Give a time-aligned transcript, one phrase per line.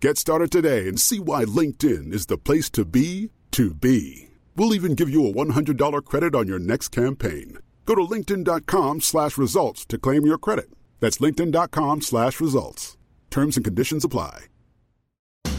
[0.00, 4.28] Get started today and see why LinkedIn is the place to be to be.
[4.54, 7.58] We'll even give you a $100 credit on your next campaign.
[7.84, 10.70] Go to linkedin.com slash results to claim your credit.
[11.00, 12.96] That's linkedin.com slash results.
[13.30, 14.46] Terms and conditions apply.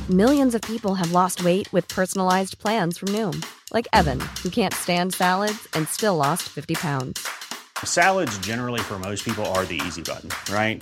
[0.09, 4.73] Millions of people have lost weight with personalized plans from Noom, like Evan, who can't
[4.73, 7.27] stand salads and still lost 50 pounds.
[7.83, 10.81] Salads, generally, for most people, are the easy button, right?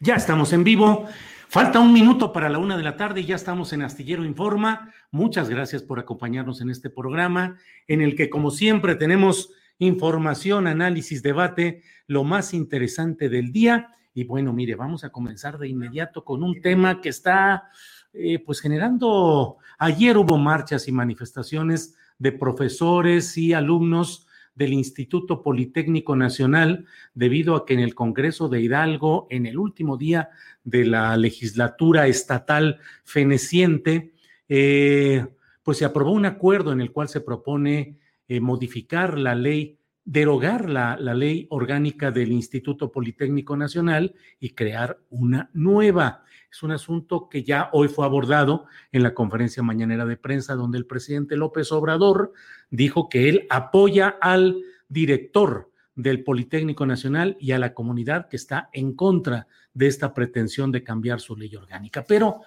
[0.00, 1.06] Ya estamos en vivo.
[1.48, 4.92] Falta un minuto para la una de la tarde y ya estamos en Astillero Informa.
[5.10, 7.56] Muchas gracias por acompañarnos en este programa
[7.86, 13.94] en el que, como siempre, tenemos información, análisis, debate, lo más interesante del día.
[14.12, 17.70] Y bueno, mire, vamos a comenzar de inmediato con un tema que está
[18.18, 24.25] eh, pues generando, ayer hubo marchas y manifestaciones de profesores y alumnos
[24.56, 29.96] del Instituto Politécnico Nacional debido a que en el Congreso de Hidalgo, en el último
[29.96, 30.30] día
[30.64, 34.14] de la legislatura estatal feneciente,
[34.48, 35.26] eh,
[35.62, 40.70] pues se aprobó un acuerdo en el cual se propone eh, modificar la ley, derogar
[40.70, 46.24] la, la ley orgánica del Instituto Politécnico Nacional y crear una nueva.
[46.56, 50.78] Es un asunto que ya hoy fue abordado en la conferencia mañanera de prensa, donde
[50.78, 52.32] el presidente López Obrador
[52.70, 58.70] dijo que él apoya al director del Politécnico Nacional y a la comunidad que está
[58.72, 62.04] en contra de esta pretensión de cambiar su ley orgánica.
[62.08, 62.40] Pero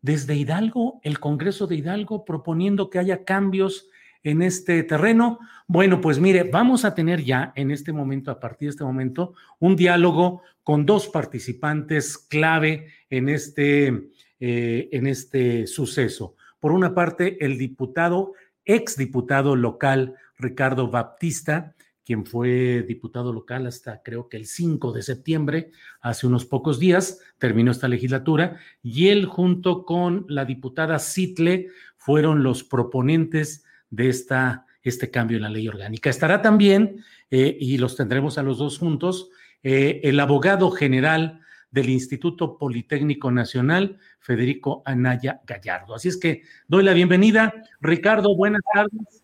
[0.00, 3.90] desde Hidalgo, el Congreso de Hidalgo proponiendo que haya cambios
[4.22, 5.38] en este terreno.
[5.66, 9.34] Bueno, pues mire, vamos a tener ya en este momento, a partir de este momento,
[9.58, 16.36] un diálogo con dos participantes clave en este, eh, en este suceso.
[16.60, 18.32] Por una parte, el diputado,
[18.64, 25.70] exdiputado local Ricardo Baptista, quien fue diputado local hasta creo que el 5 de septiembre,
[26.00, 32.42] hace unos pocos días, terminó esta legislatura, y él junto con la diputada Sitle fueron
[32.42, 36.10] los proponentes de esta, este cambio en la ley orgánica.
[36.10, 39.30] Estará también, eh, y los tendremos a los dos juntos,
[39.62, 45.94] eh, el abogado general del Instituto Politécnico Nacional, Federico Anaya Gallardo.
[45.94, 47.52] Así es que doy la bienvenida.
[47.80, 49.22] Ricardo, buenas tardes.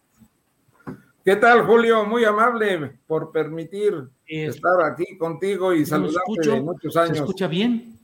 [1.24, 2.04] ¿Qué tal, Julio?
[2.04, 3.94] Muy amable por permitir
[4.26, 7.18] estar aquí contigo y saludarte de muchos años.
[7.18, 7.98] ¿Se escucha bien?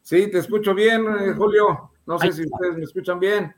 [0.00, 1.90] Sí, te escucho bien, eh, Julio.
[2.06, 3.54] No sé si ustedes me escuchan bien.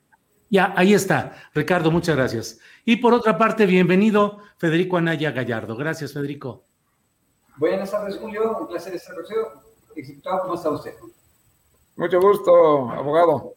[0.50, 1.32] Ya, ahí está.
[1.54, 2.60] Ricardo, muchas gracias.
[2.84, 5.76] Y por otra parte, bienvenido Federico Anaya Gallardo.
[5.76, 6.64] Gracias, Federico.
[7.56, 8.58] Buenas tardes, Julio.
[8.58, 9.64] Un placer estar contigo.
[10.42, 10.94] ¿Cómo está usted?
[11.96, 13.54] Mucho gusto, abogado.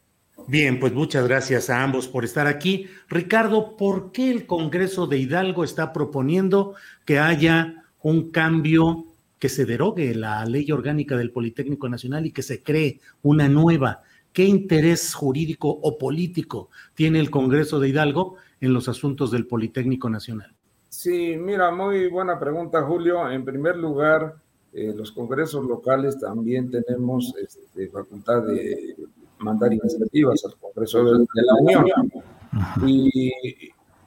[0.47, 2.88] Bien, pues muchas gracias a ambos por estar aquí.
[3.09, 6.75] Ricardo, ¿por qué el Congreso de Hidalgo está proponiendo
[7.06, 9.06] que haya un cambio,
[9.39, 14.03] que se derogue la ley orgánica del Politécnico Nacional y que se cree una nueva?
[14.31, 20.09] ¿Qué interés jurídico o político tiene el Congreso de Hidalgo en los asuntos del Politécnico
[20.09, 20.56] Nacional?
[20.89, 23.29] Sí, mira, muy buena pregunta, Julio.
[23.29, 24.35] En primer lugar,
[24.77, 28.95] eh, los congresos locales también tenemos este, facultad de
[29.39, 31.85] mandar iniciativas al Congreso de, la Unión.
[32.85, 33.33] Y,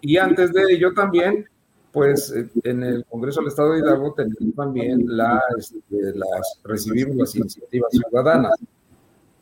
[0.01, 1.45] y, antes de ello también,
[1.91, 2.33] pues
[2.63, 7.91] en el Congreso del Estado de Hidalgo tenemos también la, este, las, recibimos las iniciativas
[7.91, 8.55] ciudadanas.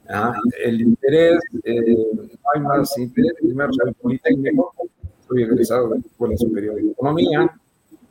[0.09, 0.33] Ah,
[0.65, 4.73] el interés, eh, no hay más interés, primero soy politécnico,
[5.29, 7.55] soy egresado de la Escuela Superior de Economía,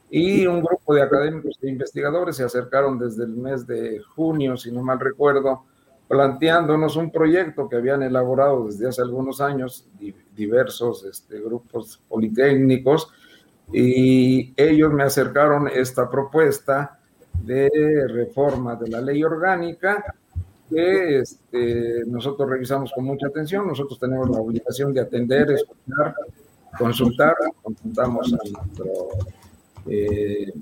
[0.09, 4.71] y un grupo de académicos e investigadores se acercaron desde el mes de junio, si
[4.71, 5.63] no mal recuerdo,
[6.07, 9.85] planteándonos un proyecto que habían elaborado desde hace algunos años
[10.35, 13.11] diversos este, grupos politécnicos
[13.73, 16.99] y ellos me acercaron esta propuesta
[17.43, 17.69] de
[18.07, 20.03] reforma de la ley orgánica
[20.69, 23.67] que este, nosotros revisamos con mucha atención.
[23.67, 26.15] Nosotros tenemos la obligación de atender, escuchar,
[26.77, 27.35] consultar.
[27.61, 29.09] Consultamos a nuestro
[29.89, 30.53] eh,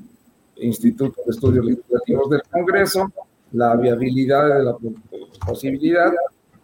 [0.57, 3.11] Instituto de Estudios Legislativos del Congreso
[3.55, 4.75] la viabilidad de la
[5.45, 6.11] posibilidad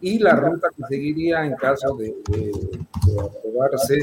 [0.00, 2.14] y la ruta que seguiría en caso de,
[3.18, 3.98] aprobarse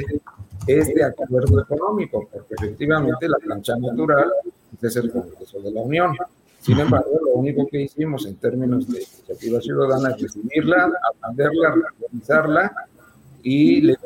[0.65, 4.31] este acuerdo económico, porque efectivamente la plancha natural
[4.81, 6.15] es el Congreso de la Unión.
[6.59, 12.71] Sin embargo, lo único que hicimos en términos de iniciativa ciudadana es recibirla, atenderla, realizarla
[13.44, 13.97] y le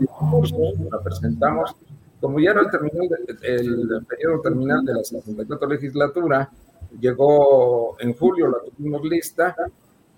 [0.92, 1.76] la presentamos.
[2.24, 3.10] Como ya era el, terminal,
[3.42, 6.50] el periodo terminal de la 64 legislatura,
[6.98, 9.54] llegó en julio, la tuvimos lista,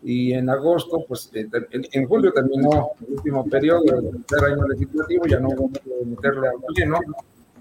[0.03, 5.25] y en agosto, pues eh, en, julio terminó el último periodo del tercer año legislativo,
[5.25, 6.99] ya no hubo que meterle a lleno,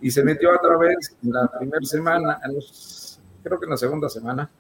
[0.03, 2.39] y se metió a través en la primera semana,
[3.43, 4.51] creo que en la segunda semana,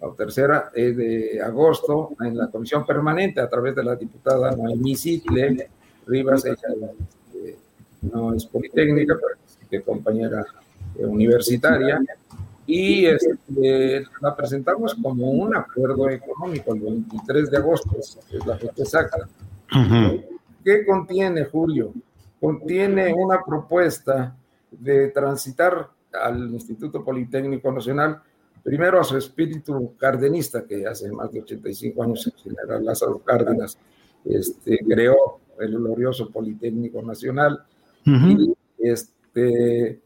[0.00, 4.96] o tercera eh, de agosto, en la comisión permanente, a través de la diputada Noemí
[4.96, 5.70] Sitle
[6.08, 6.74] Rivas, ella
[8.02, 9.34] no es politécnica, pero
[9.70, 10.44] es compañera
[10.96, 12.00] universitaria,
[12.66, 18.82] y este, la presentamos como un acuerdo económico el 23 de agosto, es la fecha
[18.82, 19.28] exacta.
[20.64, 21.94] ¿Qué contiene, Julio?
[22.40, 24.36] Contiene una propuesta
[24.70, 28.20] de transitar al Instituto Politécnico Nacional,
[28.62, 33.78] primero a su espíritu cardenista, que hace más de 85 años el general Lázaro Cárdenas
[34.24, 37.64] este, creó el glorioso Politécnico Nacional.
[38.08, 40.00] Y, este,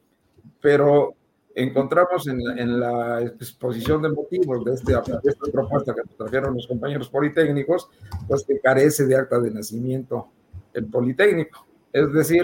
[0.60, 1.14] pero
[1.54, 4.92] encontramos en, la exposición de motivos de, este,
[5.24, 7.88] esta propuesta que trajeron los compañeros politécnicos,
[8.26, 10.28] pues que carece de acta de nacimiento
[10.72, 11.66] el politécnico.
[11.92, 12.42] Es decir,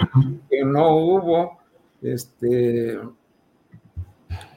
[0.50, 1.58] que no hubo
[2.02, 2.98] este,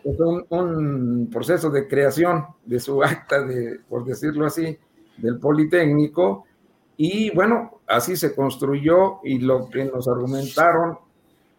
[0.04, 4.78] pues, un, un, proceso de creación de su acta, de, por decirlo así,
[5.18, 6.46] del politécnico.
[7.04, 11.00] Y bueno, así se construyó y lo que nos argumentaron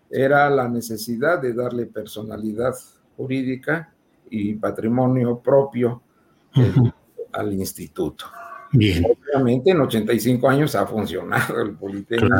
[0.08, 2.72] era la necesidad de darle personalidad
[3.16, 3.92] jurídica
[4.30, 6.00] y patrimonio propio
[7.32, 8.26] al instituto.
[8.70, 9.04] Bien.
[9.04, 12.36] Obviamente en 85 años ha funcionado el Politécnico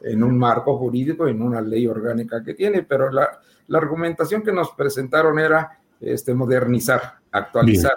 [0.00, 4.52] en un marco jurídico, en una ley orgánica que tiene, pero la, la argumentación que
[4.52, 7.94] nos presentaron era este, modernizar, actualizar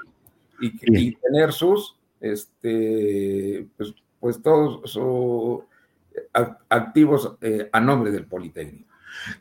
[0.60, 5.66] y, tener sus, este, pues, pues todos sus
[6.70, 8.88] activos eh, a nombre del Politécnico.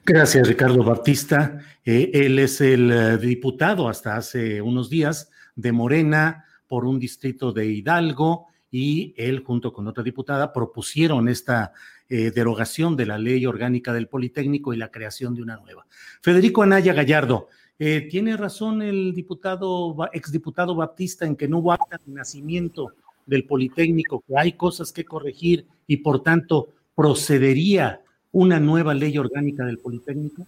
[0.05, 1.61] Gracias, Ricardo Baptista.
[1.84, 7.52] Eh, él es el eh, diputado hasta hace unos días de Morena por un distrito
[7.52, 11.73] de Hidalgo y él junto con otra diputada propusieron esta
[12.08, 15.87] eh, derogación de la ley orgánica del Politécnico y la creación de una nueva.
[16.23, 17.49] Federico Anaya Gallardo,
[17.79, 22.94] tiene razón el diputado, exdiputado Baptista en que no hubo acta de nacimiento
[23.26, 28.00] del Politécnico, que hay cosas que corregir y por tanto procedería
[28.32, 30.46] una nueva ley orgánica del Politécnico?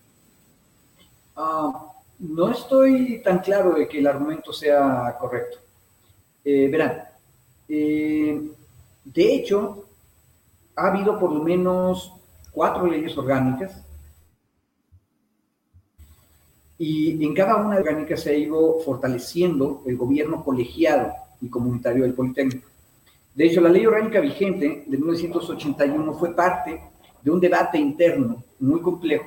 [1.37, 5.59] Ah, no estoy tan claro de que el argumento sea correcto.
[6.45, 7.05] Eh, verán,
[7.69, 8.51] eh,
[9.05, 9.89] de hecho,
[10.77, 12.13] ha habido por lo menos
[12.51, 13.83] cuatro leyes orgánicas
[16.79, 21.13] y en cada una orgánica se ha ido fortaleciendo el gobierno colegiado
[21.45, 22.69] y comunitario del Politécnico.
[23.35, 26.81] De hecho, la ley orgánica vigente de 1981 fue parte
[27.23, 29.27] de un debate interno muy complejo,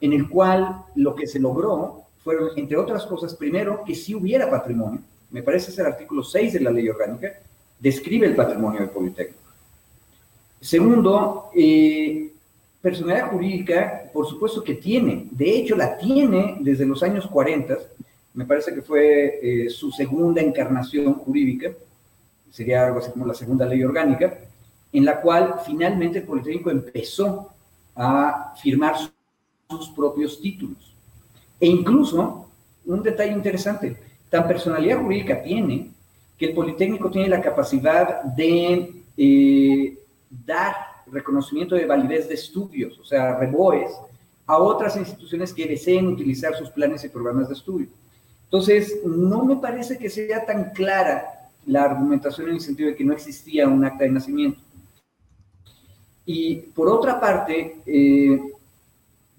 [0.00, 4.50] en el cual lo que se logró fueron, entre otras cosas, primero, que si hubiera
[4.50, 7.32] patrimonio, me parece ser el artículo 6 de la ley orgánica,
[7.78, 9.40] describe el patrimonio del Politécnico.
[10.60, 12.32] Segundo, eh,
[12.80, 17.78] personalidad jurídica, por supuesto que tiene, de hecho la tiene desde los años 40,
[18.34, 21.72] me parece que fue eh, su segunda encarnación jurídica,
[22.50, 24.38] sería algo así como la segunda ley orgánica,
[24.92, 27.50] en la cual finalmente el Politécnico empezó
[27.94, 28.94] a firmar
[29.68, 30.94] sus propios títulos.
[31.60, 32.48] E incluso,
[32.86, 33.96] un detalle interesante,
[34.28, 35.90] tan personalidad jurídica tiene
[36.38, 39.98] que el Politécnico tiene la capacidad de eh,
[40.30, 40.74] dar
[41.06, 43.90] reconocimiento de validez de estudios, o sea, reboes,
[44.46, 47.88] a otras instituciones que deseen utilizar sus planes y programas de estudio.
[48.50, 53.04] Entonces, no me parece que sea tan clara la argumentación en el sentido de que
[53.04, 54.58] no existía un acta de nacimiento.
[56.26, 58.40] Y por otra parte, eh,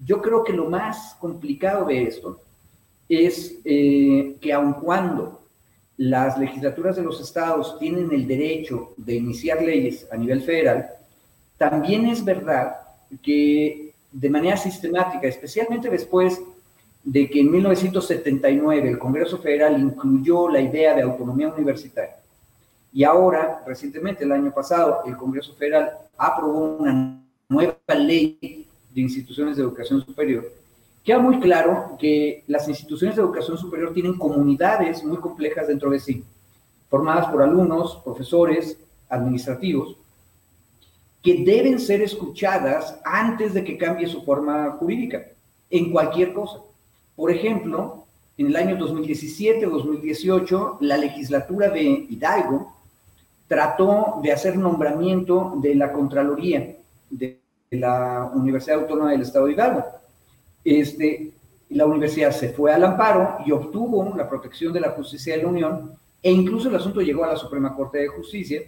[0.06, 2.40] yo creo que lo más complicado de esto
[3.10, 5.42] es eh, que aun cuando
[5.98, 10.90] las legislaturas de los estados tienen el derecho de iniciar leyes a nivel federal,
[11.58, 12.78] también es verdad
[13.22, 16.42] que de manera sistemática, especialmente después
[17.04, 22.18] de que en 1979 el Congreso Federal incluyó la idea de autonomía universitaria,
[22.94, 29.56] y ahora, recientemente, el año pasado, el Congreso Federal aprobó una nueva ley de instituciones
[29.56, 30.52] de educación superior,
[31.04, 36.00] queda muy claro que las instituciones de educación superior tienen comunidades muy complejas dentro de
[36.00, 36.24] sí,
[36.90, 38.78] formadas por alumnos, profesores,
[39.10, 39.96] administrativos,
[41.22, 45.28] que deben ser escuchadas antes de que cambie su forma jurídica,
[45.70, 46.60] en cualquier cosa.
[47.22, 52.74] Por ejemplo, en el año 2017 o 2018, la legislatura de Hidalgo
[53.48, 56.78] trató de hacer nombramiento de la Contraloría
[57.12, 59.86] de la Universidad Autónoma del Estado de Hidalgo.
[60.66, 61.32] Este,
[61.70, 65.50] la universidad se fue al amparo y obtuvo la protección de la justicia de la
[65.50, 65.92] Unión
[66.24, 68.64] e incluso el asunto llegó a la Suprema Corte de Justicia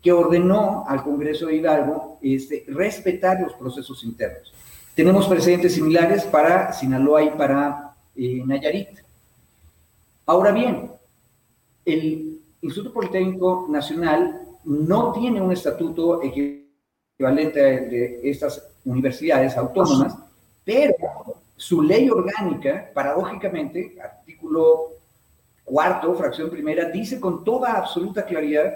[0.00, 4.50] que ordenó al Congreso de Hidalgo este, respetar los procesos internos.
[4.94, 8.88] Tenemos precedentes similares para Sinaloa y para eh, Nayarit.
[10.26, 10.90] Ahora bien,
[11.84, 20.14] el Instituto Politécnico Nacional no tiene un estatuto equivalente de estas universidades autónomas,
[20.64, 20.94] pero
[21.56, 24.90] su ley orgánica, paradójicamente, artículo
[25.64, 28.74] cuarto, fracción primera, dice con toda absoluta claridad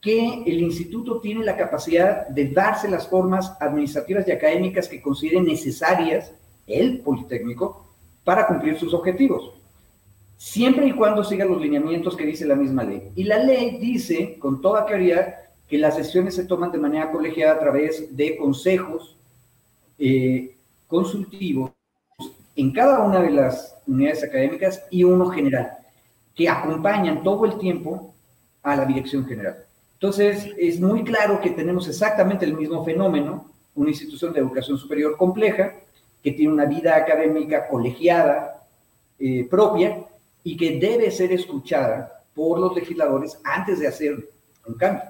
[0.00, 5.42] que el instituto tiene la capacidad de darse las formas administrativas y académicas que considere
[5.42, 6.32] necesarias
[6.66, 7.86] el Politécnico
[8.22, 9.52] para cumplir sus objetivos,
[10.36, 13.10] siempre y cuando siga los lineamientos que dice la misma ley.
[13.16, 15.34] Y la ley dice con toda claridad
[15.68, 19.16] que las sesiones se toman de manera colegiada a través de consejos
[19.98, 20.54] eh,
[20.86, 21.72] consultivos
[22.54, 25.78] en cada una de las unidades académicas y uno general,
[26.34, 28.14] que acompañan todo el tiempo
[28.62, 29.67] a la dirección general.
[30.00, 35.16] Entonces, es muy claro que tenemos exactamente el mismo fenómeno, una institución de educación superior
[35.16, 35.74] compleja,
[36.22, 38.64] que tiene una vida académica colegiada
[39.18, 40.04] eh, propia
[40.44, 44.28] y que debe ser escuchada por los legisladores antes de hacer
[44.66, 45.02] un cambio.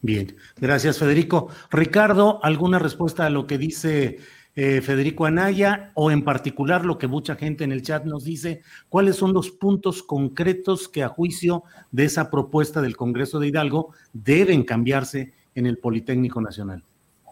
[0.00, 1.48] Bien, gracias Federico.
[1.70, 4.18] Ricardo, ¿alguna respuesta a lo que dice
[4.54, 8.62] eh, Federico Anaya, o en particular lo que mucha gente en el chat nos dice,
[8.88, 13.94] cuáles son los puntos concretos que a juicio de esa propuesta del Congreso de Hidalgo
[14.12, 16.84] deben cambiarse en el Politécnico Nacional.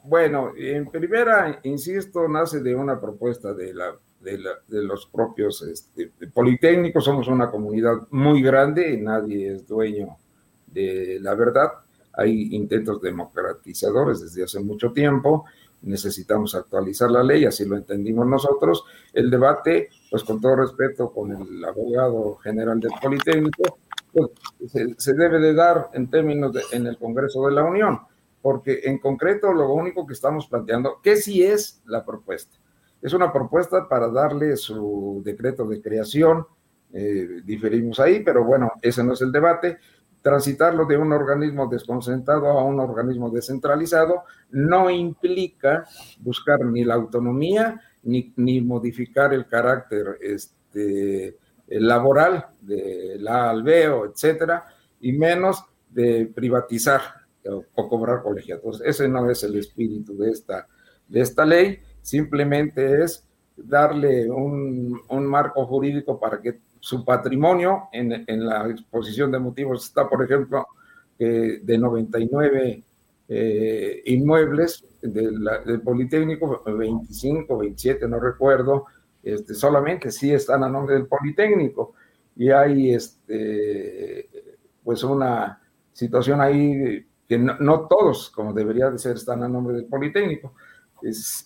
[0.05, 7.05] Bueno, en primera, insisto, nace de una propuesta de, la, de, los propios este, politécnicos,
[7.05, 10.17] somos una comunidad muy grande, y nadie es dueño
[10.67, 11.69] de la verdad,
[12.13, 15.45] hay intentos democratizadores desde hace mucho tiempo,
[15.83, 18.85] necesitamos actualizar la ley, así lo entendimos nosotros.
[19.13, 23.79] El debate, pues con todo respeto con el abogado general del Politécnico,
[24.13, 24.31] pues,
[24.99, 28.01] se, debe de dar en términos de, en el Congreso de la Unión,
[28.43, 32.57] porque en concreto lo único que estamos planteando, que sí es la propuesta.
[33.01, 36.47] Es una propuesta para darle su decreto de creación,
[36.93, 39.79] eh, diferimos ahí, pero bueno, ese no es el debate
[40.23, 45.87] transitarlo de un organismo desconcentrado a un organismo descentralizado no implica
[46.19, 51.37] buscar ni la autonomía ni, ni modificar el carácter este,
[51.69, 54.67] laboral de la albeo, etcétera,
[55.01, 57.01] y menos de privatizar
[57.47, 58.81] o, cobrar colegiados.
[58.85, 60.67] Ese no es el espíritu de esta,
[61.09, 68.25] de esta ley, simplemente es darle un, un marco jurídico para que su patrimonio en,
[68.27, 70.67] en, la exposición de motivos está, por ejemplo,
[71.19, 72.83] eh, de 99
[73.29, 78.87] eh, inmuebles del Politécnico, 25, 27, no recuerdo,
[79.23, 81.95] este, solamente sí están a nombre del Politécnico.
[82.37, 84.29] Y hay este,
[84.83, 85.61] pues una
[85.93, 90.55] situación ahí que no, todos, como debería de ser, están a nombre del Politécnico.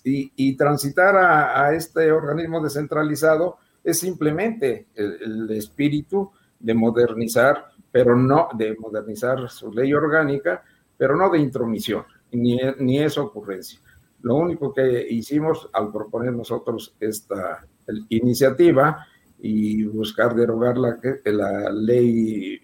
[0.04, 8.16] y, y, transitar a, a este organismo descentralizado, es simplemente el, espíritu de modernizar, pero
[8.16, 10.64] no de modernizar su ley orgánica,
[10.96, 13.78] pero no de intromisión, ni, ni esa ocurrencia.
[14.22, 17.66] Lo único que hicimos al proponer nosotros esta
[18.08, 19.06] iniciativa
[19.38, 22.58] y buscar derogar la, la ley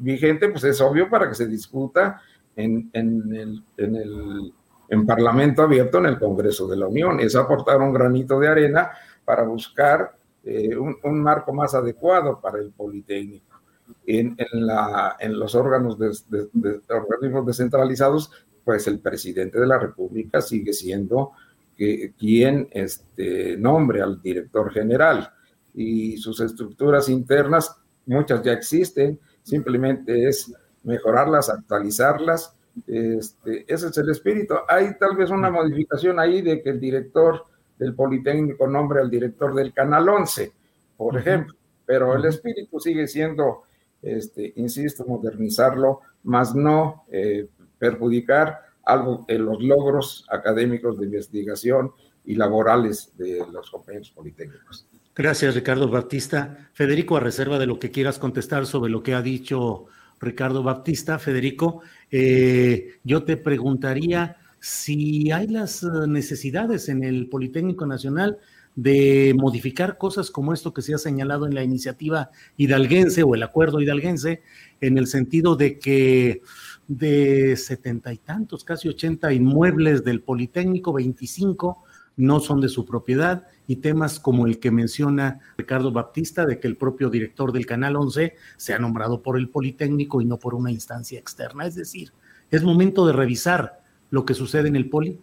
[0.00, 2.20] vigente, pues es obvio para que se discuta
[2.54, 4.52] en, en, el, en el
[4.88, 7.20] en Parlamento abierto en el Congreso de la Unión.
[7.20, 8.90] Es aportar un granito de arena
[9.24, 10.16] para buscar
[10.48, 13.60] eh, un, marco más adecuado para el Politécnico.
[14.06, 18.30] en, la, en los órganos de, organismos descentralizados,
[18.64, 21.32] pues el presidente de la República sigue siendo
[21.76, 25.32] que, quien este, nombre al director general
[25.74, 27.76] y sus estructuras internas,
[28.06, 32.54] muchas ya existen, simplemente es mejorarlas, actualizarlas.
[32.86, 34.54] Este, ese es el espíritu.
[34.68, 37.42] Hay tal vez una modificación ahí de que el director
[37.78, 40.52] del Politécnico nombre al director del Canal 11,
[40.96, 41.54] por ejemplo,
[41.84, 43.62] pero el espíritu sigue siendo,
[44.02, 51.92] este, insisto, modernizarlo, más no eh, perjudicar algo en los logros académicos de investigación
[52.24, 54.86] y laborales de los compañeros politécnicos.
[55.14, 56.68] Gracias, Ricardo Baptista.
[56.72, 59.86] Federico, a reserva de lo que quieras contestar sobre lo que ha dicho
[60.20, 64.36] Ricardo Baptista, Federico, eh, yo te preguntaría
[64.66, 68.38] si hay las eh, necesidades en el Politécnico Nacional
[68.74, 73.44] de modificar cosas como esto que se ha señalado en la iniciativa hidalguense o el
[73.44, 74.42] acuerdo hidalguense,
[74.80, 76.42] en el sentido de que
[76.88, 81.84] de setenta y tantos, casi ochenta inmuebles del Politécnico, veinticinco
[82.16, 86.66] no son de su propiedad y temas como el que menciona Ricardo Baptista de que
[86.66, 88.34] el propio director del Canal 11
[88.74, 91.66] ha nombrado por el Politécnico y no por una instancia externa.
[91.66, 92.12] Es decir,
[92.50, 95.18] es momento de revisar lo que sucede en el Poli.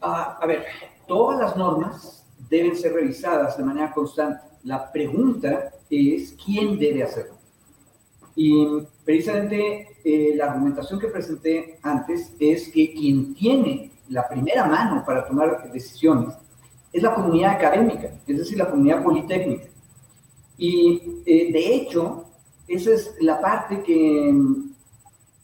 [0.00, 0.64] Ah, a ver,
[1.06, 4.40] todas las normas deben ser revisadas de manera constante.
[4.64, 7.36] La pregunta es quién debe hacerlo.
[8.34, 8.66] Y
[9.04, 15.26] precisamente eh, la argumentación que presenté antes es que quien tiene la primera mano para
[15.26, 16.34] tomar decisiones
[16.92, 19.64] es la comunidad académica, es decir, la comunidad politécnica.
[20.58, 22.24] Y eh, de hecho,
[22.68, 24.34] esa es la parte que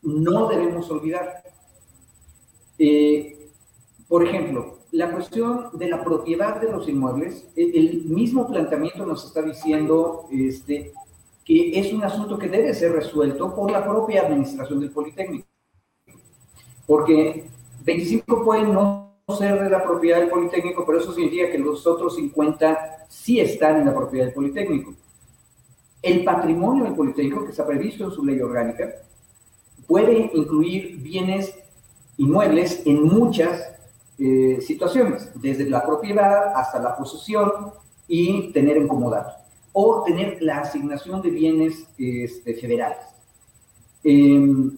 [0.02, 1.42] no debemos olvidar.
[2.84, 3.48] Eh,
[4.08, 9.24] por ejemplo, la cuestión de la propiedad de los inmuebles, e, el mismo planteamiento nos
[9.24, 10.92] está diciendo este,
[11.44, 15.46] que es un asunto que debe ser resuelto por la propia administración del Politécnico.
[16.84, 17.46] Porque
[17.84, 22.16] 25 pueden no ser de la propiedad del Politécnico, pero eso significa que los otros
[22.16, 24.92] 50 sí están en la propiedad del Politécnico.
[26.02, 28.92] El patrimonio del Politécnico, que está previsto en su ley orgánica,
[29.86, 31.61] puede incluir bienes
[32.16, 33.72] inmuebles en muchas
[34.18, 37.72] eh, situaciones, desde la propiedad hasta la posesión
[38.06, 39.32] y tener en comodato,
[39.72, 43.06] o tener la asignación de bienes este, federales.
[44.04, 44.76] Em,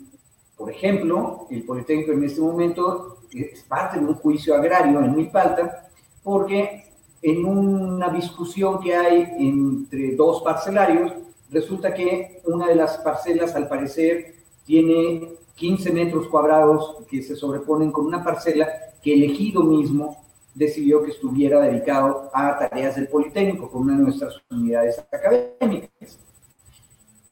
[0.57, 5.88] por ejemplo, el Politécnico en este momento es parte de un juicio agrario en Milpalta,
[6.23, 6.85] porque
[7.20, 11.12] en una discusión que hay entre dos parcelarios,
[11.51, 17.92] resulta que una de las parcelas, al parecer, tiene 15 metros cuadrados que se sobreponen
[17.92, 18.68] con una parcela
[19.02, 24.04] que el ejido mismo decidió que estuviera dedicado a tareas del Politécnico, con una de
[24.04, 26.18] nuestras unidades académicas.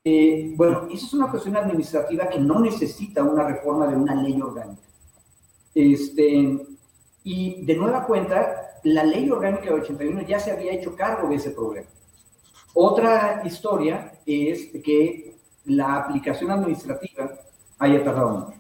[0.04, 4.40] Eh, bueno, esa es una cuestión administrativa que no necesita una reforma de una ley
[4.40, 4.82] orgánica.
[5.74, 6.58] Este,
[7.22, 11.36] y de nueva cuenta, la ley orgánica de 81 ya se había hecho cargo de
[11.36, 11.86] ese problema.
[12.74, 17.30] Otra historia es que la aplicación administrativa
[17.82, 18.58] haya tardado mucho.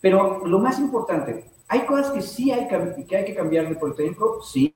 [0.00, 4.42] Pero lo más importante, ¿hay cosas que sí hay que, hay que cambiar de Politécnico?
[4.42, 4.74] Sí.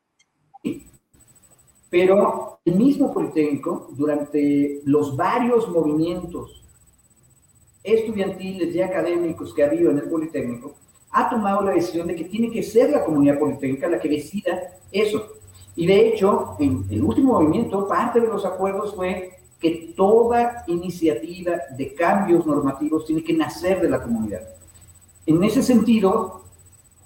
[1.90, 6.64] Pero el mismo Politécnico, durante los varios movimientos
[7.82, 10.74] estudiantiles y académicos que ha habido en el Politécnico,
[11.10, 14.78] ha tomado la decisión de que tiene que ser la comunidad politécnica la que decida
[14.92, 15.26] eso.
[15.74, 21.52] Y de hecho, en el último movimiento, parte de los acuerdos fue que toda iniciativa
[21.76, 24.40] de cambios normativos tiene que nacer de la comunidad.
[25.26, 26.42] En ese sentido,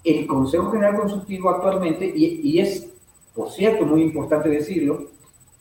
[0.03, 2.87] el Consejo General Consultivo actualmente, y, es
[3.33, 5.09] por cierto, muy importante decirlo,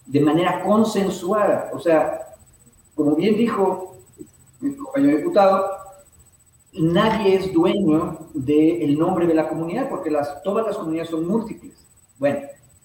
[0.07, 1.71] de manera consensuada.
[1.75, 2.21] O sea,
[2.95, 3.97] como bien dijo
[4.63, 5.67] el compañero diputado,
[6.75, 11.85] nadie es dueño del nombre de la comunidad, porque todas las comunidades son múltiples.
[12.19, 12.41] Bueno,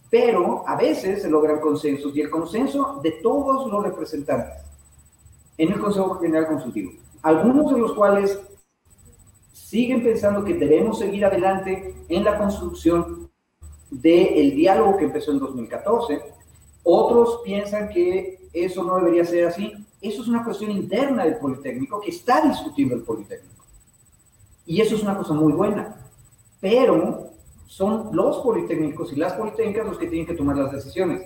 [0.10, 4.64] pero a veces se logran consensos, y el consenso de todos los representantes
[5.58, 6.92] en el Consejo General Consultivo,
[7.22, 8.40] algunos de los cuales
[9.52, 13.30] siguen pensando que debemos seguir adelante en la construcción
[13.92, 16.22] del diálogo que empezó en 2014.
[16.84, 19.74] Otros piensan que eso no debería ser así.
[20.02, 23.66] Eso es una cuestión interna del Politécnico que está discutiendo el Politécnico.
[24.66, 25.96] Y eso es una cosa muy buena.
[26.60, 27.29] Pero
[27.70, 31.22] son los Politécnicos y las Politécnicas los que tienen que tomar las decisiones.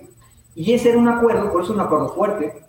[0.54, 2.62] Y ese era un acuerdo, por eso es un acuerdo fuerte,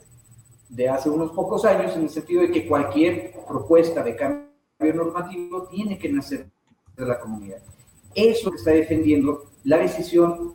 [0.69, 5.63] de hace unos pocos años, en el sentido de que cualquier propuesta de cambio normativo
[5.63, 6.49] tiene que nacer
[6.95, 7.57] de la comunidad.
[8.15, 10.53] Eso está defendiendo la decisión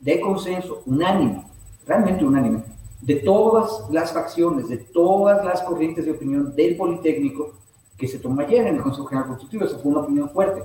[0.00, 1.44] de consenso unánime,
[1.86, 2.64] realmente unánime,
[3.02, 7.52] de todas las facciones, de todas las corrientes de opinión del Politécnico
[7.98, 9.66] que se tomó ayer en el Consejo General Constitutivo.
[9.66, 10.62] Esa fue una opinión fuerte.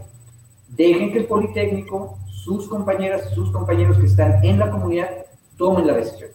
[0.72, 5.10] Dejen que el Politécnico, sus compañeras, sus compañeros que están en la comunidad,
[5.58, 6.30] tomen la decisión.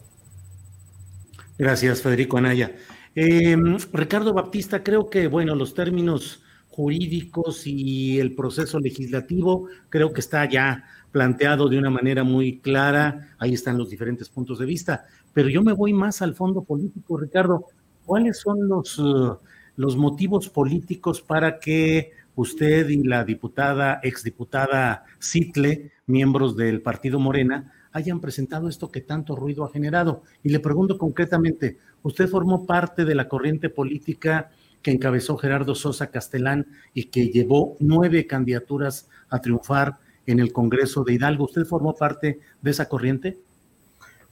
[1.57, 2.75] Gracias, Federico Anaya.
[3.15, 10.19] Em, Ricardo Baptista, creo que, bueno, los términos jurídicos y el proceso legislativo creo que
[10.19, 13.35] está ya planteado de una manera muy clara.
[13.39, 15.05] Ahí están los diferentes puntos de vista.
[15.33, 17.65] Pero yo me voy más al fondo político, Ricardo.
[18.05, 19.39] ¿Cuáles son los, uh,
[19.75, 27.73] los motivos políticos para que usted y la diputada, exdiputada Citle, miembros del partido Morena,
[27.91, 30.23] hayan presentado esto que tanto ruido ha generado?
[30.43, 34.51] Y le pregunto concretamente, usted formó parte de la corriente política
[34.83, 39.97] que encabezó Gerardo Sosa Castelán y que llevó nueve candidaturas a triunfar
[40.27, 41.45] en el Congreso de Hidalgo.
[41.45, 43.39] ¿Usted formó parte de esa corriente?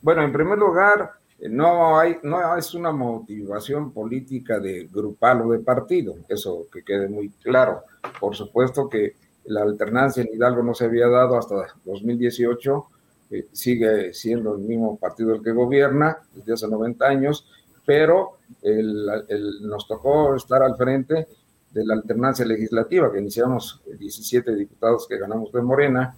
[0.04, 1.14] Bueno, en primer lugar,
[1.50, 7.08] no hay, no es una motivación política de grupal o de partido, eso que quede
[7.08, 7.84] muy claro.
[8.20, 12.86] Por supuesto que la alternancia en Hidalgo no se había dado hasta 2018,
[13.32, 17.48] eh, sigue siendo el mismo partido el que gobierna desde hace 90 años,
[17.86, 18.38] pero
[19.62, 21.28] nos tocó estar al frente
[21.72, 26.16] de la alternancia legislativa, que iniciamos 17 diputados que ganamos de Morena,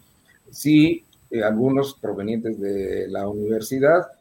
[0.52, 4.17] sí, eh, algunos provenientes de la universidad, eh,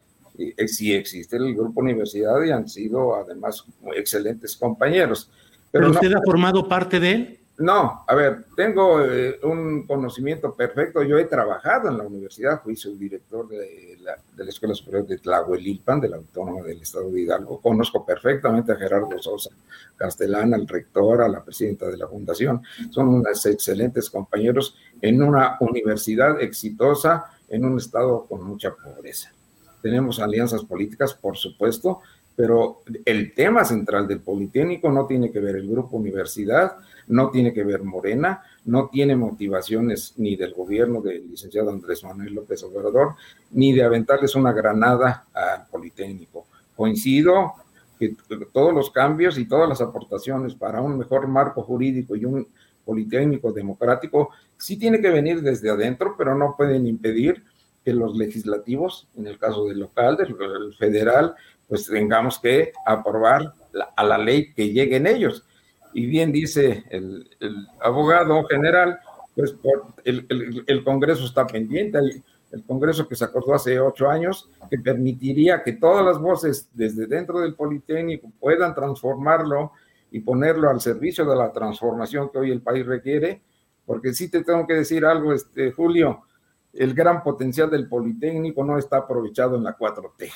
[0.67, 5.31] sí existe el grupo universidad y han sido además excelentes compañeros.
[5.71, 7.39] ¿Pero, usted ha formado parte de él?
[7.59, 11.01] No, a ver, tengo eh, un conocimiento perfecto.
[11.01, 15.17] Yo he trabajado en la universidad, fui subdirector de la, de la Escuela Superior de
[15.17, 17.59] Tlahuelilpan, de la Autónoma del Estado de Hidalgo.
[17.59, 19.49] Conozco perfectamente a Gerardo Sosa
[19.95, 22.61] Castellán, al rector, a la presidenta de la fundación.
[22.91, 29.31] Son unos excelentes compañeros en una universidad exitosa en un estado con mucha pobreza.
[29.81, 32.01] Tenemos alianzas políticas, por supuesto,
[32.37, 37.51] pero el tema central del Politécnico no tiene que ver el grupo universidad, no tiene
[37.51, 43.15] que ver Morena, no tiene motivaciones ni del gobierno del licenciado Andrés Manuel López Obrador,
[43.51, 46.45] ni de aventarles una granada al Politécnico.
[46.75, 47.53] Coincido
[47.97, 48.15] que
[48.53, 52.47] todos los cambios y todas las aportaciones para un mejor marco jurídico y un
[52.85, 57.43] Politécnico democrático sí tiene que venir desde adentro, pero no pueden impedir
[57.87, 60.35] que los legislativos, en el caso del local, del
[60.77, 61.35] federal,
[61.69, 63.53] pues tengamos que aprobar
[63.95, 65.45] a la ley que lleguen ellos.
[65.93, 67.29] Y bien dice el,
[67.79, 68.99] abogado general,
[69.33, 69.55] pues
[70.03, 75.71] el, Congreso está pendiente, el, Congreso que se acordó hace ocho años, que permitiría que
[75.71, 79.71] todas las voces desde dentro del Politécnico puedan transformarlo
[80.11, 83.41] y ponerlo al servicio de la transformación que hoy el país requiere,
[83.85, 86.23] porque sí te tengo que decir algo, este, Julio,
[86.77, 90.29] el gran potencial del Politécnico no está aprovechado en la 4T.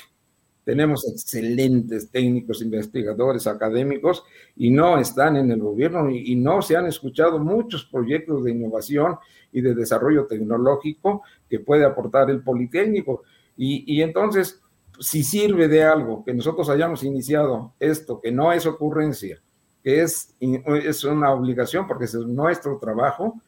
[0.64, 4.22] Tenemos excelentes técnicos, investigadores, académicos
[4.56, 9.16] y no están en el gobierno y, no se han escuchado muchos proyectos de innovación
[9.50, 13.22] y de desarrollo tecnológico que puede aportar el Politécnico.
[13.56, 14.60] Y, entonces,
[15.00, 19.42] si sirve de algo que nosotros hayamos iniciado esto, que no es ocurrencia,
[19.82, 23.40] que es, es una obligación porque es nuestro trabajo,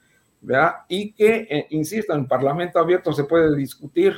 [0.44, 0.74] ¿verdad?
[0.88, 4.14] Y que, eh, insisto, en Parlamento abierto se puede discutir,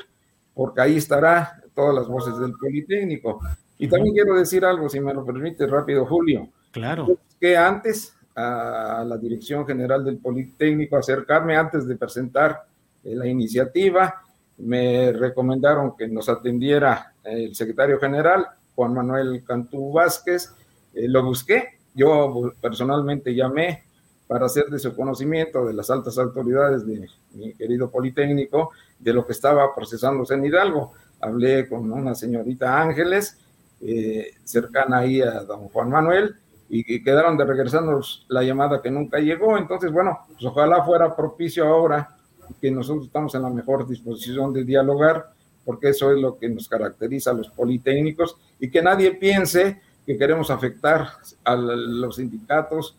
[0.55, 3.41] porque ahí estará todas las voces del Politécnico.
[3.79, 6.49] Y también quiero decir algo, si me lo permite rápido, Julio.
[6.73, 7.19] Claro.
[7.41, 12.65] Que antes a la Dirección General del Politécnico, acercarme antes de presentar
[13.05, 14.23] eh, la iniciativa,
[14.59, 20.53] me recomendaron que nos atendiera el secretario general, Juan Manuel Cantú Vázquez.
[20.95, 23.86] Eh, lo busqué, yo personalmente llamé
[24.27, 29.27] para hacer de su conocimiento de las altas autoridades de mi querido Politécnico de lo
[29.27, 33.39] que estaba procesándose en Hidalgo hablé con una señorita Ángeles,
[33.81, 36.37] eh, cercana ahí a don Juan Manuel,
[36.69, 39.57] y, quedaron de regresarnos la llamada que nunca llegó.
[39.57, 42.17] Entonces, bueno, pues ojalá fuera propicio ahora
[42.61, 45.31] que nosotros estamos en la mejor disposición de dialogar,
[45.65, 50.17] porque eso es lo que nos caracteriza a los politécnicos, y que nadie piense que
[50.17, 51.09] queremos afectar
[51.45, 52.97] a los sindicatos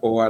[0.00, 0.22] o,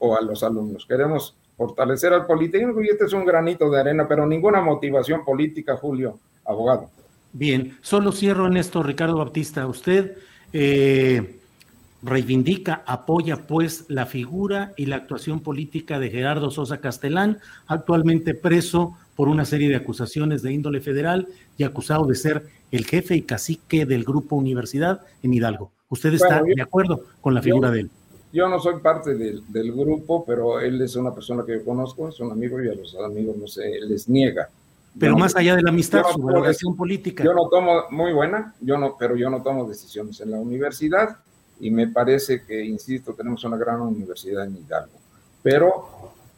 [0.00, 0.86] o a los alumnos.
[0.86, 5.76] Queremos fortalecer al Politécnico y este es un granito de arena, pero ninguna motivación política,
[5.76, 6.88] Julio abogado.
[7.32, 9.66] Bien, solo cierro en esto, Ricardo Baptista.
[9.66, 10.16] Usted
[10.52, 11.40] eh,
[12.02, 18.96] reivindica, apoya pues la figura y la actuación política de Gerardo Sosa Castelán, actualmente preso
[19.14, 23.22] por una serie de acusaciones de índole federal y acusado de ser el jefe y
[23.22, 25.72] cacique del grupo Universidad en Hidalgo.
[25.88, 27.90] ¿Usted está de acuerdo con la figura de él?
[28.32, 32.08] Yo no soy parte del, del, grupo, pero él es una persona que yo conozco,
[32.08, 34.48] es un amigo y a los amigos no se les niega
[34.98, 37.22] pero más allá de la amistad, su valoración política.
[37.24, 41.16] Yo no tomo, muy buena, yo no, pero yo no tomo decisiones en la universidad
[41.60, 44.98] y me parece que, insisto, tenemos una gran universidad en Hidalgo.
[45.42, 45.88] Pero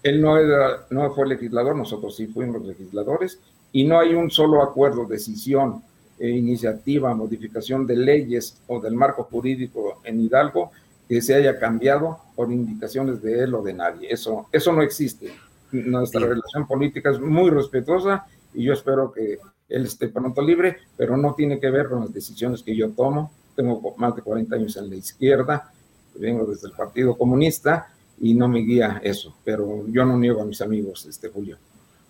[0.03, 3.39] él no, era, no fue legislador, nosotros sí fuimos legisladores
[3.73, 5.83] y no hay un solo acuerdo, decisión,
[6.19, 10.71] e iniciativa, modificación de leyes o del marco jurídico en Hidalgo
[11.11, 14.07] que se haya cambiado por indicaciones de él o de nadie.
[14.13, 15.33] Eso, eso no existe.
[15.73, 21.17] Nuestra relación política es muy respetuosa y yo espero que él esté pronto libre, pero
[21.17, 23.33] no tiene que ver con las decisiones que yo tomo.
[23.57, 25.73] Tengo más de 40 años en la izquierda,
[26.15, 27.89] vengo desde el Partido Comunista
[28.21, 31.59] y no me guía eso, pero yo no niego a mis amigos, este Julio.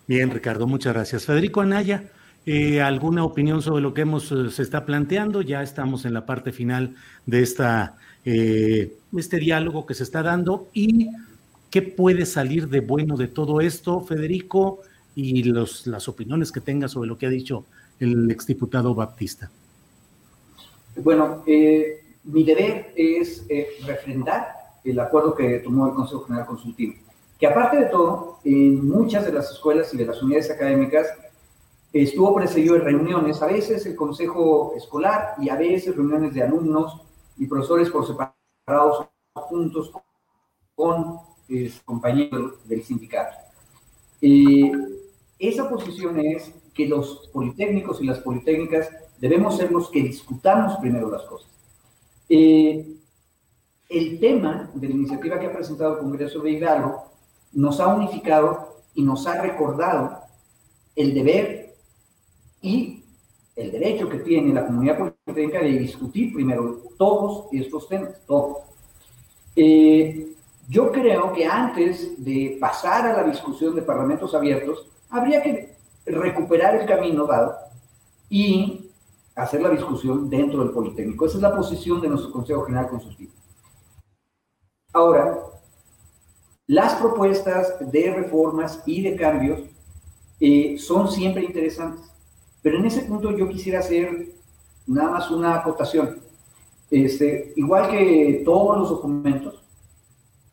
[0.05, 1.25] Bien, Ricardo, muchas gracias.
[1.25, 2.11] Federico Anaya,
[2.45, 5.41] eh, ¿alguna opinión sobre lo que hemos, eh, se está planteando?
[5.41, 6.93] Ya estamos en la parte final
[7.25, 11.09] de esta, eh, este diálogo que se está dando y
[11.69, 14.79] qué puede salir de bueno de todo esto, Federico,
[15.15, 17.65] y las opiniones que tenga sobre lo que ha dicho
[17.99, 19.49] el exdiputado Baptista.
[20.95, 23.45] Bueno, mi deber es
[23.85, 26.93] refrendar el acuerdo que tomó el Consejo General Consultivo.
[27.39, 31.07] Que aparte de todo, en muchas de las escuelas y de las unidades académicas
[31.93, 37.01] estuvo precedido de reuniones, a veces el Consejo Escolar y a veces reuniones de alumnos
[37.41, 39.91] y profesores por separados juntos
[40.75, 41.17] con
[41.49, 43.35] eh, compañeros del sindicato.
[44.21, 44.71] Eh,
[45.39, 51.09] esa posición es que los politécnicos y las politécnicas debemos ser los que discutamos primero
[51.09, 51.49] las cosas.
[52.29, 52.95] Eh,
[53.89, 57.05] el tema de la iniciativa que ha presentado el Congreso de Hidalgo
[57.53, 60.19] nos ha unificado y nos ha recordado
[60.95, 61.73] el deber
[62.61, 63.00] y
[63.55, 68.57] el derecho que tiene la comunidad política de discutir primero todos estos temas, todos.
[69.55, 70.27] Eh,
[70.69, 76.75] yo creo que antes de pasar a la discusión de parlamentos abiertos, habría que recuperar
[76.75, 77.55] el camino dado
[78.29, 78.89] y
[79.35, 81.25] hacer la discusión dentro del Politécnico.
[81.25, 83.33] Esa es la posición de nuestro Consejo General Consultivo.
[84.93, 85.39] Ahora,
[86.67, 89.61] las propuestas de reformas y de cambios
[90.39, 92.10] eh, son siempre interesantes,
[92.61, 94.29] pero en ese punto yo quisiera hacer
[94.87, 96.19] nada más una acotación.
[96.89, 99.63] Este, igual que todos los documentos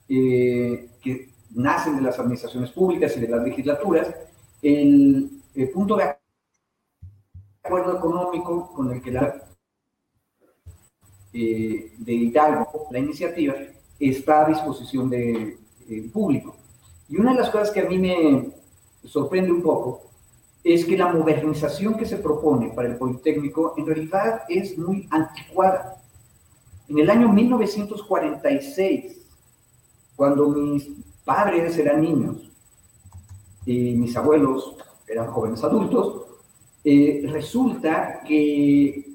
[0.08, 4.14] eh, que nacen de las administraciones públicas y de las legislaturas,
[4.62, 5.30] el,
[5.74, 6.14] punto de
[7.62, 9.42] acuerdo económico con el que la
[11.32, 13.54] eh, de Hidalgo, la iniciativa,
[13.98, 16.56] está a disposición del de público.
[17.08, 18.52] Y una de las cosas que a mí me
[19.04, 20.07] sorprende un poco
[20.64, 25.96] es que la modernización que se propone para el Politécnico en realidad es muy anticuada.
[26.88, 29.18] En el año 1946,
[30.16, 30.88] cuando mis
[31.24, 32.50] padres eran niños
[33.64, 36.24] y mis abuelos eran jóvenes adultos,
[36.84, 39.06] eh, resulta que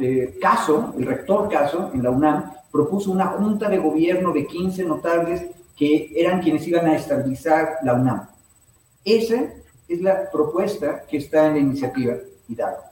[0.00, 4.84] eh, Caso, el rector Caso en la UNAM, propuso una junta de gobierno de 15
[4.84, 5.46] notables
[5.76, 8.28] que eran quienes iban a estabilizar la UNAM.
[9.04, 9.44] Esa
[9.94, 12.14] es la propuesta que está en la iniciativa
[12.48, 12.82] Hidalgo,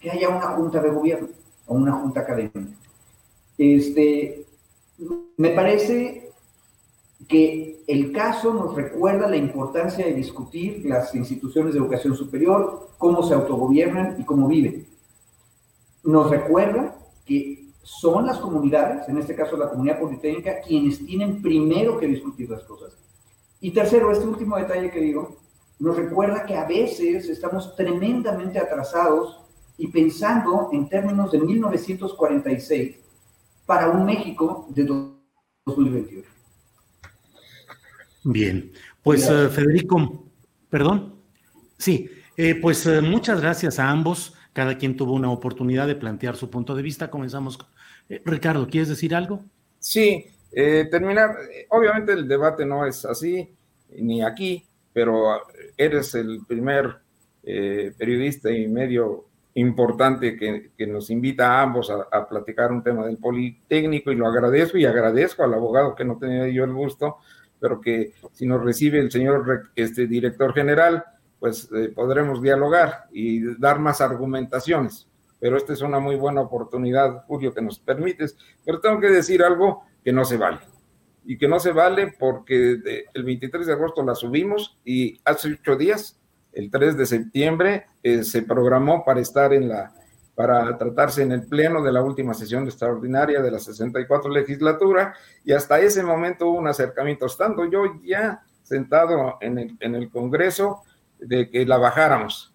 [0.00, 1.28] que haya una junta de gobierno
[1.66, 2.60] o una junta académica.
[3.58, 4.44] Este,
[5.36, 6.30] me parece
[7.28, 13.22] que el caso nos recuerda la importancia de discutir las instituciones de educación superior, cómo
[13.22, 14.86] se autogobiernan y cómo viven.
[16.04, 21.98] Nos recuerda que son las comunidades, en este caso la comunidad politécnica, quienes tienen primero
[21.98, 22.96] que discutir las cosas.
[23.60, 25.36] Y tercero, este último detalle que digo,
[25.82, 29.40] nos recuerda que a veces estamos tremendamente atrasados
[29.76, 32.98] y pensando en términos de 1946
[33.66, 34.84] para un México de
[35.64, 36.22] 2021.
[38.22, 38.70] Bien,
[39.02, 40.24] pues eh, Federico,
[40.70, 41.16] perdón.
[41.78, 44.34] Sí, eh, pues eh, muchas gracias a ambos.
[44.52, 47.10] Cada quien tuvo una oportunidad de plantear su punto de vista.
[47.10, 47.58] Comenzamos.
[48.08, 49.42] Eh, Ricardo, ¿quieres decir algo?
[49.80, 51.36] Sí, eh, terminar.
[51.70, 53.52] Obviamente el debate no es así,
[53.98, 55.40] ni aquí, pero
[55.76, 56.96] eres el primer
[57.42, 63.18] eh, periodista y medio importante que, nos invita a ambos a, platicar un tema del
[63.18, 67.18] Politécnico y lo agradezco y agradezco al abogado que no tenía yo el gusto,
[67.60, 71.04] pero que si nos recibe el señor este, director general,
[71.38, 75.06] pues eh, podremos dialogar y dar más argumentaciones.
[75.38, 78.36] Pero esta es una muy buena oportunidad, Julio, que nos permites.
[78.64, 80.60] Pero tengo que decir algo que no se vale.
[81.24, 82.78] Y que no se vale porque
[83.14, 86.18] el 23 de agosto la subimos y hace ocho días,
[86.52, 89.92] el 3 de septiembre, eh, se programó para estar en la,
[90.34, 95.52] para tratarse en el pleno de la última sesión extraordinaria de la 64 legislatura y
[95.52, 100.82] hasta ese momento hubo un acercamiento, estando yo ya sentado en el, en el Congreso,
[101.22, 102.52] de que la bajáramos,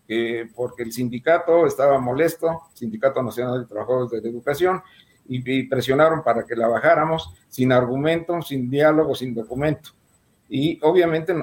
[0.56, 4.82] porque el sindicato estaba molesto, Sindicato Nacional de Trabajadores de la Educación,
[5.28, 9.92] y, presionaron para que la bajáramos sin argumento, sin diálogo, sin documento.
[10.50, 11.36] Y obviamente,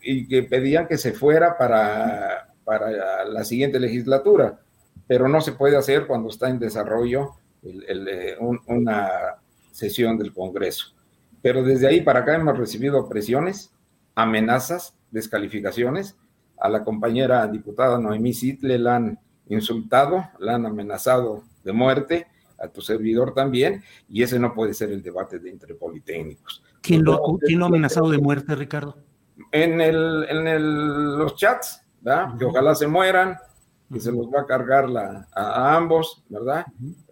[0.00, 4.60] y que pedían que se fuera para, para la siguiente legislatura,
[5.06, 9.36] pero no se puede hacer cuando está en desarrollo eh, una
[9.70, 10.94] sesión del Congreso.
[11.40, 13.72] Pero desde ahí para acá hemos recibido presiones,
[14.14, 16.16] amenazas, descalificaciones.
[16.58, 19.18] A la compañera diputada Noemí Sitle la han
[19.48, 22.26] insultado, la han amenazado de muerte,
[22.62, 26.62] a tu servidor también, y ese no puede ser el debate de entre politécnicos.
[26.80, 28.96] ¿Quién lo, ha amenazado de muerte, Ricardo?
[29.50, 32.38] En, el, en el, los chats, ¿verdad?
[32.38, 33.36] Que ojalá se mueran,
[33.92, 36.66] que se los va a cargar la, a, ambos, ¿verdad?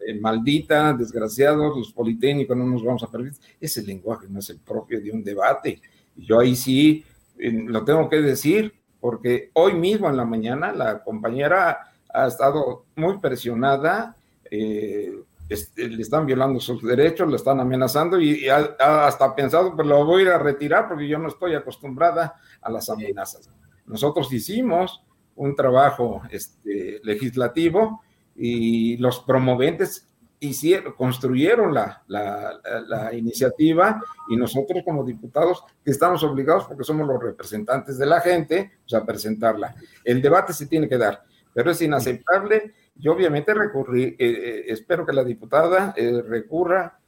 [0.07, 3.41] Eh, maldita, desgraciados, los politécnicos no nos vamos a permitir.
[3.61, 5.81] Ese lenguaje no es el propio de un debate.
[6.17, 7.05] Yo ahí sí
[7.39, 11.79] lo tengo que decir, porque hoy mismo en la mañana la compañera
[12.13, 14.17] ha estado muy presionada
[14.51, 15.13] eh,
[15.51, 20.05] este, le están violando sus derechos, le están amenazando y, ha, hasta pensado, pero lo
[20.05, 23.51] voy a ir a retirar porque yo no estoy acostumbrada a las amenazas.
[23.85, 28.01] Nosotros hicimos un trabajo este, legislativo
[28.37, 30.07] y los promoventes
[30.39, 37.21] hicieron, construyeron la, la, la, iniciativa y nosotros como diputados estamos obligados porque somos los
[37.21, 39.75] representantes de la gente pues, a presentarla.
[40.05, 45.07] El debate se tiene que dar, pero es inaceptable yo obviamente recurrí, eh, eh, espero
[45.07, 46.99] que la diputada eh, recurra,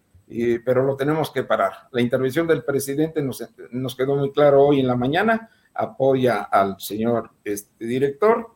[0.64, 1.72] pero lo tenemos que parar.
[1.90, 6.80] La intervención del presidente nos, nos, quedó muy claro hoy en la mañana, apoya al
[6.80, 8.48] señor este, director,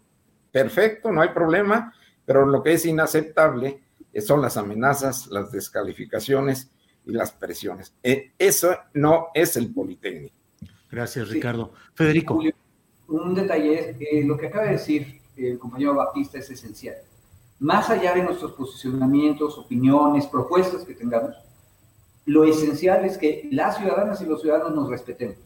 [0.50, 1.92] perfecto, no hay problema,
[2.24, 3.82] pero lo que es inaceptable
[4.20, 6.70] son las amenazas, las descalificaciones
[7.04, 7.94] y las presiones.
[8.38, 10.34] eso no es el Politécnico.
[10.90, 11.74] Gracias, Ricardo.
[11.92, 12.40] Federico.
[13.08, 16.96] un detalle, lo que acaba de decir el compañero Batista es esencial
[17.58, 21.34] más allá de nuestros posicionamientos, opiniones, propuestas que tengamos,
[22.26, 25.36] lo esencial es que las ciudadanas y los ciudadanos nos respetemos.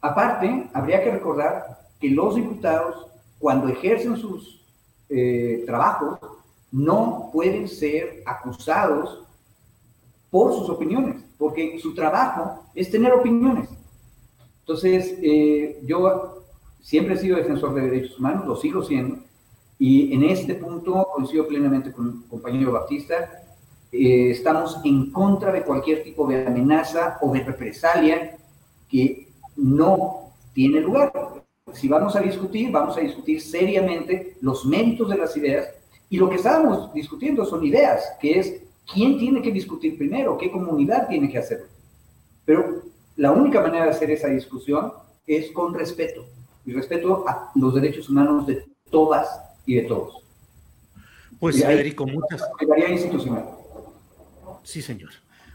[0.00, 3.06] Aparte, habría que recordar que los diputados,
[3.38, 4.62] cuando ejercen sus
[5.08, 6.18] eh, trabajos,
[6.70, 9.24] no pueden ser acusados
[10.30, 13.68] por sus opiniones, porque su trabajo es tener opiniones.
[14.60, 16.44] Entonces, eh, yo
[16.82, 19.18] siempre he sido defensor de derechos humanos, lo sigo siendo,
[19.78, 23.42] y en este punto coincido plenamente con el compañero Baptista.
[23.92, 28.36] Eh, estamos en contra de cualquier tipo de amenaza o de represalia
[28.88, 31.12] que no tiene lugar.
[31.72, 35.68] Si vamos a discutir, vamos a discutir seriamente los méritos de las ideas
[36.08, 38.62] y lo que estábamos discutiendo son ideas, que es
[38.92, 41.66] quién tiene que discutir primero, qué comunidad tiene que hacerlo.
[42.44, 42.82] Pero
[43.16, 44.92] la única manera de hacer esa discusión
[45.26, 46.24] es con respeto
[46.64, 49.28] y respeto a los derechos humanos de todas
[49.66, 50.22] y de todos.
[51.38, 52.42] Pues Federico, muchas
[52.88, 53.44] institucional.
[54.62, 55.10] Sí, señor.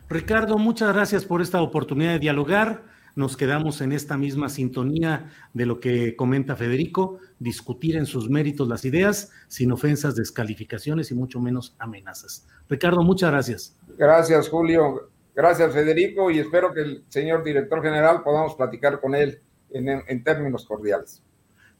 [0.10, 2.84] Ricardo, muchas gracias por esta oportunidad de dialogar.
[3.16, 8.68] Nos quedamos en esta misma sintonía de lo que comenta Federico, discutir en sus méritos
[8.68, 12.48] las ideas, sin ofensas, descalificaciones y mucho menos amenazas.
[12.70, 13.78] Ricardo, muchas gracias.
[13.98, 15.10] Gracias, Julio.
[15.36, 20.66] Gracias, Federico, y espero que el señor director general podamos platicar con él en, términos
[20.66, 21.22] cordiales.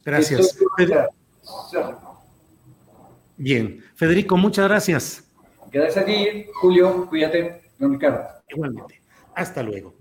[0.04, 0.58] Gracias.
[3.42, 5.28] Bien, Federico, muchas gracias.
[5.72, 8.22] Gracias a ti, Julio, cuídate, don Ricardo.
[8.48, 9.02] Igualmente.
[9.34, 9.96] Hasta luego.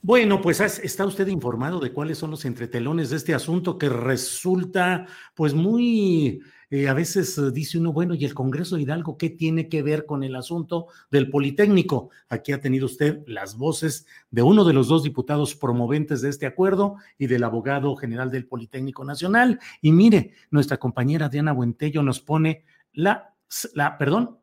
[0.00, 5.06] Bueno, pues está usted informado de cuáles son los entretelones de este asunto que resulta
[5.34, 9.28] pues muy, eh, a veces eh, dice uno, bueno, ¿y el Congreso de Hidalgo qué
[9.28, 12.08] tiene que ver con el asunto del Politécnico?
[12.28, 16.46] Aquí ha tenido usted las voces de uno de los dos diputados promoventes de este
[16.46, 19.60] acuerdo y del abogado general del Politécnico Nacional.
[19.82, 22.64] Y mire, nuestra compañera Diana Buentello nos pone
[22.98, 23.34] la,
[23.74, 24.38] la perdón.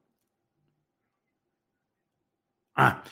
[2.75, 3.03] Ah,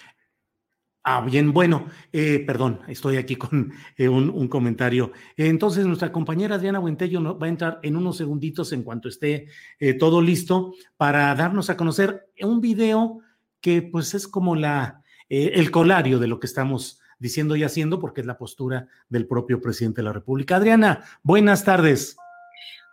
[1.06, 5.12] Ah, bien, bueno, eh, perdón, estoy aquí con eh, un, comentario.
[5.36, 9.48] Entonces, nuestra compañera Diana Buentello va a entrar en unos segunditos en cuanto esté
[9.80, 13.20] eh, todo listo para darnos a conocer un video
[13.60, 18.22] que pues es como la, el colario de lo que estamos diciendo y haciendo, porque
[18.22, 20.56] es la postura del propio presidente de la República.
[20.56, 22.16] Adriana, buenas tardes.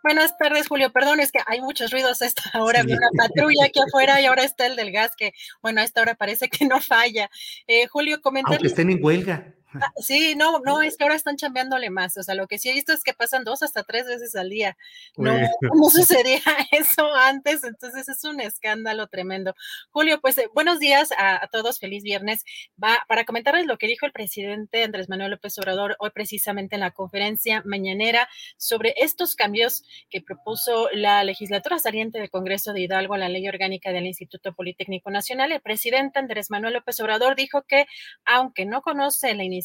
[0.03, 0.91] Buenas tardes, Julio.
[0.93, 2.83] Perdón, es que hay muchos ruidos a esta hora.
[2.83, 2.93] Sí.
[2.93, 5.33] una patrulla aquí afuera y ahora está el del gas, que
[5.63, 7.31] bueno, a esta hora parece que no falla.
[7.67, 8.55] Eh, Julio, comentar.
[8.55, 9.55] Aunque estén en huelga.
[9.75, 12.17] Ah, sí, no, no, es que ahora están chambeándole más.
[12.17, 14.51] O sea, lo que sí he visto es que pasan dos hasta tres veces al
[14.51, 14.77] día.
[15.17, 16.41] No, no sucedía
[16.73, 19.55] eso antes, entonces es un escándalo tremendo.
[19.91, 22.45] Julio, pues eh, buenos días a, todos, feliz viernes.
[22.83, 26.81] Va para comentarles lo que dijo el presidente Andrés Manuel López Obrador hoy precisamente en
[26.81, 33.15] la conferencia mañanera sobre estos cambios que propuso la legislatura saliente del Congreso de Hidalgo
[33.15, 35.53] a la ley orgánica del Instituto Politécnico Nacional.
[35.53, 37.87] El presidente Andrés Manuel López Obrador dijo que,
[38.25, 39.60] aunque no conoce la iniciativa,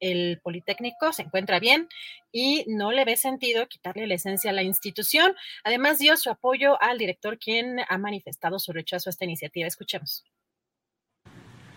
[0.00, 1.88] el Politécnico se encuentra bien
[2.32, 5.34] y no le ve sentido quitarle la esencia a la institución.
[5.64, 9.66] Además, dio su apoyo al director, quien ha manifestado su rechazo a esta iniciativa.
[9.66, 10.24] Escuchemos.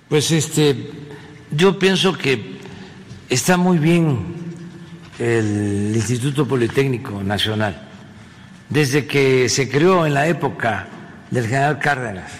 [0.09, 0.75] Pues este,
[1.51, 2.57] yo pienso que
[3.29, 4.35] está muy bien
[5.19, 7.89] el Instituto Politécnico Nacional,
[8.69, 10.87] desde que se creó en la época
[11.29, 12.31] del general Cárdenas.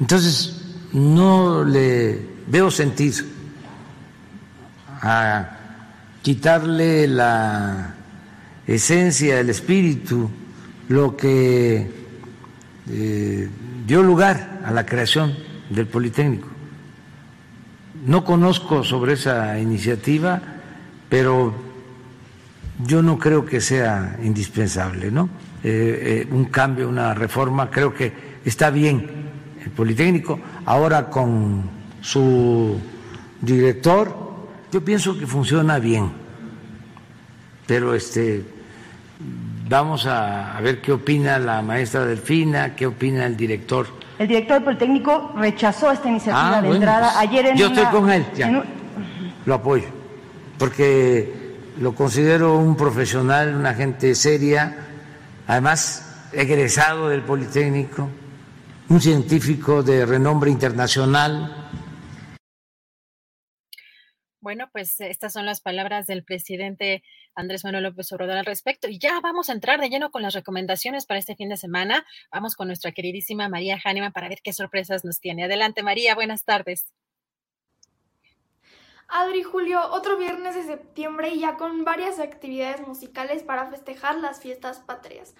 [0.00, 3.35] Entonces, no le veo sentido
[5.00, 5.50] a
[6.22, 7.94] quitarle la
[8.66, 10.30] esencia, el espíritu,
[10.88, 11.90] lo que
[12.88, 13.48] eh,
[13.86, 15.34] dio lugar a la creación
[15.70, 16.48] del Politécnico.
[18.04, 20.40] No conozco sobre esa iniciativa,
[21.08, 21.54] pero
[22.84, 25.28] yo no creo que sea indispensable, ¿no?
[25.64, 28.12] Eh, eh, un cambio, una reforma, creo que
[28.44, 29.10] está bien
[29.64, 30.38] el Politécnico.
[30.64, 31.70] Ahora con
[32.00, 32.78] su
[33.40, 34.25] director,
[34.72, 36.10] yo pienso que funciona bien,
[37.66, 38.44] pero este
[39.68, 43.86] vamos a, ver qué opina la maestra Delfina, qué opina el director.
[44.18, 47.84] El director del Politécnico rechazó esta iniciativa ah, de entrada pues, ayer en Yo estoy
[47.86, 48.64] con él, ya.
[49.44, 49.86] Lo apoyo,
[50.58, 54.76] porque lo considero un profesional, una gente seria,
[55.46, 56.02] además
[56.32, 58.08] egresado del Politécnico,
[58.88, 61.55] un científico de renombre internacional
[64.46, 67.02] bueno, pues estas son las palabras del presidente
[67.34, 68.86] Andrés Manuel López Obrador al respecto.
[68.86, 72.06] Y ya vamos a entrar de lleno con las recomendaciones para este fin de semana.
[72.30, 75.42] Vamos con nuestra queridísima María Hahnemann para ver qué sorpresas nos tiene.
[75.42, 76.94] Adelante, María, buenas tardes.
[79.08, 84.38] Adri Julio, otro viernes de septiembre y ya con varias actividades musicales para festejar las
[84.38, 85.34] fiestas patrias.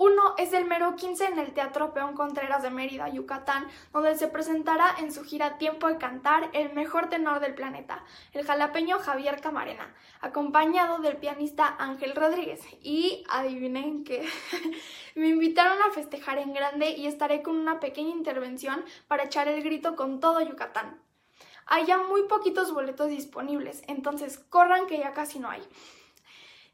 [0.00, 4.28] Uno es el mero 15 en el Teatro Peón Contreras de Mérida, Yucatán, donde se
[4.28, 9.40] presentará en su gira Tiempo de Cantar el mejor tenor del planeta, el jalapeño Javier
[9.40, 12.60] Camarena, acompañado del pianista Ángel Rodríguez.
[12.80, 14.24] Y adivinen que
[15.16, 19.64] me invitaron a festejar en grande y estaré con una pequeña intervención para echar el
[19.64, 21.02] grito con todo Yucatán.
[21.66, 25.62] Hay ya muy poquitos boletos disponibles, entonces corran que ya casi no hay.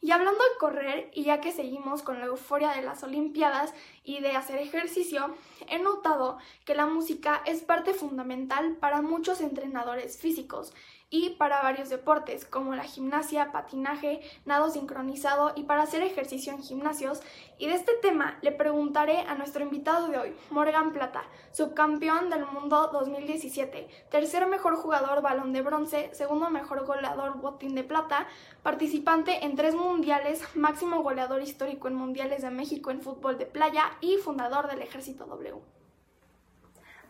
[0.04, 3.72] Y hablando de correr, y ya que seguimos con la euforia de las Olimpiadas
[4.04, 5.34] y de hacer ejercicio,
[5.66, 6.36] he notado
[6.66, 10.74] que la música es parte fundamental para muchos entrenadores físicos
[11.14, 16.60] y para varios deportes como la gimnasia, patinaje, nado sincronizado y para hacer ejercicio en
[16.60, 17.22] gimnasios.
[17.56, 22.46] Y de este tema le preguntaré a nuestro invitado de hoy, Morgan Plata, subcampeón del
[22.46, 28.26] mundo 2017, tercer mejor jugador balón de bronce, segundo mejor goleador botín de plata,
[28.64, 33.84] participante en tres mundiales, máximo goleador histórico en mundiales de México en fútbol de playa
[34.00, 35.54] y fundador del Ejército W.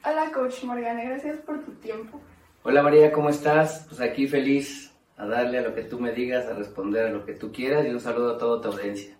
[0.05, 2.20] Hola coach Morgan, gracias por tu tiempo.
[2.66, 3.84] Hola María, ¿cómo estás?
[3.90, 7.26] Pues aquí feliz a darle a lo que tú me digas, a responder a lo
[7.26, 9.14] que tú quieras y un saludo a toda tu audiencia.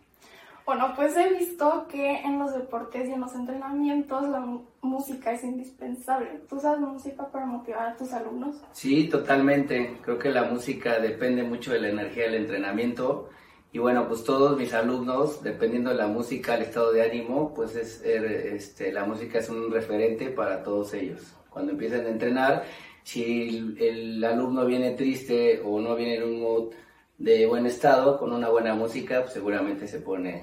[0.64, 4.49] Bueno, pues he visto que en los deportes y en los entrenamientos la
[4.80, 6.40] música es indispensable.
[6.49, 8.62] ¿Tú usas música para motivar a tus alumnos?
[8.72, 9.99] Sí, totalmente.
[10.01, 13.28] Creo que la música depende mucho de la energía del entrenamiento.
[13.72, 17.76] Y bueno, pues todos mis alumnos, dependiendo de la música, el estado de ánimo, pues
[17.76, 21.36] es, er, este, la música es un referente para todos ellos.
[21.51, 22.64] Cuando empiezan a entrenar,
[23.05, 26.72] si el, alumno viene triste o no viene en un mood
[27.18, 30.42] de buen estado, con una buena música, pues seguramente se pone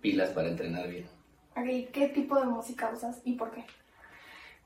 [0.00, 1.06] pilas para entrenar bien.
[1.92, 3.64] ¿Qué tipo de música usas y por qué?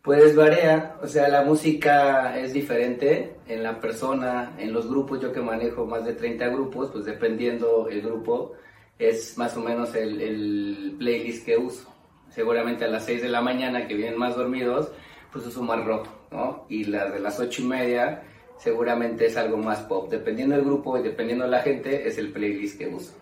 [0.03, 5.33] Pues varía, o sea, la música es diferente en la persona, en los grupos, yo
[5.33, 8.55] que manejo más de 30 grupos, pues dependiendo el grupo,
[8.99, 11.93] es más o menos el, el playlist que uso.
[12.31, 14.93] Seguramente a las 6 de la mañana que vienen más dormidos,
[15.33, 16.67] pues uso más rock, ¿no?
[16.69, 18.23] Y la de las ocho y media
[18.59, 20.11] seguramente es algo más pop.
[20.11, 23.13] Dependiendo del grupo y dependiendo de la gente, es el playlist que uso.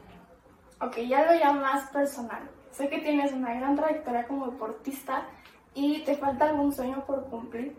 [0.80, 2.42] Ok, ya lo ya más personal.
[2.72, 5.28] Sé que tienes una gran trayectoria como deportista
[5.74, 7.76] y te falta algún sueño por cumplir.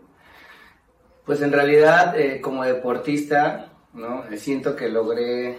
[1.26, 4.24] Pues en realidad, eh, como deportista, ¿no?
[4.36, 5.58] Siento que logré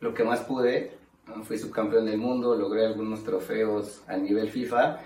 [0.00, 0.96] lo que más pude.
[1.42, 5.00] Fui subcampeón del mundo, logré algunos trofeos a nivel FIFA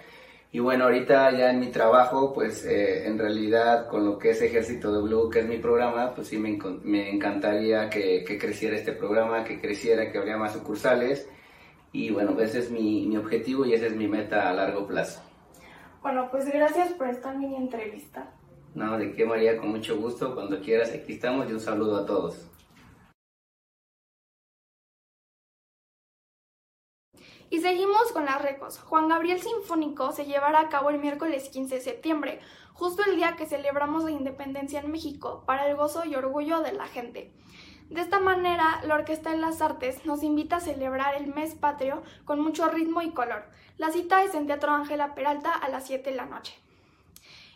[0.53, 4.43] Y bueno, ahorita ya en mi trabajo, pues eh, en realidad con lo que es
[4.43, 8.77] Ejército de Blue, que es mi programa, pues sí me, me encantaría que, que, creciera
[8.77, 11.29] este programa, que creciera, que habría más sucursales.
[11.93, 15.23] Y bueno, ese es mi, mi objetivo y esa es mi meta a largo plazo.
[16.03, 18.33] Bueno, pues gracias por esta mini entrevista.
[18.75, 22.07] No, de qué María, con mucho gusto, cuando quieras, aquí estamos y un saludo a
[22.07, 22.50] todos.
[27.53, 28.79] Y seguimos con las recos.
[28.79, 32.41] Juan Gabriel Sinfónico se llevará a cabo el miércoles 15 de septiembre,
[32.75, 36.71] justo el día que celebramos la independencia en México, para el gozo y orgullo de
[36.71, 37.33] la gente.
[37.89, 42.05] De esta manera, la Orquesta de las Artes nos invita a celebrar el mes patrio
[42.25, 43.43] con mucho ritmo y color.
[43.79, 46.57] La cita es en Teatro Ángela Peralta a las 7 de la noche.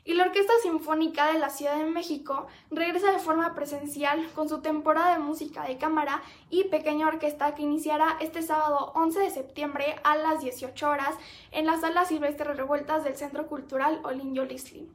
[0.06, 4.60] Y la Orquesta Sinfónica de la Ciudad de México regresa de forma presencial con su
[4.60, 9.96] temporada de música de cámara y pequeña orquesta que iniciará este sábado 11 de septiembre
[10.04, 11.14] a las 18 horas
[11.52, 14.90] en la Sala Silvestre Revueltas del Centro Cultural Olinjo Lisli.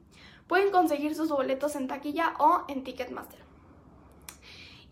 [0.46, 3.40] Pueden conseguir sus boletos en taquilla o en Ticketmaster.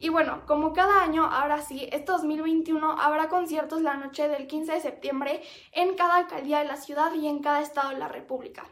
[0.00, 4.72] Y bueno, como cada año, ahora sí, este 2021 habrá conciertos la noche del 15
[4.72, 8.66] de septiembre en cada alcaldía de la ciudad y en cada estado de la República.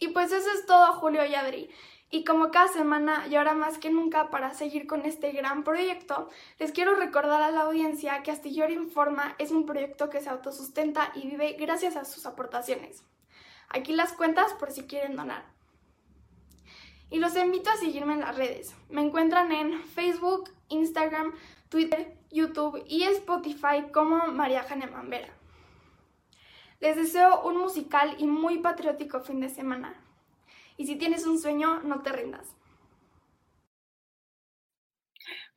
[0.00, 1.70] Y pues eso es todo, Julio y Adri.
[2.10, 6.28] Y como cada semana y ahora más que nunca para seguir con este gran proyecto,
[6.58, 11.12] les quiero recordar a la audiencia que Astillero Informa es un proyecto que se autosustenta
[11.14, 13.04] y vive gracias a sus aportaciones.
[13.68, 15.44] Aquí las cuentas por si quieren donar.
[17.10, 18.74] Y los invito a seguirme en las redes.
[18.88, 21.34] Me encuentran en Facebook, Instagram,
[21.68, 25.39] Twitter, YouTube y Spotify como María Jane Mambera.
[26.80, 29.94] Les deseo un musical y muy patriótico fin de semana.
[30.78, 32.56] Y si tienes un sueño, no te rindas.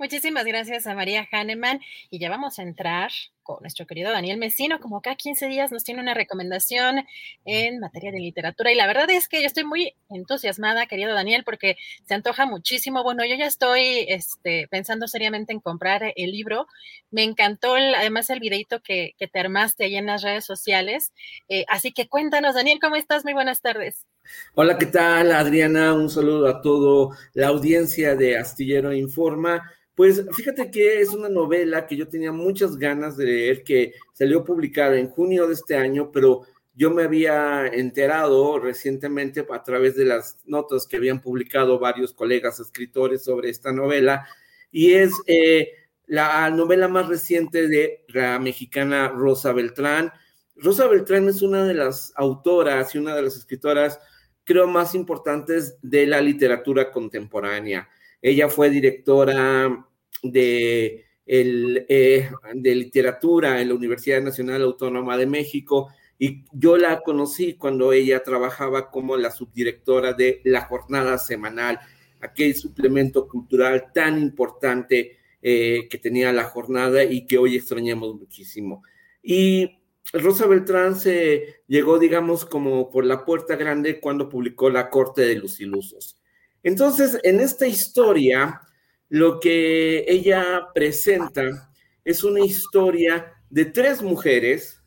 [0.04, 1.80] Muchísimas gracias a María Hahnemann
[2.10, 3.10] y ya vamos a entrar
[3.41, 7.06] con nuestro querido Daniel Mesino, como cada 15 días nos tiene una recomendación
[7.45, 11.43] en materia de literatura y la verdad es que yo estoy muy entusiasmada, querido Daniel,
[11.45, 13.01] porque se antoja muchísimo.
[13.01, 16.68] Bueno, yo ya estoy este, pensando seriamente en comprar el libro.
[17.10, 21.14] Me encantó además el videito que, te armaste ahí en las redes sociales.
[21.47, 23.24] Eh, así que cuéntanos, Daniel, ¿cómo estás?
[23.24, 24.06] Muy buenas tardes.
[24.54, 25.93] Hola, ¿qué tal, Adriana?
[25.93, 29.64] Un saludo a toda la audiencia de Astillero Informa.
[29.95, 34.43] Pues fíjate que es una novela que yo tenía muchas ganas de leer, que salió
[34.43, 36.41] publicada en junio de este año, pero
[36.73, 42.59] yo me había enterado recientemente a través de las notas que habían publicado varios colegas
[42.59, 44.27] escritores sobre esta novela,
[44.71, 45.69] y es eh,
[46.07, 50.11] la novela más reciente de la mexicana Rosa Beltrán.
[50.55, 53.99] Rosa Beltrán es una de las autoras y una de las escritoras,
[54.43, 57.87] creo, más importantes de la literatura contemporánea.
[58.24, 59.86] Ella fue directora
[60.24, 67.55] de, eh, de literatura en la Universidad Nacional Autónoma de México y yo la conocí
[67.55, 71.82] cuando ella trabajaba como la subdirectora de la jornada semanal,
[72.21, 78.84] aquel suplemento cultural tan importante eh, que tenía la jornada y que hoy extrañamos muchísimo.
[79.21, 79.80] Y
[80.13, 85.36] Rosa Beltrán se llegó, digamos, como por la puerta grande cuando publicó La Corte de
[85.36, 86.22] los Ilusos.
[86.64, 88.61] Entonces, en esta historia,
[89.09, 91.70] lo que ella presenta
[92.05, 94.82] es una historia de tres mujeres,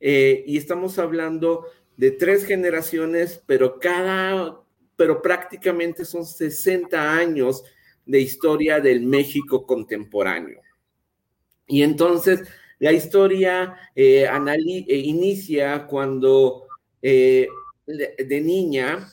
[0.00, 4.60] eh, y estamos hablando de tres generaciones, pero cada,
[4.96, 7.62] pero prácticamente son 60 años
[8.04, 10.60] de historia del México contemporáneo.
[11.66, 12.42] Y entonces
[12.78, 16.64] la historia eh, eh, inicia cuando
[17.00, 19.08] de niña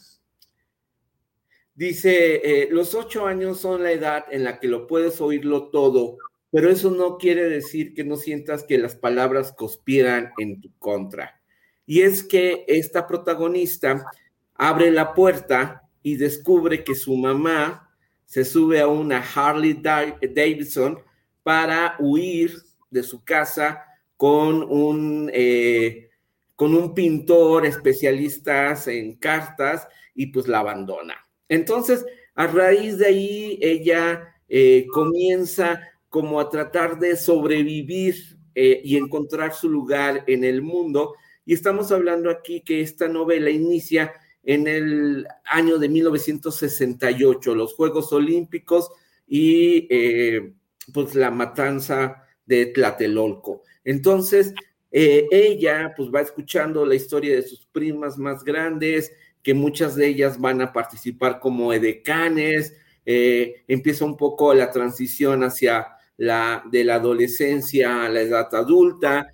[1.76, 6.18] Dice, eh, los ocho años son la edad en la que lo puedes oírlo todo,
[6.52, 11.42] pero eso no quiere decir que no sientas que las palabras conspiran en tu contra.
[11.86, 14.06] Y es que esta protagonista
[14.54, 17.90] abre la puerta y descubre que su mamá
[18.26, 21.00] se sube a una Harley Davidson
[21.42, 22.62] para huir
[22.92, 23.84] de su casa
[24.16, 26.10] con un, eh,
[26.56, 31.23] con un pintor especialista en cartas y pues la abandona.
[31.54, 38.16] Entonces, a raíz de ahí, ella eh, comienza como a tratar de sobrevivir
[38.56, 41.14] eh, y encontrar su lugar en el mundo.
[41.46, 48.12] Y estamos hablando aquí que esta novela inicia en el año de 1968, los Juegos
[48.12, 48.90] Olímpicos
[49.28, 50.54] y eh,
[50.92, 53.62] pues la matanza de Tlatelolco.
[53.84, 54.56] Entonces,
[54.92, 59.12] ella pues va escuchando la historia de sus primas más grandes,
[59.44, 62.74] que muchas de ellas van a participar como edecanes,
[63.06, 65.88] eh, empieza un poco la transición hacia
[66.18, 69.28] la de la adolescencia a la edad adulta,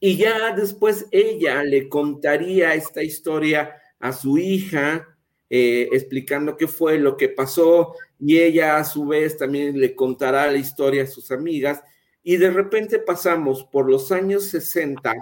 [0.00, 5.06] y ya después ella le contaría esta historia a su hija,
[5.50, 10.50] eh, explicando qué fue lo que pasó, y ella a su vez también le contará
[10.50, 11.82] la historia a sus amigas,
[12.22, 15.12] y de repente pasamos por los años 60,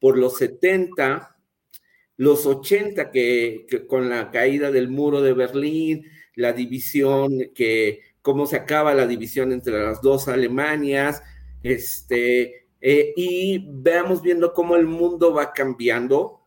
[0.00, 1.36] por los 70,
[2.18, 6.04] los 80, que, con la caída del muro de Berlín,
[6.34, 11.22] la división, que cómo se acaba la división entre las dos Alemanias,
[11.62, 16.44] este, eh, y veamos viendo cómo el mundo va cambiando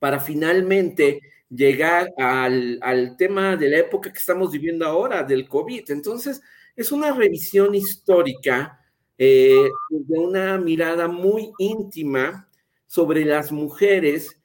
[0.00, 5.90] para finalmente llegar al, al, tema de la época que estamos viviendo ahora, del COVID.
[5.90, 6.42] Entonces,
[6.74, 8.80] es una revisión histórica
[9.16, 12.48] eh, de una mirada muy íntima
[12.86, 14.36] sobre las mujeres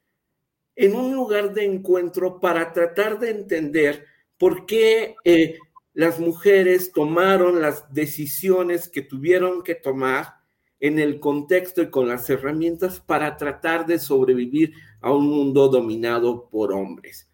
[0.76, 4.06] en un lugar de encuentro para tratar de entender
[4.38, 5.60] por qué eh,
[5.94, 10.36] las mujeres tomaron las decisiones que tuvieron que tomar
[10.80, 16.50] en el contexto y con las herramientas para tratar de sobrevivir a un mundo dominado
[16.50, 17.30] por hombres.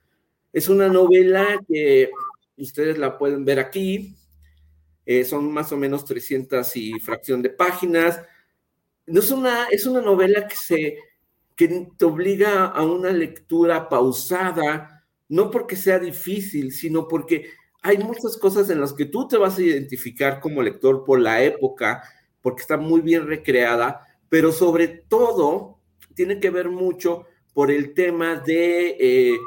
[0.51, 2.09] Es una novela que
[2.57, 4.15] ustedes la pueden ver aquí,
[5.05, 8.21] eh, son más o menos 300 y fracción de páginas.
[9.05, 10.97] Es, una, es una novela que, se,
[11.57, 17.49] que te obliga a una lectura pausada, no porque sea difícil, sino porque
[17.81, 21.43] hay muchas cosas en las que tú te vas a identificar como lector por la
[21.43, 22.03] época,
[22.41, 25.79] porque está muy bien recreada, pero sobre todo
[26.13, 29.37] tiene que ver mucho por el tema de eh,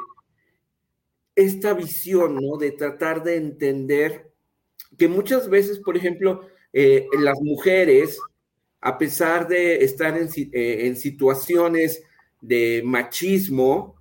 [1.33, 2.57] esta visión, ¿no?
[2.57, 4.33] De tratar de entender
[4.97, 6.41] que muchas veces, por ejemplo,
[6.73, 8.19] eh, las mujeres,
[8.81, 12.03] a pesar de estar en, eh, en situaciones
[12.41, 13.95] de machismo,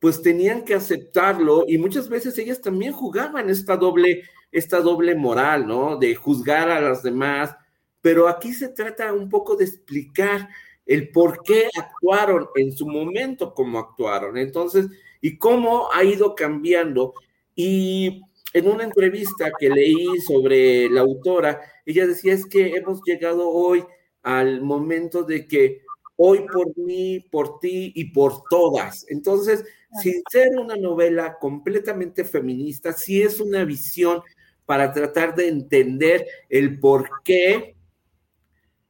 [0.00, 5.66] pues tenían que aceptarlo y muchas veces ellas también jugaban esta doble, esta doble moral,
[5.66, 5.96] ¿no?
[5.96, 7.56] De juzgar a las demás,
[8.02, 10.48] pero aquí se trata un poco de explicar
[10.84, 14.88] el por qué actuaron en su momento como actuaron, entonces,
[15.20, 17.14] y cómo ha ido cambiando.
[17.54, 18.20] Y
[18.52, 23.84] en una entrevista que leí sobre la autora, ella decía es que hemos llegado hoy
[24.24, 25.82] al momento de que
[26.16, 29.06] hoy por mí, por ti y por todas.
[29.08, 29.64] Entonces,
[30.00, 34.22] sin ser una novela completamente feminista, sí es una visión
[34.66, 37.76] para tratar de entender el por qué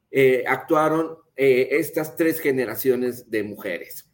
[0.09, 4.09] eh, actuaron eh, estas tres generaciones de mujeres.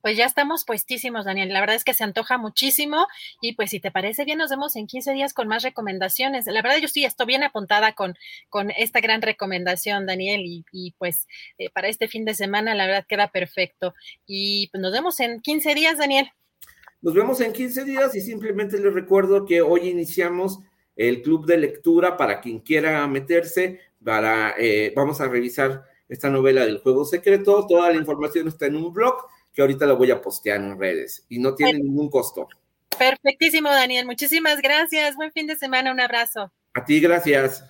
[0.00, 1.52] Pues ya estamos puestísimos, Daniel.
[1.52, 3.06] La verdad es que se antoja muchísimo
[3.40, 6.46] y pues si te parece bien, nos vemos en 15 días con más recomendaciones.
[6.46, 8.14] La verdad yo sí estoy bien apuntada con,
[8.48, 11.26] con esta gran recomendación, Daniel, y, pues
[11.58, 13.94] eh, para este fin de semana la verdad queda perfecto.
[14.26, 16.30] Y pues nos vemos en 15 días, Daniel.
[17.00, 20.60] Nos vemos en 15 días y simplemente les recuerdo que hoy iniciamos
[20.96, 26.64] el club de lectura para quien quiera meterse, para, eh, vamos a revisar esta novela
[26.64, 29.14] del juego secreto, toda la información está en un blog
[29.52, 32.48] que ahorita lo voy a postear en redes y no tiene ningún costo.
[32.98, 34.06] Perfectísimo, Daniel.
[34.06, 35.16] Muchísimas gracias.
[35.16, 35.92] Buen fin de semana.
[35.92, 36.52] Un abrazo.
[36.74, 37.64] A ti, gracias.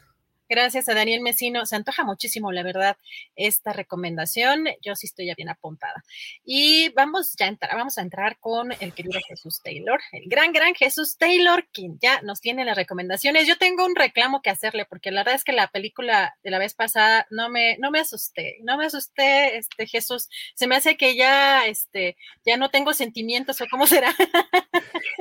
[0.48, 1.66] Gracias a Daniel Mesino.
[1.66, 2.96] Se antoja muchísimo, la verdad,
[3.36, 4.64] esta recomendación.
[4.82, 6.02] Yo sí estoy ya bien apuntada.
[6.44, 10.52] Y vamos ya a entrar, vamos a entrar con el querido Jesús Taylor, el gran,
[10.52, 13.46] gran Jesús Taylor, quien ya nos tiene las recomendaciones.
[13.46, 16.58] Yo tengo un reclamo que hacerle, porque la verdad es que la película de la
[16.58, 20.28] vez pasada no me, no me asusté, no me asusté, este Jesús.
[20.54, 24.14] Se me hace que ya, este, ya no tengo sentimientos, o cómo será.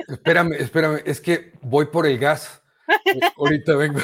[0.08, 2.62] espérame, espérame, es que voy por el gas.
[3.36, 4.00] Ahorita vengo.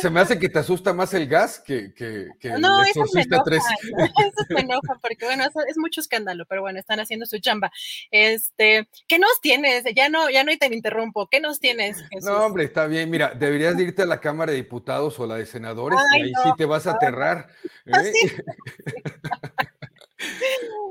[0.00, 3.42] Se me hace que te asusta más el gas que, que, que no, el enoja,
[3.44, 3.62] 3.
[3.82, 7.72] Eso me enoja porque, bueno, es mucho escándalo, pero bueno, están haciendo su chamba.
[8.10, 9.84] Este, ¿qué nos tienes?
[9.94, 11.28] Ya no, ya no te interrumpo.
[11.28, 13.10] ¿Qué nos tienes, No, hombre, está bien.
[13.10, 16.50] Mira, deberías irte a la Cámara de Diputados o la de Senadores y ahí sí
[16.56, 17.48] te vas a aterrar.
[17.86, 18.12] ¿eh?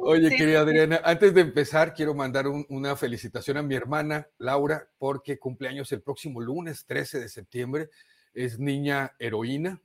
[0.01, 5.38] Oye, querida Adriana, antes de empezar, quiero mandar una felicitación a mi hermana Laura, porque
[5.38, 7.89] cumpleaños el próximo lunes 13 de septiembre.
[8.34, 9.82] Es niña heroína.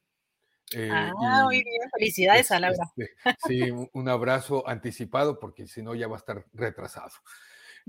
[0.75, 2.85] Eh, ah, muy bien, felicidades a Laura.
[2.97, 3.15] Este,
[3.49, 7.11] sí, un abrazo anticipado, porque si no ya va a estar retrasado.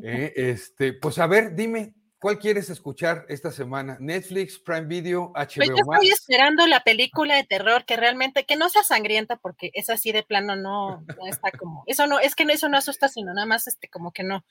[0.02, 1.94] Eh, este, pues a ver, dime,
[2.24, 3.98] ¿Cuál quieres escuchar esta semana?
[4.00, 8.56] ¿Netflix, Prime Video, HBO pues yo estoy esperando la película de terror que realmente, que
[8.56, 12.44] no sea sangrienta, porque es así de plano, no, está como, eso no, es que
[12.44, 14.46] eso no asusta, sino nada más este, como que no.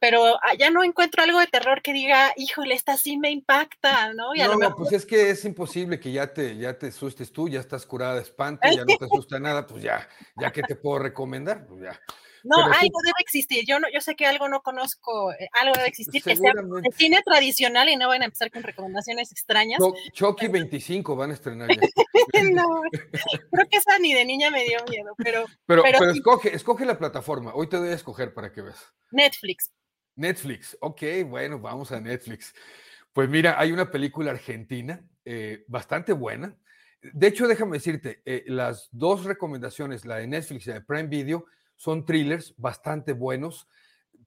[0.00, 4.12] Pero ah, ya no encuentro algo de terror que diga, híjole, esta sí me impacta,
[4.14, 4.34] ¿no?
[4.34, 7.86] no, pues es que es imposible que ya te, ya te asustes tú, ya estás
[7.86, 10.08] curada de espanto, ya no te asusta nada, pues ya,
[10.40, 12.00] ya que te puedo recomendar, pues ya.
[12.44, 13.64] No, algo debe existir.
[13.66, 16.90] Yo no, yo sé que algo no conozco, eh, algo debe existir que sea de
[16.92, 19.78] cine tradicional y no van a empezar con recomendaciones extrañas.
[19.80, 21.68] No, Chucky 25 van a estrenar
[22.52, 22.82] no,
[23.50, 25.44] creo que esa ni de niña me dio miedo, pero.
[25.66, 27.52] Pero, pero, escoge, escoge la plataforma.
[27.54, 28.92] Hoy te voy a escoger para que veas.
[29.10, 29.70] Netflix.
[30.16, 32.54] Netflix, ok, bueno, vamos a Netflix.
[33.12, 36.56] Pues mira, hay una película argentina eh, bastante buena.
[37.00, 41.08] De hecho, déjame decirte, eh, las dos recomendaciones, la de Netflix y la de Prime
[41.08, 41.46] Video,
[41.82, 43.66] son thrillers bastante buenos.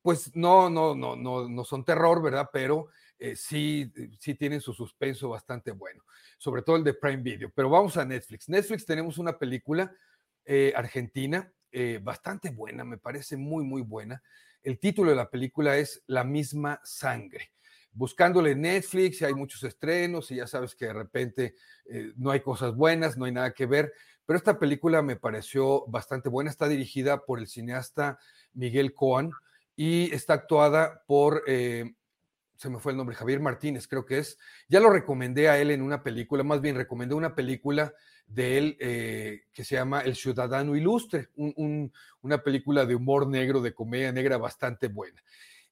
[0.01, 2.49] Pues no, no, no, no, no son terror, ¿verdad?
[2.51, 6.03] Pero eh, sí, sí tienen su suspenso bastante bueno,
[6.38, 7.49] sobre todo el de Prime Video.
[7.56, 8.49] Pero vamos a Netflix.
[8.49, 9.95] Netflix tenemos una película
[10.76, 11.51] argentina
[12.01, 14.22] bastante buena, me parece muy, muy buena.
[14.62, 17.56] El título de la película es La misma sangre
[17.95, 22.76] buscándole Netflix hay muchos estrenos y ya sabes que de repente eh, no hay cosas
[22.76, 23.93] buenas, no hay nada que ver,
[24.26, 28.19] pero esta película me pareció bastante buena, está dirigida por el cineasta
[28.53, 29.32] Miguel Coan
[29.76, 31.93] y está actuada por, eh,
[32.57, 35.71] se me fue el nombre, Javier Martínez creo que es, ya lo recomendé a él
[35.71, 37.93] en una película, más bien recomendé una película
[38.28, 43.73] de él eh, que se llama El Ciudadano Ilustre, una película de humor negro, de
[43.73, 45.21] comedia negra bastante buena.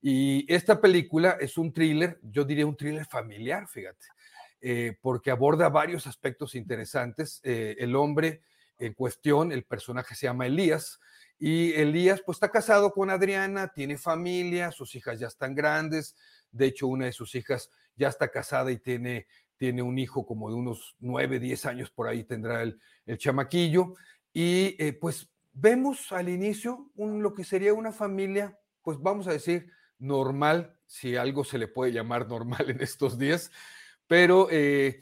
[0.01, 4.05] Y esta película es un thriller, yo diría un thriller familiar, fíjate,
[4.65, 7.41] eh, porque aborda varios aspectos interesantes.
[7.43, 8.41] Eh, el hombre
[8.79, 11.01] en cuestión, el personaje se llama Elías,
[11.37, 16.15] y Elías pues está casado con Adriana, tiene familia, sus hijas ya están grandes,
[16.51, 20.49] de hecho una de sus hijas ya está casada y tiene, tiene un hijo como
[20.49, 23.95] de unos nueve, diez años por ahí tendrá el, el chamaquillo,
[24.31, 29.33] y eh, pues vemos al inicio un, lo que sería una familia, pues vamos a
[29.33, 33.51] decir, normal, si algo se le puede llamar normal en estos días,
[34.07, 34.99] pero eh,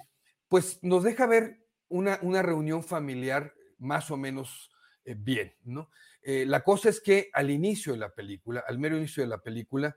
[0.47, 4.71] pues nos deja ver una, una, reunión familiar más o menos
[5.03, 5.89] eh, bien, ¿no?
[6.21, 9.41] Eh, la cosa es que al inicio de la película, al mero inicio de la
[9.41, 9.95] película,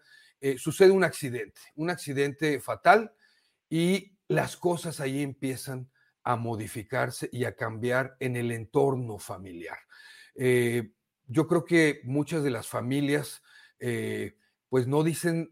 [0.59, 3.15] sucede un accidente, un accidente fatal
[3.71, 5.91] y las cosas ahí empiezan
[6.23, 9.79] a modificarse y a cambiar en el entorno familiar.
[10.35, 13.43] yo creo que muchas de las familias
[14.69, 15.51] pues no dicen,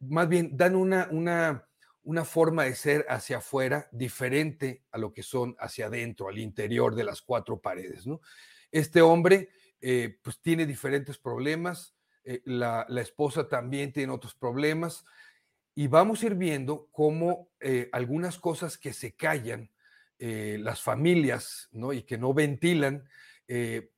[0.00, 1.67] más bien dan una, una,
[2.08, 6.94] una forma de ser hacia afuera diferente a lo que son hacia adentro, al interior
[6.94, 8.04] de las cuatro paredes.
[8.72, 9.50] Este hombre
[9.82, 11.94] eh, pues tiene diferentes problemas,
[12.24, 15.04] eh, la, esposa también tiene otros problemas
[15.74, 17.50] y vamos a ir viendo cómo
[17.92, 19.70] algunas cosas que se callan,
[20.18, 21.92] las familias ¿no?
[21.92, 23.06] y que no ventilan,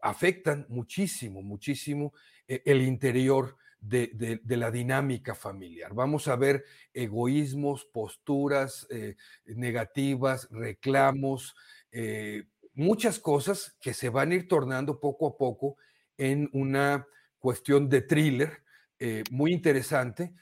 [0.02, 2.12] afectan muchísimo, muchísimo
[2.48, 5.94] el interior de, la dinámica familiar.
[5.94, 9.16] Vamos a ver egoísmos, posturas eh,
[9.46, 11.54] negativas, reclamos,
[11.90, 15.76] eh, muchas cosas que se van a ir tornando poco a poco
[16.18, 17.06] en una
[17.38, 18.62] cuestión de thriller
[18.98, 20.34] eh, muy interesante.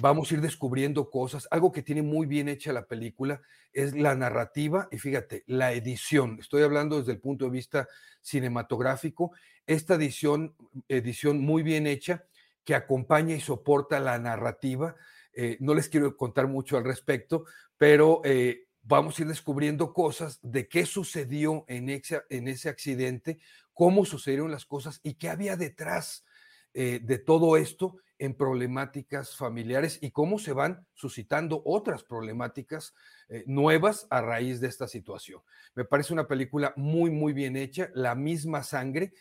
[0.00, 1.48] vamos a ir descubriendo cosas.
[1.50, 3.42] Algo que tiene muy bien hecha la película
[3.72, 6.38] es la narrativa y fíjate, la edición.
[6.38, 7.88] Estoy hablando desde el punto de vista
[8.22, 9.32] cinematográfico.
[9.66, 10.54] Esta edición,
[10.88, 12.24] edición muy bien hecha
[12.64, 14.96] que acompaña y soporta la narrativa.
[15.32, 17.44] Eh, no les quiero contar mucho al respecto,
[17.76, 23.38] pero eh, vamos a ir descubriendo cosas de qué sucedió en ese, en ese accidente,
[23.72, 26.24] cómo sucedieron las cosas y qué había detrás
[26.72, 32.94] eh, de todo esto en problemáticas familiares y cómo se van suscitando otras problemáticas
[33.46, 35.42] nuevas a raíz de esta situación.
[35.74, 39.14] Me parece una película muy, muy bien hecha, la misma sangre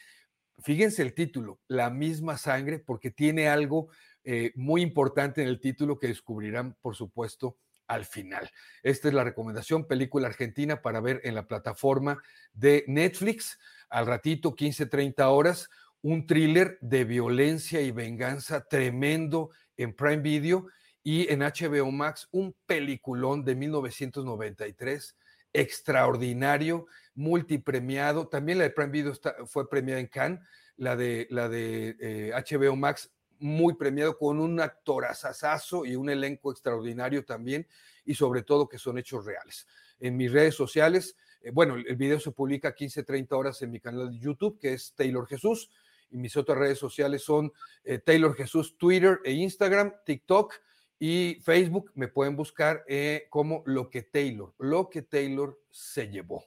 [0.62, 3.90] fíjense el título, La misma sangre, porque tiene algo
[4.24, 8.50] eh, muy importante en el título que descubrirán, por supuesto, al final.
[8.82, 12.22] Esta es la recomendación, película argentina para ver en la plataforma
[12.54, 13.60] de Netflix.
[13.90, 15.70] Al ratito, 15, 30 horas,
[16.02, 20.68] un thriller de violencia y venganza tremendo en Prime Video
[21.04, 25.16] y en HBO Max, un peliculón de 1993
[25.54, 28.28] extraordinario, multipremiado.
[28.28, 29.14] También la de Prime Video
[29.46, 30.40] fue premiada en Cannes,
[30.78, 36.52] la de, la de HBO eh, Max muy premiado con un actorazazazo y un elenco
[36.52, 37.68] extraordinario también,
[38.06, 39.68] y sobre todo que son hechos reales.
[40.00, 43.80] En mis redes sociales, eh, bueno, el video se publica 15, 30 horas en mi
[43.80, 45.70] canal de YouTube, que es Taylor Jesús,
[46.10, 47.52] y mis otras redes sociales son
[47.84, 50.54] eh, Taylor Jesús, Twitter e Instagram, TikTok
[51.00, 56.46] y Facebook me pueden buscar eh, como lo que Taylor, lo que Taylor se llevó.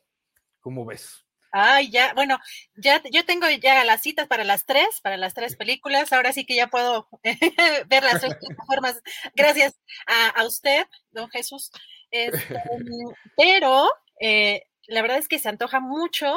[0.60, 1.26] ¿Cómo ves?
[1.52, 2.38] Ay, ya, bueno,
[2.74, 6.12] ya yo tengo ya las citas para las tres, para las tres películas.
[6.12, 7.08] Ahora sí que ya puedo
[7.88, 9.00] ver las tres plataformas.
[9.34, 11.70] Gracias a, usted, don Jesús.
[12.10, 12.38] Este,
[13.36, 13.88] pero
[14.20, 16.36] eh, la verdad es que se antoja mucho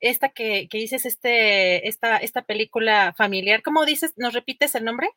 [0.00, 3.62] esta que, que dices, este, esta, esta película familiar.
[3.62, 4.14] ¿Cómo dices?
[4.16, 5.10] ¿Nos repites el nombre?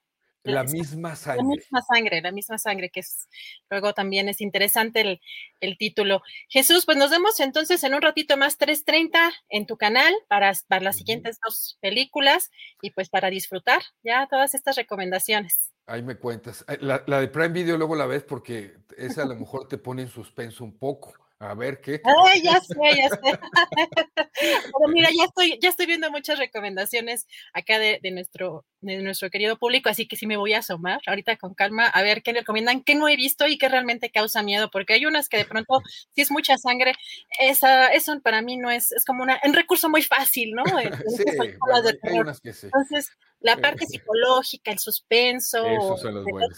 [0.44, 1.44] La misma sangre.
[1.44, 3.28] La misma sangre, la misma sangre, que es
[3.70, 5.22] luego también es interesante el,
[5.60, 6.22] el título.
[6.48, 10.84] Jesús, pues nos vemos entonces en un ratito más, 3.30 en tu canal para, para
[10.84, 15.74] las siguientes dos películas y pues para disfrutar ya todas estas recomendaciones.
[15.86, 16.66] Ahí me cuentas.
[16.80, 20.04] La, la de Prime Video luego la ves porque esa a lo mejor te pone
[20.04, 21.14] en suspenso un poco.
[21.42, 22.02] A ver qué.
[22.04, 23.18] Ay, ya sé, ya sé.
[24.34, 29.30] Pero mira, ya estoy, ya estoy viendo muchas recomendaciones acá de, de, nuestro, de nuestro
[29.30, 32.34] querido público, así que sí me voy a asomar ahorita con calma a ver qué
[32.34, 35.46] recomiendan, qué no he visto y qué realmente causa miedo, porque hay unas que de
[35.46, 35.82] pronto,
[36.14, 36.94] si es mucha sangre,
[37.40, 40.64] esa, eso para mí no es, es como una, un recurso muy fácil, ¿no?
[41.08, 42.66] sí, bueno, hay unas que sí.
[42.66, 45.64] Entonces, la parte psicológica, el suspenso,
[45.98, 46.50] son los buenos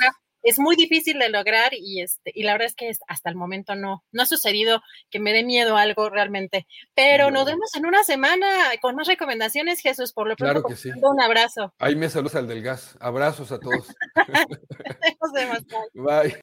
[0.43, 3.75] es muy difícil de lograr y este y la verdad es que hasta el momento
[3.75, 7.39] no no ha sucedido que me dé miedo algo realmente pero no.
[7.39, 8.47] nos vemos en una semana
[8.81, 10.91] con más recomendaciones Jesús por lo pronto claro que sí.
[11.01, 13.87] un abrazo ahí me saludas al del gas abrazos a todos
[15.21, 15.59] nos vemos
[15.93, 16.03] bye.
[16.03, 16.41] bye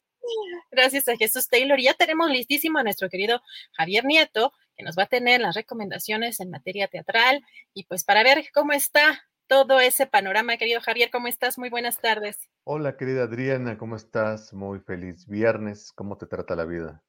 [0.71, 3.41] gracias a Jesús Taylor y ya tenemos listísimo a nuestro querido
[3.73, 7.41] Javier Nieto que nos va a tener las recomendaciones en materia teatral
[7.73, 11.09] y pues para ver cómo está todo ese panorama, querido Javier.
[11.11, 11.57] ¿Cómo estás?
[11.57, 12.49] Muy buenas tardes.
[12.63, 14.53] Hola, querida Adriana, ¿cómo estás?
[14.53, 15.91] Muy feliz viernes.
[15.91, 17.03] ¿Cómo te trata la vida?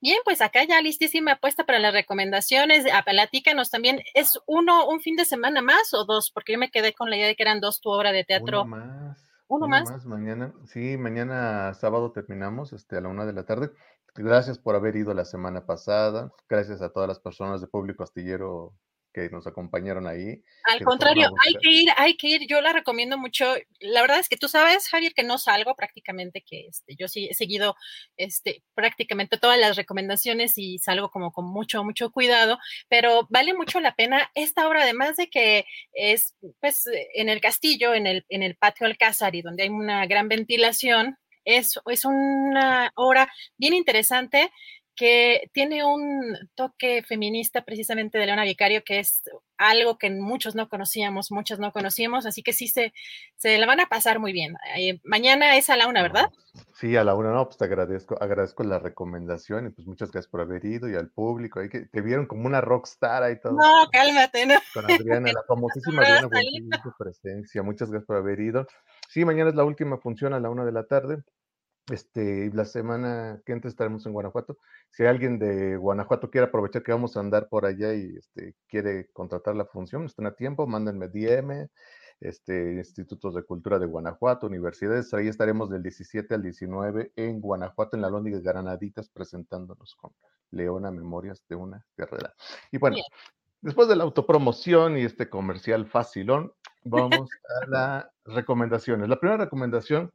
[0.00, 2.86] Bien, pues acá ya listísima puesta para las recomendaciones.
[2.92, 6.30] A platícanos también, ¿es uno un fin de semana más o dos?
[6.30, 8.62] Porque yo me quedé con la idea de que eran dos tu obra de teatro.
[8.62, 9.30] Uno más.
[9.48, 9.90] ¿Uno, uno más?
[9.90, 10.06] más?
[10.06, 13.72] Mañana, sí, mañana sábado terminamos este, a la una de la tarde.
[14.14, 16.32] Gracias por haber ido la semana pasada.
[16.48, 18.74] Gracias a todas las personas de Público Astillero
[19.14, 20.42] que nos acompañaron ahí.
[20.64, 23.54] Al contrario, hay que ir, hay que ir, yo la recomiendo mucho.
[23.78, 27.28] La verdad es que tú sabes, Javier, que no salgo prácticamente, que este, yo sí
[27.30, 27.76] he seguido
[28.16, 32.58] este, prácticamente todas las recomendaciones y salgo como con mucho, mucho cuidado,
[32.88, 36.84] pero vale mucho la pena esta obra, además de que es pues
[37.14, 41.16] en el castillo, en el, en el patio Alcázar y donde hay una gran ventilación,
[41.44, 44.50] es, es una obra bien interesante
[44.96, 49.22] que tiene un toque feminista precisamente de Leona Vicario, que es
[49.56, 52.92] algo que muchos no conocíamos, muchos no conocíamos, así que sí se,
[53.36, 54.54] se la van a pasar muy bien.
[54.76, 56.30] Eh, mañana es a la una, ¿verdad?
[56.74, 60.30] Sí, a la una, no, pues te agradezco, agradezco la recomendación y pues muchas gracias
[60.30, 63.54] por haber ido y al público, ahí que te vieron como una rockstar ahí todo.
[63.54, 64.54] No, cálmate, ¿no?
[64.72, 68.66] Con Adriana, la famosísima Adriana por su presencia, muchas gracias por haber ido.
[69.08, 71.22] Sí, mañana es la última función a la una de la tarde.
[71.90, 74.56] Este, la semana que entra estaremos en Guanajuato.
[74.90, 79.10] Si alguien de Guanajuato quiere aprovechar que vamos a andar por allá y este, quiere
[79.12, 81.68] contratar la función, están a tiempo, mándenme DM,
[82.20, 87.96] este, Institutos de Cultura de Guanajuato, universidades, ahí estaremos del 17 al 19 en Guanajuato,
[87.96, 90.12] en la Lóndiga Granaditas, presentándonos con
[90.52, 92.34] Leona Memorias de una Guerrera.
[92.72, 93.06] Y bueno, Bien.
[93.60, 96.54] después de la autopromoción y este comercial facilón,
[96.84, 97.28] vamos
[97.62, 99.06] a las recomendaciones.
[99.06, 100.10] La primera recomendación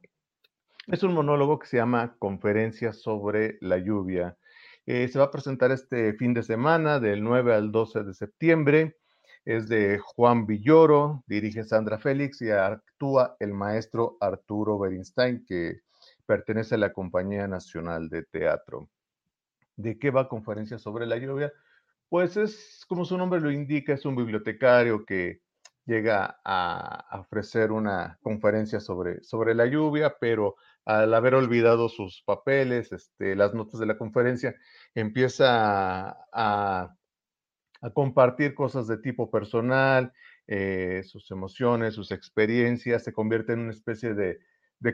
[0.90, 4.36] es un monólogo que se llama Conferencia sobre la lluvia.
[4.86, 8.96] Eh, se va a presentar este fin de semana, del 9 al 12 de septiembre.
[9.44, 15.80] Es de Juan Villoro, dirige Sandra Félix y actúa el maestro Arturo Berinstein, que
[16.26, 18.88] pertenece a la Compañía Nacional de Teatro.
[19.76, 21.52] ¿De qué va Conferencia sobre la lluvia?
[22.08, 25.40] Pues es, como su nombre lo indica, es un bibliotecario que
[25.86, 32.92] llega a ofrecer una conferencia sobre, sobre la lluvia, pero al haber olvidado sus papeles,
[32.92, 34.54] este, las notas de la conferencia,
[34.94, 36.94] empieza a,
[37.94, 40.12] compartir cosas de tipo personal,
[40.46, 44.38] eh, sus emociones, sus experiencias, se convierte en una especie de,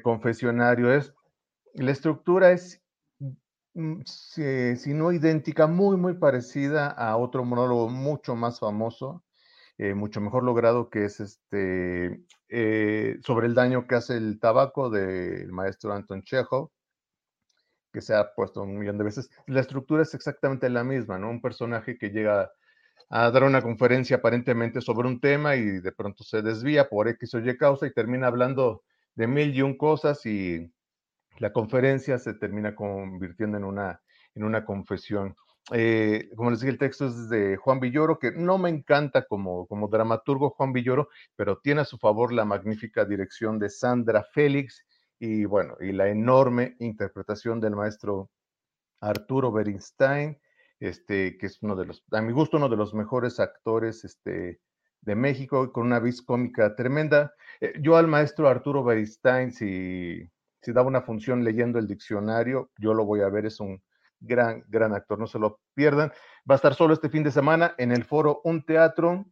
[0.02, 0.92] confesionario.
[0.92, 1.12] Es,
[1.74, 2.80] la estructura es,
[3.74, 9.24] mm, si, si, no idéntica, muy, muy parecida a otro monólogo mucho más famoso,
[9.78, 14.90] eh, mucho mejor logrado, que es este, eh, sobre el daño que hace el tabaco
[14.90, 16.70] del maestro Anton Chekhov,
[17.92, 19.30] que se ha puesto un millón de veces.
[19.46, 21.30] La estructura es exactamente la misma, ¿no?
[21.30, 22.50] Un personaje que llega
[23.08, 27.34] a dar una conferencia aparentemente sobre un tema y de pronto se desvía por X
[27.34, 28.82] o Y causa y termina hablando
[29.14, 30.72] de mil y un cosas y
[31.38, 34.00] la conferencia se termina convirtiendo en una,
[34.34, 35.36] en una confesión.
[35.72, 39.66] Eh, como les dije, el texto es de Juan Villoro, que no me encanta como,
[39.90, 44.84] dramaturgo Juan Villoro, pero tiene a su favor la magnífica dirección de Sandra Félix
[45.18, 48.30] y bueno, y la enorme interpretación del maestro
[49.00, 50.38] Arturo Berinstein,
[50.78, 54.60] este, que es uno de los, a mi gusto, uno de los mejores actores este,
[55.00, 57.34] de México, con una vis cómica tremenda.
[57.60, 60.30] Eh, yo al maestro Arturo Berinstein, si,
[60.62, 63.82] si da una función leyendo el diccionario, yo lo voy a ver, es un
[64.20, 66.12] gran, gran actor, no se lo pierdan.
[66.48, 69.26] Va a estar solo este fin de semana en el foro Un Teatro,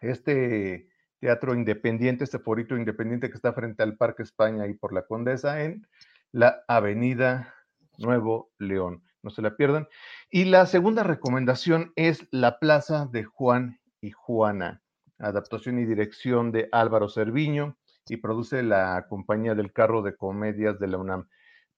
[0.00, 0.88] este
[1.20, 5.62] teatro independiente, este forito independiente que está frente al Parque España y por la Condesa
[5.62, 5.86] en
[6.32, 7.54] la Avenida
[7.98, 9.04] Nuevo León.
[9.22, 9.86] No se la pierdan.
[10.30, 14.82] Y la segunda recomendación es La Plaza de Juan y Juana,
[15.18, 17.76] adaptación y dirección de Álvaro Cerviño
[18.08, 21.28] y produce la compañía del carro de comedias de la UNAM.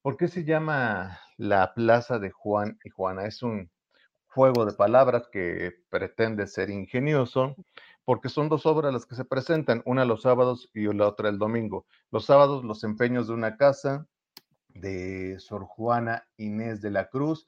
[0.05, 3.25] ¿Por qué se llama La Plaza de Juan y Juana?
[3.25, 3.71] Es un
[4.27, 7.57] juego de palabras que pretende ser ingenioso,
[8.05, 11.39] porque son dos obras las que se presentan, una los sábados y la otra el
[11.39, 11.87] domingo.
[12.11, 14.07] Los sábados, los empeños de una casa
[14.69, 17.47] de Sor Juana Inés de la Cruz,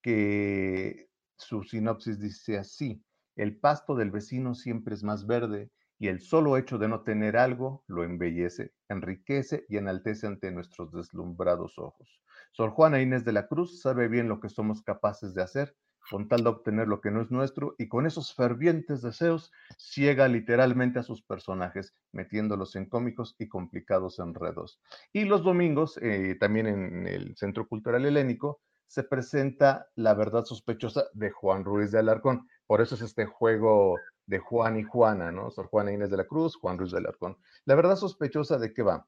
[0.00, 3.04] que su sinopsis dice así,
[3.36, 7.36] el pasto del vecino siempre es más verde y el solo hecho de no tener
[7.36, 12.22] algo lo embellece, enriquece y enaltece ante nuestros deslumbrados ojos.
[12.52, 15.76] Sor Juana Inés de la Cruz sabe bien lo que somos capaces de hacer
[16.10, 20.28] con tal de obtener lo que no es nuestro y con esos fervientes deseos ciega
[20.28, 24.80] literalmente a sus personajes, metiéndolos en cómicos y complicados enredos.
[25.12, 31.04] Y los domingos, eh, también en el Centro Cultural Helénico, se presenta La verdad sospechosa
[31.12, 32.48] de Juan Ruiz de Alarcón.
[32.66, 33.96] Por eso es este juego
[34.28, 35.50] de Juan y Juana, ¿no?
[35.50, 37.38] Sor Juana Inés de la Cruz, Juan Ruiz de Alarcón.
[37.64, 39.06] La verdad sospechosa de qué va.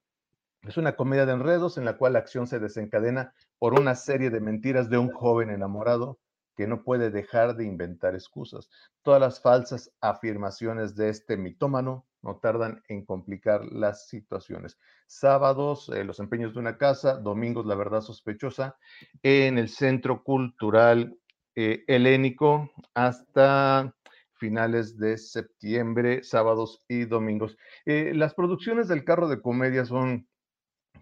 [0.63, 4.31] Es una comedia de enredos en la cual la acción se desencadena por una serie
[4.31, 6.19] de mentiras de un joven enamorado
[6.57, 8.71] que no puede dejar de inventar excusas.
[9.03, 14.79] Todas las falsas afirmaciones de este mitómano no tardan en complicar las situaciones.
[15.07, 18.77] Sábados, eh, los empeños de una casa, domingos, la verdad sospechosa,
[19.23, 21.17] en el Centro Cultural
[21.57, 23.95] eh, Helénico hasta
[24.41, 27.57] finales de septiembre, sábados y domingos.
[27.85, 30.27] Eh, las producciones del carro de comedia son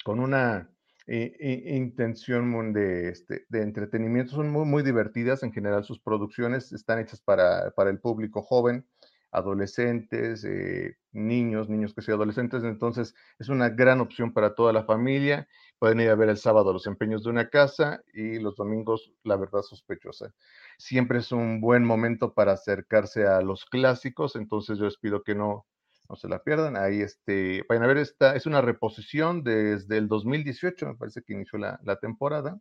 [0.05, 0.70] con una
[1.07, 4.32] intención de, este, de entretenimiento.
[4.32, 8.86] Son muy, muy divertidas en general sus producciones, están hechas para, para el público joven,
[9.30, 14.84] adolescentes, eh, niños, niños que sean adolescentes, entonces es una gran opción para toda la
[14.84, 15.49] familia.
[15.78, 19.36] Pueden ir a ver el sábado los empeños de una casa y los domingos la
[19.36, 20.34] verdad sospechosa.
[20.79, 25.35] Siempre es un buen momento para acercarse a los clásicos, entonces yo les pido que
[25.35, 25.66] no,
[26.09, 26.76] no se la pierdan.
[26.76, 31.35] Ahí este, vayan a ver, esta es una reposición desde el 2018, me parece que
[31.35, 32.61] inició la, temporada.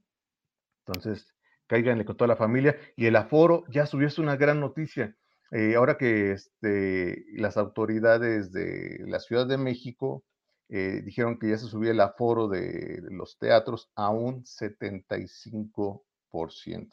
[0.85, 1.27] Entonces,
[1.67, 2.77] cáiganle con toda la familia.
[2.95, 5.15] Y el aforo ya subió, es una gran noticia.
[5.51, 10.23] Eh, ahora que este, las autoridades de la Ciudad de México
[10.69, 16.89] eh, dijeron que ya se subía el aforo de los teatros a un 75%.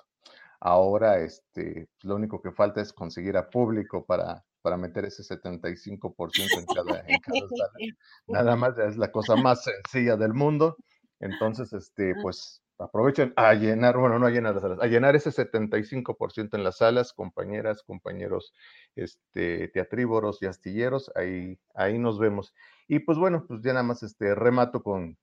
[0.66, 6.58] Ahora, este, lo único que falta es conseguir a público para, para meter ese 75%
[6.58, 7.68] en cada, en cada sala.
[8.28, 10.78] Nada más es la cosa más sencilla del mundo.
[11.20, 15.32] Entonces, este, pues aprovechen a llenar, bueno, no a llenar las salas, a llenar ese
[15.32, 18.54] 75% en las salas, compañeras, compañeros,
[18.96, 22.54] este, teatrívoros y astilleros, ahí, ahí nos vemos.
[22.88, 25.18] Y pues bueno, pues ya nada más este, remato con,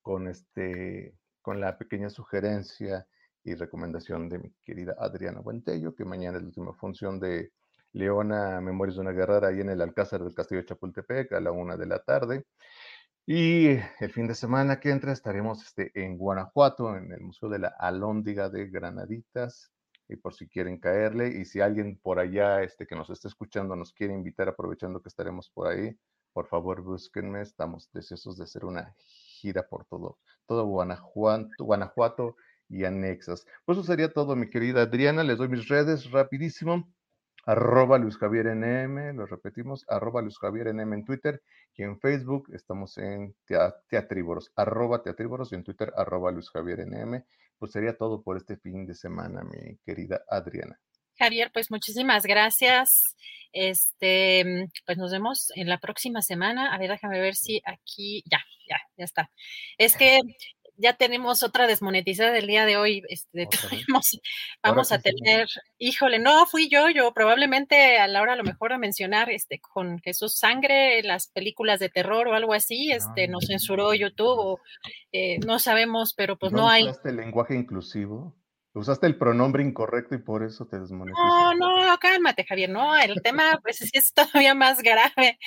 [0.00, 3.08] con, este, con la pequeña sugerencia
[3.44, 7.52] y recomendación de mi querida Adriana Buentello, que mañana es la última función de
[7.92, 11.52] Leona Memorias de una Guerrera ahí en el Alcázar del Castillo de Chapultepec a la
[11.52, 12.44] una de la tarde.
[13.26, 13.68] Y
[14.00, 17.74] el fin de semana que entra estaremos este, en Guanajuato, en el Museo de la
[17.78, 19.70] Alhóndiga de Granaditas,
[20.08, 23.76] y por si quieren caerle, y si alguien por allá este, que nos esté escuchando
[23.76, 25.96] nos quiere invitar, aprovechando que estaremos por ahí,
[26.32, 32.36] por favor búsquenme, estamos deseosos de hacer una gira por todo, todo Guanajuato, Guanajuato
[32.70, 33.44] y anexas.
[33.66, 36.90] Pues eso sería todo, mi querida Adriana, les doy mis redes rapidísimo
[37.44, 41.42] arroba Luis Javier NM, lo repetimos, arroba Luis Javier NM en Twitter
[41.74, 43.34] y en Facebook estamos en
[43.88, 47.24] Teatrívoros, arroba Teatrívoros y en Twitter arroba Luis Javier NM.
[47.58, 50.78] Pues sería todo por este fin de semana, mi querida Adriana.
[51.18, 53.16] Javier, pues muchísimas gracias.
[53.52, 56.72] Este, pues nos vemos en la próxima semana.
[56.72, 59.30] A ver, déjame ver si aquí, ya, ya, ya está.
[59.76, 60.20] Es que
[60.80, 63.02] ya tenemos otra desmonetizada del día de hoy.
[63.08, 63.48] Este,
[64.62, 68.72] vamos a tener, híjole, no fui yo, yo probablemente a la hora a lo mejor
[68.72, 73.46] a mencionar este con Jesús Sangre, las películas de terror o algo así, este, nos
[73.46, 74.60] censuró YouTube o
[75.12, 76.90] eh, no sabemos, pero pues no, hay.
[77.04, 78.34] el lenguaje inclusivo?
[78.72, 81.20] Usaste el pronombre incorrecto y por eso te desmonetizó.
[81.20, 82.70] No, no, cálmate, Javier.
[82.70, 85.38] No, el tema, pues sí es todavía más grave.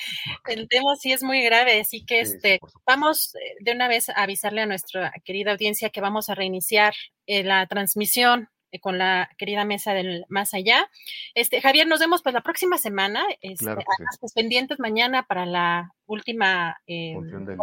[0.46, 1.80] El tema sí es muy grave.
[1.80, 6.02] Así que este, vamos eh, de una vez a avisarle a nuestra querida audiencia que
[6.02, 6.92] vamos a reiniciar
[7.26, 10.90] eh, la transmisión eh, con la querida mesa del más allá.
[11.34, 13.24] Este, Javier, nos vemos pues la próxima semana.
[13.40, 13.74] Este,
[14.20, 17.56] pues, pendientes mañana para la última función de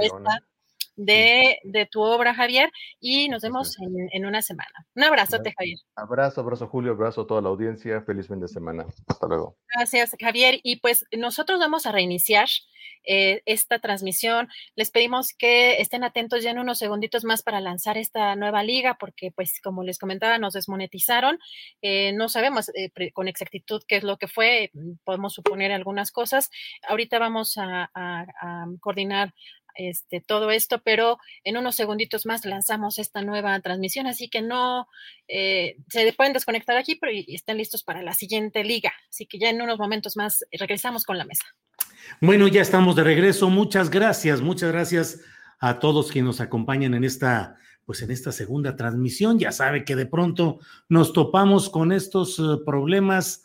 [0.96, 2.70] de, de tu obra, Javier,
[3.00, 4.86] y nos vemos en, en una semana.
[4.96, 5.80] Un abrazote, Javier.
[5.96, 8.02] Abrazo, abrazo, Julio, abrazo a toda la audiencia.
[8.02, 8.86] Feliz fin de semana.
[9.08, 9.58] Hasta luego.
[9.76, 10.60] Gracias, Javier.
[10.64, 12.48] Y pues nosotros vamos a reiniciar
[13.04, 14.48] eh, esta transmisión.
[14.76, 18.98] Les pedimos que estén atentos ya en unos segunditos más para lanzar esta nueva liga,
[19.00, 21.40] porque pues como les comentaba, nos desmonetizaron.
[21.82, 24.72] Eh, no sabemos eh, con exactitud qué es lo que fue,
[25.04, 26.50] podemos suponer algunas cosas.
[26.88, 29.34] Ahorita vamos a, a coordinar
[29.76, 34.88] este, todo esto, pero en unos segunditos más lanzamos esta nueva transmisión, así que no
[35.28, 38.92] eh, se pueden desconectar aquí, pero estén listos para la siguiente liga.
[39.10, 41.44] Así que ya en unos momentos más regresamos con la mesa.
[42.20, 43.50] Bueno, ya estamos de regreso.
[43.50, 45.22] Muchas gracias, muchas gracias
[45.60, 47.56] a todos quienes nos acompañan en esta,
[47.86, 49.40] pues en esta segunda transmisión.
[49.40, 50.60] Ya sabe que de pronto
[50.90, 53.44] nos topamos con estos eh, problemas,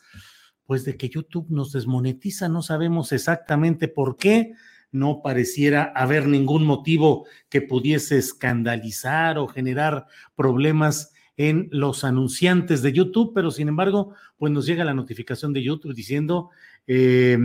[0.64, 4.52] pues de que YouTube nos desmonetiza, no sabemos exactamente por qué
[4.96, 12.92] no pareciera haber ningún motivo que pudiese escandalizar o generar problemas en los anunciantes de
[12.92, 16.50] YouTube, pero sin embargo, pues nos llega la notificación de YouTube diciendo
[16.86, 17.38] eh,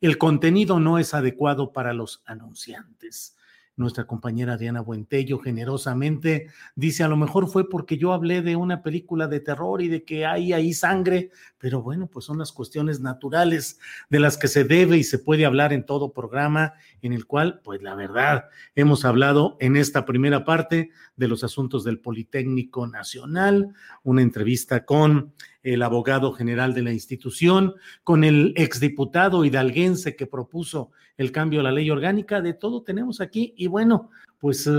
[0.00, 3.37] el contenido no es adecuado para los anunciantes
[3.78, 8.82] nuestra compañera Diana Buentello generosamente dice, a lo mejor fue porque yo hablé de una
[8.82, 13.00] película de terror y de que hay ahí sangre, pero bueno, pues son las cuestiones
[13.00, 13.78] naturales
[14.10, 17.60] de las que se debe y se puede hablar en todo programa en el cual,
[17.62, 23.74] pues la verdad, hemos hablado en esta primera parte de los asuntos del Politécnico Nacional,
[24.04, 30.92] una entrevista con el abogado general de la institución, con el exdiputado hidalguense que propuso
[31.16, 34.70] el cambio a la ley orgánica, de todo tenemos aquí y bueno, pues eh,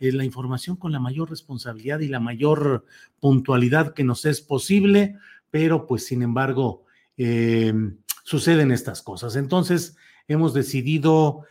[0.00, 2.86] eh, la información con la mayor responsabilidad y la mayor
[3.20, 5.16] puntualidad que nos es posible,
[5.50, 6.84] pero pues sin embargo
[7.18, 7.74] eh,
[8.24, 9.36] suceden estas cosas.
[9.36, 9.96] Entonces
[10.26, 11.44] hemos decidido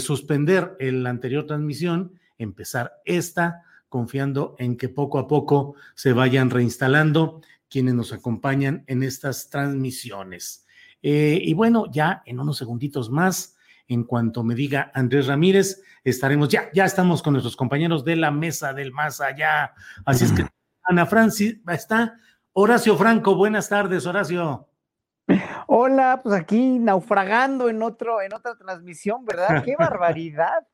[0.00, 7.42] suspender la anterior transmisión, empezar esta confiando en que poco a poco se vayan reinstalando
[7.68, 10.66] quienes nos acompañan en estas transmisiones.
[11.02, 13.56] Eh, y bueno, ya en unos segunditos más,
[13.88, 18.30] en cuanto me diga Andrés Ramírez, estaremos ya, ya estamos con nuestros compañeros de la
[18.30, 19.74] mesa del más allá.
[20.04, 20.46] Así es que
[20.84, 22.16] Ana Francis está.
[22.52, 24.69] Horacio Franco, buenas tardes, Horacio.
[25.66, 29.62] Hola, pues aquí naufragando en otro, en otra transmisión, ¿verdad?
[29.64, 30.66] ¡Qué barbaridad!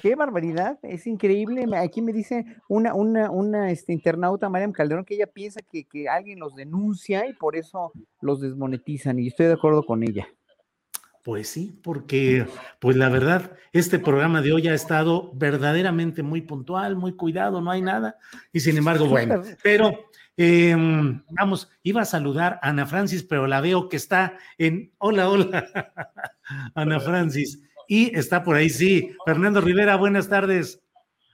[0.00, 0.78] ¡Qué barbaridad!
[0.82, 1.66] Es increíble.
[1.76, 6.08] Aquí me dice una, una, una este, internauta, Mariam Calderón, que ella piensa que, que
[6.08, 10.28] alguien los denuncia y por eso los desmonetizan, y estoy de acuerdo con ella.
[11.26, 12.46] Pues sí, porque,
[12.78, 17.72] pues la verdad, este programa de hoy ha estado verdaderamente muy puntual, muy cuidado, no
[17.72, 18.16] hay nada.
[18.52, 20.06] Y sin embargo, bueno, pero
[20.38, 24.92] Em, vamos, iba a saludar a Ana Francis, pero la veo que está en.
[24.98, 25.66] Hola, hola,
[26.74, 27.62] Ana Francis.
[27.88, 29.16] Y está por ahí, sí.
[29.24, 30.82] Fernando Rivera, buenas tardes.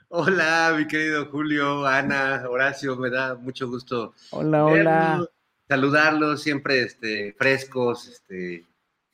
[0.08, 4.14] Hola, mi querido Julio, Ana, Horacio, me da mucho gusto.
[4.30, 5.26] Hola, hola.
[5.68, 8.66] Saludarlos, siempre este, frescos este,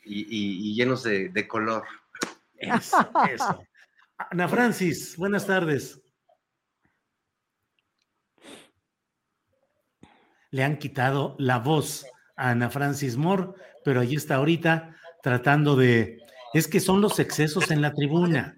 [0.04, 1.84] y, llenos de, de color.
[2.56, 3.62] Eso, eso.
[4.18, 6.00] Ana Francis, buenas tardes.
[10.50, 13.48] Le han quitado la voz a Ana Francis Moore,
[13.84, 16.22] pero ahí está ahorita tratando de...
[16.54, 18.56] Es que son los excesos en la tribuna.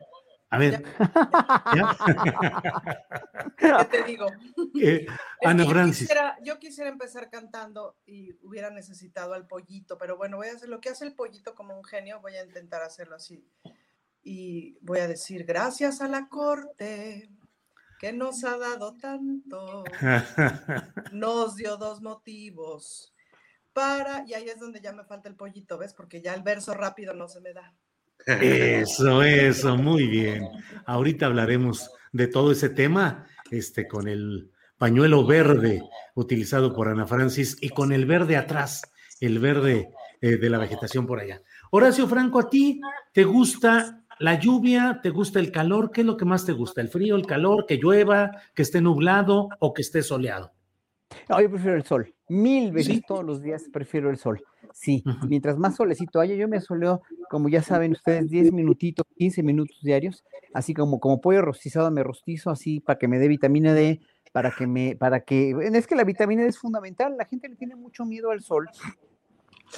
[0.51, 0.84] A ver.
[3.57, 4.26] ¿Qué te digo?
[4.82, 5.05] Eh,
[5.45, 6.09] Ana Francis.
[6.43, 10.80] Yo quisiera, empezar cantando y hubiera necesitado al pollito, pero bueno, voy a hacer lo
[10.80, 13.47] que hace el pollito como un genio, voy a intentar hacerlo así.
[14.22, 17.28] Y voy a decir, gracias a la corte,
[18.01, 19.84] que nos ha dado tanto,
[21.12, 23.12] nos dio dos motivos
[23.74, 25.92] para, y ahí es donde ya me falta el pollito, ¿ves?
[25.92, 27.74] Porque ya el verso rápido no se me da.
[28.26, 30.48] Eso, eso, muy bien.
[30.86, 35.82] Ahorita hablaremos de todo ese tema, este, con el pañuelo verde
[36.14, 38.80] utilizado por Ana Francis y con el verde atrás,
[39.20, 39.90] el verde
[40.22, 41.42] eh, de la vegetación por allá.
[41.70, 42.80] Horacio Franco, ¿a ti
[43.12, 45.90] te gusta la lluvia, ¿te gusta el calor?
[45.90, 46.82] ¿Qué es lo que más te gusta?
[46.82, 50.52] ¿El frío, el calor, que llueva, que esté nublado o que esté soleado?
[51.28, 52.14] No, yo prefiero el sol.
[52.28, 54.42] Mil veces todos los días prefiero el sol.
[54.74, 57.00] Sí, mientras más solecito haya, yo me soleo,
[57.30, 60.22] como ya saben ustedes, 10 minutitos, 15 minutos diarios,
[60.53, 64.00] así como, como pollo rostizado me rostizo, así para que me dé vitamina D,
[64.32, 67.57] para que me, para que, es que la vitamina D es fundamental, la gente le
[67.57, 68.68] tiene mucho miedo al sol,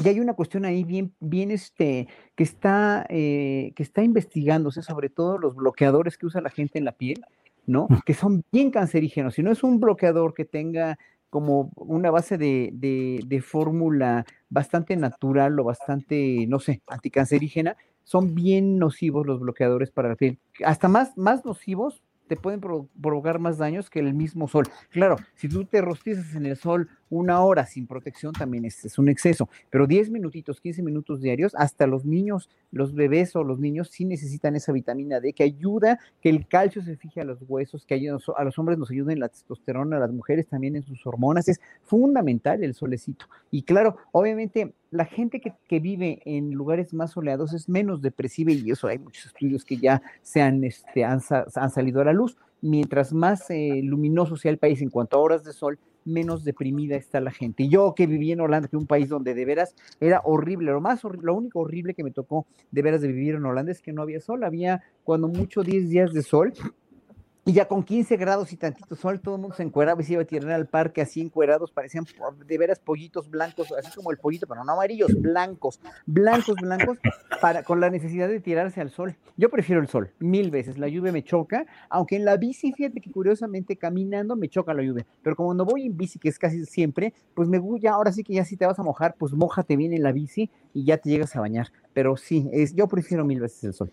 [0.03, 5.11] y hay una cuestión ahí bien, bien este, que está, eh, que está investigándose, sobre
[5.11, 7.25] todo los bloqueadores que usa la gente en la piel,
[7.67, 7.89] ¿no?
[8.07, 9.35] Que son bien cancerígenos.
[9.35, 10.99] Si no es un bloqueador que tenga
[11.31, 18.35] como una base de, de, de fórmula bastante natural o bastante, no sé, anticancerígena, son
[18.35, 20.39] bien nocivos los bloqueadores para la piel.
[20.65, 24.65] Hasta más, más nocivos te pueden provocar más daños que el mismo sol.
[24.91, 29.11] Claro, si tú te rostizas en el sol una hora sin protección también es, un
[29.11, 33.91] exceso, pero 10 minutitos, 15 minutos diarios, hasta los niños, los bebés o los niños
[33.91, 37.85] sí necesitan esa vitamina D que ayuda que el calcio se fije a los huesos,
[37.85, 40.85] que ayuda, a los hombres nos ayuda en la testosterona, a las mujeres también en
[40.85, 43.27] sus hormonas, es fundamental el solecito.
[43.51, 48.71] Y claro, obviamente la gente que, vive en lugares más soleados es menos depresiva y
[48.71, 52.37] eso hay muchos estudios que ya se han, este, han salido a la luz.
[52.61, 56.97] Mientras más eh, luminoso sea el país en cuanto a horas de sol, menos deprimida
[56.97, 57.69] está la gente.
[57.69, 60.81] Yo que viví en Holanda, que es un país donde de veras era horrible, lo
[60.81, 63.93] más lo único horrible que me tocó de veras de vivir en Holanda es que
[63.93, 66.53] no había sol, había cuando mucho 10 días de sol
[67.45, 70.13] y ya con 15 grados y tantito sol, todo el mundo se encueraba y se
[70.13, 72.07] iba a tirar al parque así encuerados, parecían
[72.47, 76.99] de veras pollitos blancos, así como el pollito, pero no amarillos, blancos, blancos, blancos,
[77.41, 79.17] para, con la necesidad de tirarse al sol.
[79.37, 80.79] Yo prefiero el sol, mil veces.
[80.79, 84.83] La lluvia me choca, aunque en la bici, fíjate que curiosamente caminando me choca la
[84.83, 88.13] lluvia, pero como no voy en bici, que es casi siempre, pues me gusta, ahora
[88.13, 90.85] sí que ya si te vas a mojar, pues mojate bien en la bici y
[90.85, 91.73] ya te llegas a bañar.
[91.93, 93.93] Pero sí, es, yo prefiero mil veces el sol.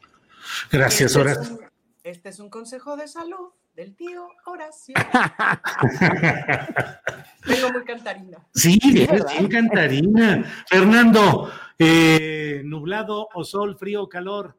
[0.72, 1.69] Gracias, Horacio.
[2.10, 4.96] Este es un consejo de salud del tío Horacio.
[7.46, 8.40] Vengo muy cantarina.
[8.52, 10.44] Sí, bien, bien cantarina.
[10.68, 14.58] Fernando, eh, nublado o sol, frío o calor.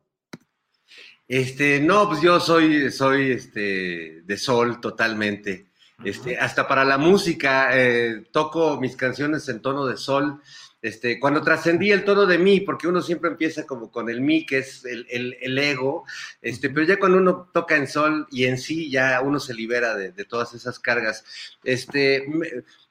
[1.27, 5.73] Este, no, pues yo soy, soy este, de sol totalmente.
[6.05, 10.41] Este, hasta para la música, eh, toco mis canciones en tono de sol.
[10.83, 14.47] Este, cuando trascendí el tono de mí, porque uno siempre empieza como con el mí,
[14.47, 16.05] que es el, el, el, ego,
[16.41, 19.95] este, pero ya cuando uno toca en sol y en sí, ya uno se libera
[19.95, 21.25] de, de todas esas cargas.
[21.65, 22.47] Este, me,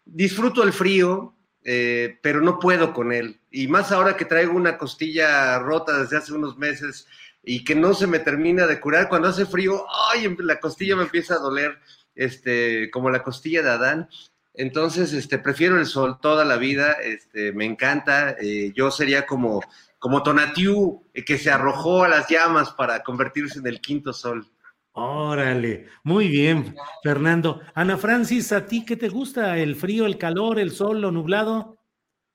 [0.06, 3.40] disfruto el frío, eh, pero no puedo con él.
[3.52, 7.08] Y más ahora que traigo una costilla rota desde hace unos meses
[7.44, 11.04] y que no se me termina de curar, cuando hace frío, ay, la costilla me
[11.04, 11.80] empieza a doler,
[12.16, 14.10] este, como la costilla de Adán.
[14.54, 18.32] Entonces, este, prefiero el sol toda la vida, este, me encanta.
[18.40, 19.62] Eh, yo sería como,
[20.00, 24.46] como Tonatiuh, eh, que se arrojó a las llamas para convertirse en el quinto sol.
[24.92, 27.62] Órale, muy bien, Fernando.
[27.74, 29.58] Ana Francis, ¿a ti qué te gusta?
[29.58, 31.78] ¿El frío, el calor, el sol, lo nublado?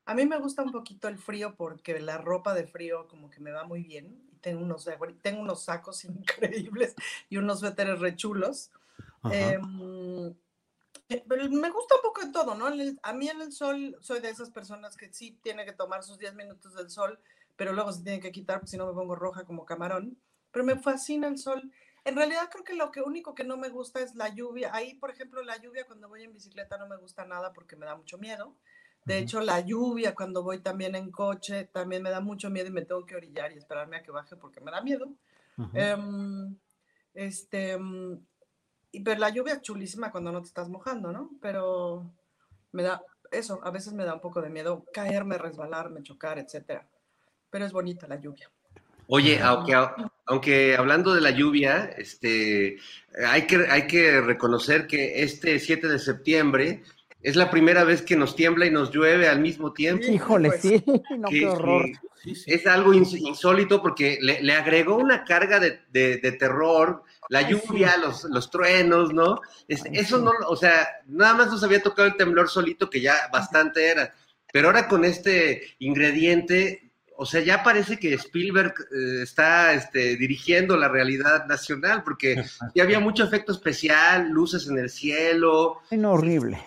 [0.06, 3.40] A mí me gusta un poquito el frío porque la ropa de frío como que
[3.40, 4.30] me va muy bien.
[4.40, 4.88] Tengo unos,
[5.20, 6.94] tengo unos sacos increíbles
[7.28, 8.70] y unos suéteres rechulos.
[9.32, 9.58] Eh,
[11.08, 12.66] me gusta un poco de todo, ¿no?
[13.02, 16.18] A mí en el sol soy de esas personas que sí tiene que tomar sus
[16.18, 17.18] 10 minutos del sol,
[17.56, 20.16] pero luego se tiene que quitar porque si no me pongo roja como camarón.
[20.50, 21.72] Pero me fascina el sol.
[22.04, 24.70] En realidad creo que lo que único que no me gusta es la lluvia.
[24.72, 27.86] Ahí, por ejemplo, la lluvia cuando voy en bicicleta no me gusta nada porque me
[27.86, 28.54] da mucho miedo.
[29.04, 32.72] De hecho, la lluvia cuando voy también en coche también me da mucho miedo y
[32.72, 35.12] me tengo que orillar y esperarme a que baje porque me da miedo.
[35.56, 36.56] Um,
[37.12, 37.76] este,
[39.00, 41.30] pero la lluvia es chulísima cuando no te estás mojando, ¿no?
[41.40, 42.10] Pero
[42.72, 46.86] me da, eso, a veces me da un poco de miedo caerme, resbalarme, chocar, etcétera.
[47.50, 48.50] Pero es bonita la lluvia.
[49.06, 49.74] Oye, aunque,
[50.26, 52.78] aunque hablando de la lluvia, este,
[53.26, 56.82] hay, que, hay que reconocer que este 7 de septiembre
[57.24, 60.06] es la primera vez que nos tiembla y nos llueve al mismo tiempo.
[60.06, 60.84] Híjole, pues, sí,
[61.18, 61.86] no, que, qué horror.
[62.22, 67.48] Que es algo insólito porque le, le agregó una carga de, de, de terror, la
[67.48, 68.00] lluvia, sí.
[68.02, 69.40] los, los, truenos, ¿no?
[69.66, 73.14] Es, eso no, o sea, nada más nos había tocado el temblor solito, que ya
[73.32, 74.14] bastante era,
[74.52, 80.76] pero ahora con este ingrediente, o sea, ya parece que Spielberg eh, está este, dirigiendo
[80.76, 82.36] la realidad nacional, porque
[82.74, 85.80] ya había mucho efecto especial, luces en el cielo.
[85.90, 86.60] No, horrible.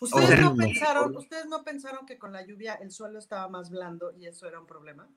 [0.00, 4.12] ¿Ustedes, no pensaron, ¿Ustedes no pensaron que con la lluvia el suelo estaba más blando
[4.16, 5.08] y eso era un problema?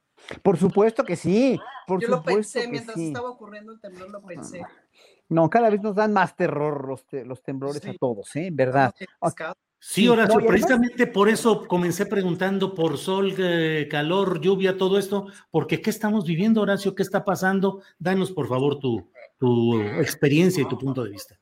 [0.42, 1.60] Por supuesto que sí.
[1.86, 3.08] Por Yo supuesto lo pensé mientras sí.
[3.08, 4.64] estaba ocurriendo el temblor, lo pensé.
[5.30, 7.90] No, cada vez nos dan más terror los, te los temblores sí.
[7.90, 8.50] a todos, ¿eh?
[8.52, 8.94] ¿Verdad?
[9.80, 15.28] Sí, Horacio, no, precisamente por eso comencé preguntando por sol, eh, calor, lluvia, todo esto,
[15.52, 16.96] porque ¿qué estamos viviendo, Horacio?
[16.96, 17.82] ¿Qué está pasando?
[18.00, 21.40] Danos, por favor, tu, tu experiencia y tu punto de vista.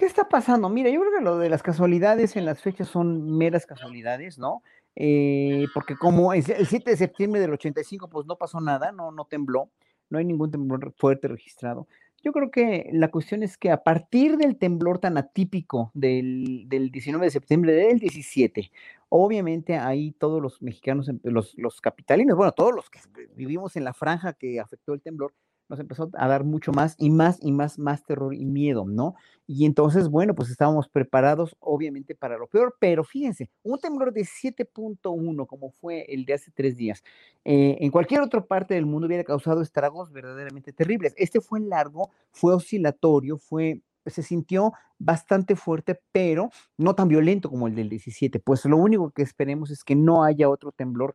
[0.00, 0.70] ¿Qué está pasando?
[0.70, 4.62] Mira, yo creo que lo de las casualidades en las fechas son meras casualidades, ¿no?
[4.96, 9.26] Eh, porque como el 7 de septiembre del 85, pues no pasó nada, no, no
[9.26, 9.68] tembló,
[10.08, 11.86] no hay ningún temblor fuerte registrado.
[12.24, 16.90] Yo creo que la cuestión es que a partir del temblor tan atípico del, del
[16.90, 18.72] 19 de septiembre del 17,
[19.10, 23.00] obviamente ahí todos los mexicanos, los, los capitalinos, bueno, todos los que
[23.36, 25.34] vivimos en la franja que afectó el temblor,
[25.70, 29.14] nos empezó a dar mucho más y más y más, más terror y miedo, ¿no?
[29.46, 34.22] Y entonces, bueno, pues estábamos preparados obviamente para lo peor, pero fíjense, un temblor de
[34.24, 37.02] 7.1 como fue el de hace tres días,
[37.44, 41.14] eh, en cualquier otra parte del mundo hubiera causado estragos verdaderamente terribles.
[41.16, 47.68] Este fue largo, fue oscilatorio, fue se sintió bastante fuerte, pero no tan violento como
[47.68, 48.40] el del 17.
[48.40, 51.14] Pues lo único que esperemos es que no haya otro temblor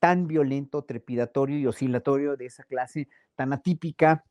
[0.00, 4.24] tan violento, trepidatorio y oscilatorio de esa clase tan atípica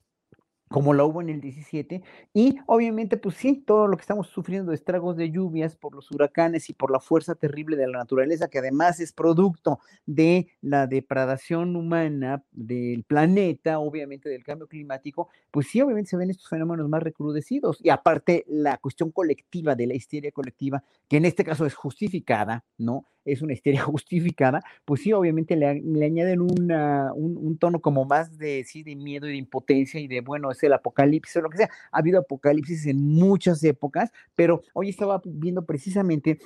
[0.69, 4.69] como lo hubo en el 17, y obviamente, pues sí, todo lo que estamos sufriendo
[4.69, 8.49] de estragos de lluvias por los huracanes y por la fuerza terrible de la naturaleza,
[8.49, 15.67] que además es producto de la depredación humana del planeta, obviamente del cambio climático, pues
[15.69, 19.95] sí, obviamente se ven estos fenómenos más recrudecidos, y aparte la cuestión colectiva de la
[19.95, 23.07] histeria colectiva, que en este caso es justificada, ¿no?
[23.25, 25.67] Es una histeria justificada, pues sí, obviamente le,
[26.05, 30.51] añaden un, tono como más de, sí, de miedo y de impotencia y de, bueno,
[30.51, 31.69] es el apocalipsis o lo que sea.
[31.91, 36.39] Ha habido apocalipsis en muchas épocas, pero hoy estaba viendo precisamente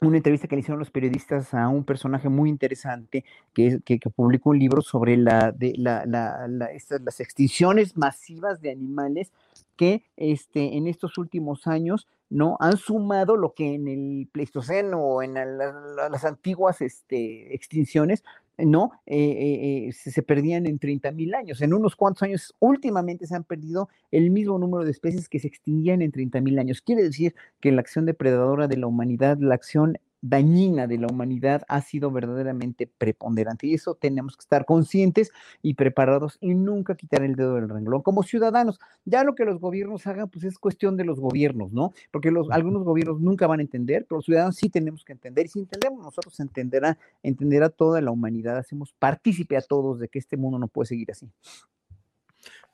[0.00, 3.24] una entrevista que le hicieron los periodistas a un personaje muy interesante
[3.54, 9.32] que, que, publicó un libro sobre la, de, la, las extinciones masivas de animales
[9.76, 12.56] que este, en estos últimos años ¿no?
[12.60, 18.24] Han sumado lo que en el Pleistoceno o en las antiguas este, extinciones,
[18.58, 18.92] ¿no?
[19.06, 21.60] Eh, eh, eh, se, perdían en 30 mil años.
[21.60, 25.48] En unos cuantos años, últimamente se han perdido el mismo número de especies que se
[25.48, 26.80] extinguían en 30 mil años.
[26.80, 29.98] Quiere decir que la acción depredadora de la humanidad, la acción
[30.28, 33.66] dañina de la humanidad ha sido verdaderamente preponderante.
[33.66, 35.30] Y eso tenemos que estar conscientes
[35.62, 38.78] y preparados y nunca quitar el dedo del renglón como ciudadanos.
[39.04, 41.92] Ya lo que los gobiernos hagan, pues es cuestión de los gobiernos, ¿no?
[42.10, 45.46] Porque los, algunos gobiernos nunca van a entender, pero los ciudadanos sí tenemos que entender.
[45.46, 48.58] Y si entendemos nosotros, entenderá, entenderá toda la humanidad.
[48.58, 51.28] Hacemos partícipe a todos de que este mundo no puede seguir así.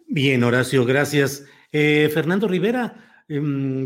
[0.08, 1.46] Bien, Horacio, gracias.
[1.70, 3.11] Eh, Fernando Rivera,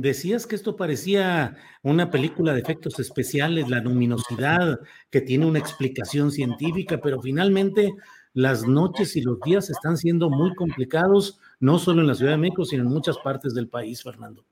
[0.01, 6.31] decías que esto parecía una película de efectos especiales, la luminosidad, que tiene una explicación
[6.31, 7.93] científica, pero finalmente
[8.33, 12.39] las noches y los días están siendo muy complicados, no solo en la Ciudad de
[12.39, 14.45] México, sino en muchas partes del país, Fernando.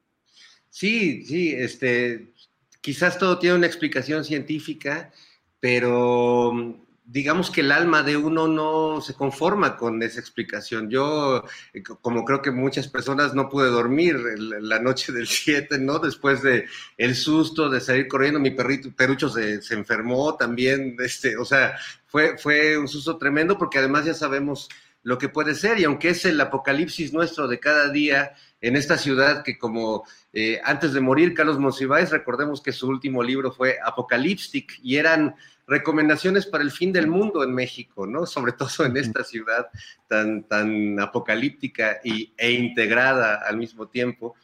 [0.70, 2.32] Sí, sí, este,
[2.80, 5.12] quizás todo tiene una explicación científica,
[5.60, 10.88] pero digamos que el alma de uno no se conforma con esa explicación.
[10.88, 15.98] Yo, eh, como creo que muchas personas, no pude dormir la noche del 7, ¿no?
[15.98, 16.66] Después de
[16.96, 21.76] el susto de salir corriendo, mi perrito, Perucho se, enfermó también, este, o sea,
[22.06, 24.68] fue, fue un susto tremendo porque además ya sabemos
[25.02, 28.32] lo que puede ser y aunque es el apocalipsis nuestro de cada día
[28.62, 33.22] en esta ciudad que como eh, antes de morir Carlos Monsiváis, recordemos que su último
[33.22, 35.36] libro fue Apocaliptic y eran
[35.66, 38.26] recomendaciones para el fin del mundo en México, ¿no?
[38.26, 39.68] Sobre todo en esta ciudad
[40.08, 44.34] tan, tan apocalíptica y, e integrada al mismo tiempo.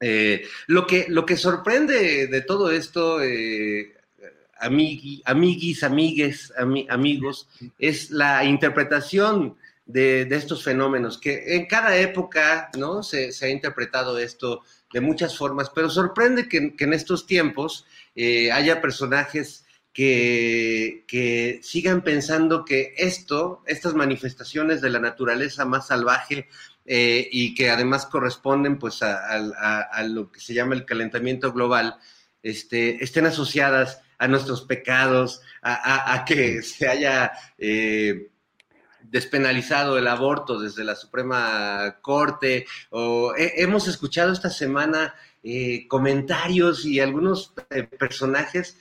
[0.00, 3.94] Eh, lo, que, lo que sorprende de todo esto, eh,
[4.60, 6.52] amiguis, amigues,
[6.88, 7.48] amigos,
[7.78, 9.56] es la interpretación
[9.86, 13.02] de, estos fenómenos, que en cada época, ¿no?
[13.02, 14.62] Se, ha interpretado esto
[14.92, 19.64] de muchas formas, pero sorprende que, en estos tiempos eh, haya personajes
[19.98, 26.48] que, sigan pensando que esto, estas manifestaciones de la naturaleza más salvaje
[26.86, 31.96] eh, y que además corresponden pues a, lo que se llama el calentamiento global,
[32.44, 38.30] este, estén asociadas a nuestros pecados, a, que se haya eh,
[39.02, 47.00] despenalizado el aborto desde la Suprema Corte, o hemos escuchado esta semana eh, comentarios y
[47.00, 47.52] algunos
[47.98, 48.78] personajes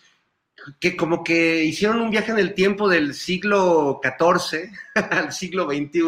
[0.80, 4.70] que como que hicieron un viaje en el tiempo del siglo XIV
[5.12, 6.02] al siglo XXI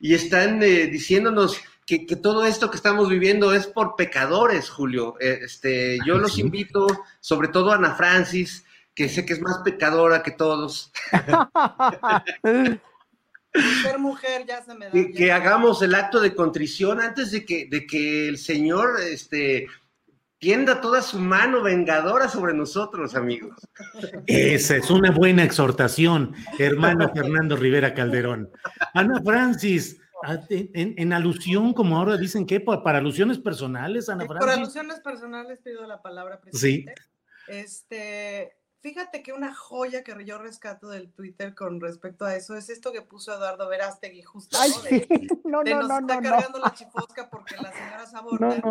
[0.00, 5.16] y están eh, diciéndonos que, todo esto que estamos viviendo es por pecadores, Julio.
[5.20, 6.86] Eh, este, yo los invito,
[7.20, 8.64] sobre todo a Ana Francis,
[8.94, 10.92] que sé que es más pecadora que todos.
[13.82, 14.92] Ser mujer ya se me da.
[14.92, 19.66] Que, que, hagamos el acto de contrición antes de que, de que el Señor este,
[20.38, 23.56] tienda toda su mano vengadora sobre nosotros, amigos.
[24.26, 28.50] Esa es una buena exhortación, hermano Fernando Rivera Calderón.
[28.94, 30.00] Ana Francis,
[30.48, 34.46] en, alusión, como ahora dicen que para alusiones personales, Ana Francis.
[34.46, 36.94] Por alusiones personales pido la palabra, presidente.
[36.96, 37.04] Sí.
[37.48, 42.68] Este, fíjate que una joya que yo rescato del Twitter con respecto a eso es
[42.68, 44.56] esto que puso Eduardo Verástegui justo,
[45.44, 45.62] ¿no?
[45.62, 48.62] De, no, no, nos está cargando la chifosca porque las señoras abortan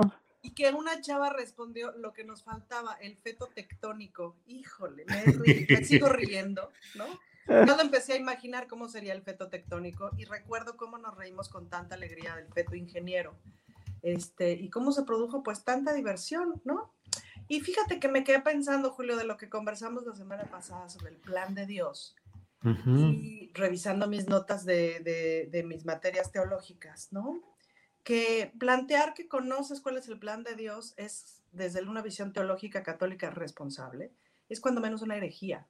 [0.41, 4.37] y que una chava respondió lo que nos faltaba, el feto tectónico.
[4.45, 7.05] Híjole, me, sigo riendo, ¿no?
[7.45, 11.69] Cuando empecé a imaginar cómo sería el feto tectónico y recuerdo cómo nos reímos con
[11.69, 13.35] tanta alegría del feto ingeniero.
[14.01, 16.93] Este, y cómo se produjo pues tanta diversión, ¿no?
[17.47, 21.11] Y fíjate que me quedé pensando, Julio, de lo que conversamos la semana pasada sobre
[21.11, 22.15] el plan de Dios.
[22.85, 27.41] Y revisando mis notas de, de, de mis materias teológicas, ¿no?
[28.07, 32.81] Que plantear que conoces cuál es el plan de Dios es, desde una visión teológica
[32.81, 34.13] católica responsable,
[34.47, 35.67] es cuando menos una herejía.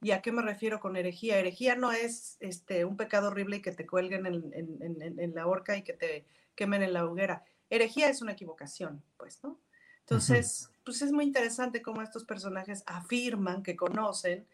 [0.00, 1.36] ¿Y a qué me refiero con herejía?
[1.36, 5.34] Herejía no es este, un pecado horrible y que te cuelguen en, en, en, en,
[5.34, 6.24] la horca y que te
[6.54, 7.42] quemen en la hoguera.
[7.70, 9.58] Herejía es una equivocación, pues, ¿no?
[9.98, 14.46] Entonces, pues es muy interesante cómo estos personajes afirman que conocen.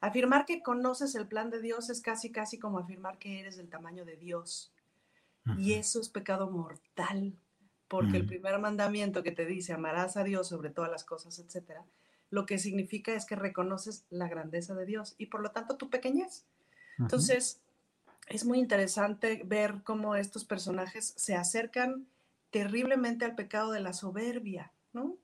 [0.00, 3.70] Afirmar que conoces el plan de Dios es casi, casi como afirmar que eres del
[3.70, 4.74] tamaño de Dios.
[5.58, 7.34] Y eso es pecado mortal,
[7.88, 11.84] porque el primer mandamiento que te dice amarás a Dios sobre todas las cosas, etcétera,
[12.30, 15.88] lo que significa es que reconoces la grandeza de Dios y por lo tanto tu
[15.88, 16.44] pequeñez.
[16.98, 17.60] Entonces,
[18.26, 22.08] es muy interesante ver cómo estos personajes se acercan
[22.50, 25.16] terriblemente al pecado de la soberbia, ¿no?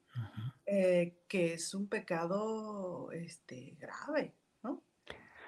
[0.67, 4.35] Eh, que es un pecado este, grave.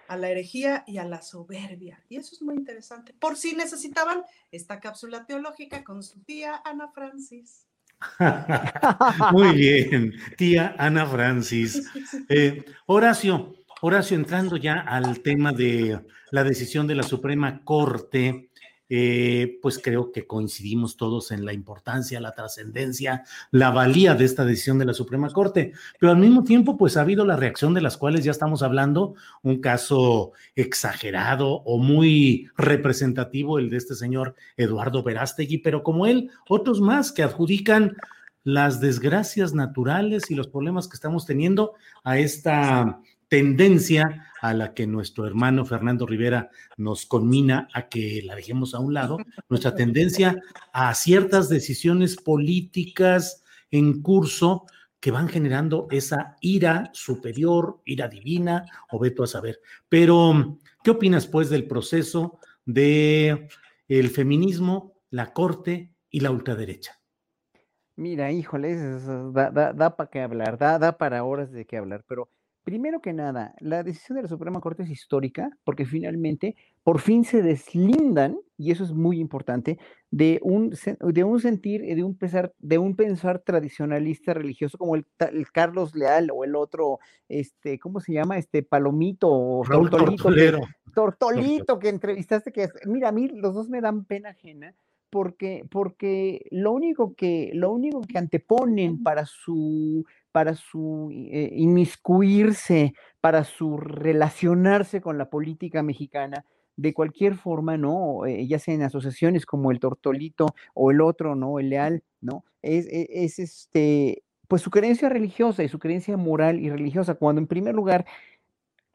[0.09, 2.03] A la herejía y a la soberbia.
[2.09, 3.15] Y eso es muy interesante.
[3.19, 7.67] Por si necesitaban esta cápsula teológica con su tía Ana Francis.
[9.33, 11.91] Muy bien, tía Ana Francis.
[12.29, 16.01] Eh, Horacio, Horacio, entrando ya al tema de
[16.31, 18.51] la decisión de la Suprema Corte,
[18.97, 24.45] eh, pues creo que coincidimos todos en la importancia, la trascendencia, la valía de esta
[24.45, 27.81] decisión de la Suprema Corte, pero al mismo tiempo, pues ha habido la reacción de
[27.81, 34.37] las cuales ya estamos hablando, un caso exagerado o muy representativo, el de este señor
[34.57, 37.97] Eduardo Verástegui, pero como él, otros más que adjudican
[38.45, 44.87] las desgracias naturales y los problemas que estamos teniendo a esta tendencia a la que
[44.87, 49.17] nuestro hermano Fernando Rivera nos conmina a que la dejemos a un lado,
[49.49, 50.41] nuestra tendencia
[50.73, 54.67] a ciertas decisiones políticas en curso
[55.01, 59.61] que van generando esa ira superior, ira divina, o veto a saber.
[59.89, 63.49] Pero, ¿qué opinas pues del proceso de
[63.89, 67.01] el feminismo, la corte y la ultraderecha?
[67.97, 68.77] Mira, híjole,
[69.33, 72.29] da, da, da para qué hablar, da, da para horas de qué hablar, pero
[72.65, 77.25] Primero que nada, la decisión de la Suprema Corte es histórica porque finalmente por fin
[77.25, 79.79] se deslindan, y eso es muy importante,
[80.11, 85.05] de un, de un sentir, de un, pensar, de un pensar tradicionalista religioso como el,
[85.19, 88.39] el, Carlos Leal o el otro, este, ¿cómo se llama?
[88.39, 90.59] Este Palomito o Tortolito, que,
[90.95, 94.75] Tortolito que entrevistaste, que mira, a mí los dos me dan pena ajena
[95.11, 100.05] porque, porque lo, único que, lo único que anteponen para su
[100.35, 106.45] para su eh, inmiscuirse, para su relacionarse con la política mexicana
[106.75, 108.27] de cualquier forma, ¿no?
[108.27, 111.61] Eh, ya sea en asociaciones como el Tortolito o el otro, ¿no?
[111.61, 112.45] El Leal, ¿no?
[112.63, 117.41] Es, es, es, este, pues su creencia religiosa y su creencia moral y religiosa, cuando
[117.41, 118.05] en primer lugar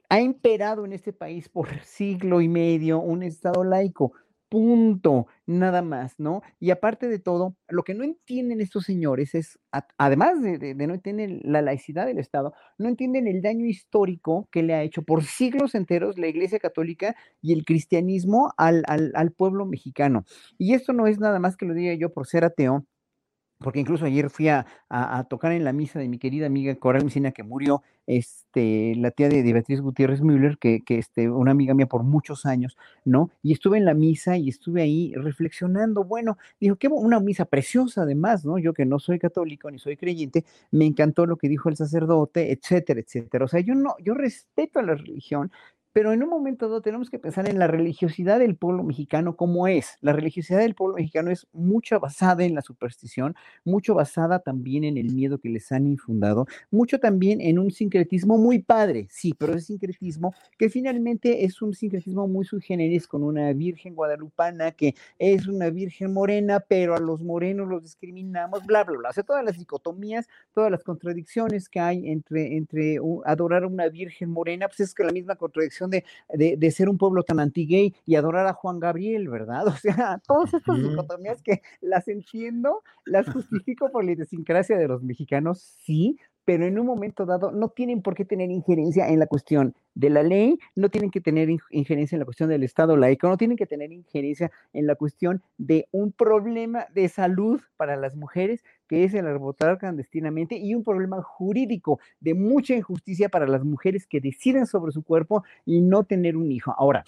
[0.09, 4.11] ha imperado en este país por siglo y medio un Estado laico,
[4.49, 6.41] punto, nada más, ¿no?
[6.59, 9.59] Y aparte de todo, lo que no entienden estos señores es,
[9.97, 14.73] además de, no entender la laicidad del Estado, no entienden el daño histórico que le
[14.73, 19.65] ha hecho por siglos enteros la Iglesia Católica y el cristianismo al, al, al pueblo
[19.65, 20.26] mexicano.
[20.57, 22.85] Y esto no es nada más que lo diga yo por ser ateo,
[23.60, 27.03] porque incluso ayer fui a, a, tocar en la misa de mi querida amiga Coral
[27.03, 31.73] Messina, que murió, este, la tía de, Beatriz Gutiérrez Müller, que, que este, una amiga
[31.73, 33.30] mía por muchos años, ¿no?
[33.44, 38.03] Y estuve en la misa y estuve ahí reflexionando, bueno, dijo que una misa preciosa
[38.03, 38.57] además, ¿no?
[38.57, 42.52] Yo que no soy católico ni soy creyente, me encantó lo que dijo el sacerdote,
[42.52, 43.45] etcétera, etcétera.
[43.45, 45.52] O sea, yo no, yo respeto a la religión,
[45.93, 49.67] pero en un momento dado tenemos que pensar en la religiosidad del pueblo mexicano como
[49.67, 49.97] es.
[50.01, 53.35] La religiosidad del pueblo mexicano es mucho basada en la superstición,
[53.65, 58.37] mucho basada también en el miedo que les han infundado, mucho también en un sincretismo
[58.37, 63.23] muy padre, sí, pero ese sincretismo que finalmente es un sincretismo muy sui generis con
[63.23, 68.83] una virgen guadalupana que es una virgen morena, pero a los morenos los discriminamos, bla,
[68.83, 69.09] bla, bla.
[69.09, 73.87] O sea, todas las dicotomías, todas las contradicciones que hay entre, entre adorar a una
[73.89, 75.35] virgen morena, pues es que la misma
[75.80, 79.65] contradicción de, de, de, ser un pueblo tan anti-gay y adorar a Juan Gabriel, ¿verdad?
[79.80, 80.89] O sea, todas estas mm.
[80.89, 86.18] dicotomías que las entiendo, las justifico por la idiosincrasia de los mexicanos, sí,
[86.49, 90.10] pero en un momento dado no tienen por qué tener injerencia en la cuestión de
[90.10, 93.56] la ley, no tienen que tener injerencia en la cuestión del Estado laico, no tienen
[93.56, 99.03] que tener injerencia en la cuestión de un problema de salud para las mujeres que
[99.03, 104.19] es el abortar clandestinamente y un problema jurídico de mucha injusticia para las mujeres que
[104.19, 106.73] deciden sobre su cuerpo y no tener un hijo.
[106.75, 107.05] Ahora,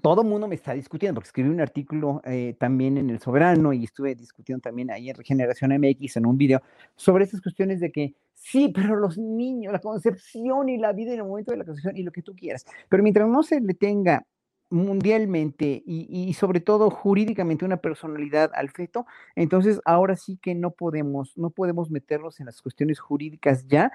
[0.00, 3.84] todo mundo me está discutiendo, porque escribí un artículo eh, también en El Soberano y
[3.84, 6.62] estuve discutiendo también ahí en Regeneración MX en un video
[6.96, 11.18] sobre estas cuestiones de que sí, pero los niños, la concepción y la vida en
[11.18, 13.74] el momento de la concepción y lo que tú quieras, pero mientras no se le
[13.74, 14.24] tenga
[14.70, 20.72] mundialmente y, y, sobre todo jurídicamente una personalidad al feto, entonces ahora sí que no
[20.72, 23.90] podemos, no podemos meternos en las cuestiones jurídicas ya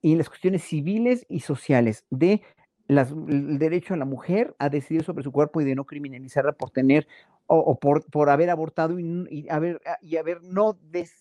[0.00, 2.42] y en las cuestiones civiles y sociales de
[2.88, 6.70] el derecho a la mujer a decidir sobre su cuerpo y de no criminalizarla por
[6.70, 7.06] tener
[7.46, 10.78] o, por, por, haber abortado y, haber, ah, y haber no,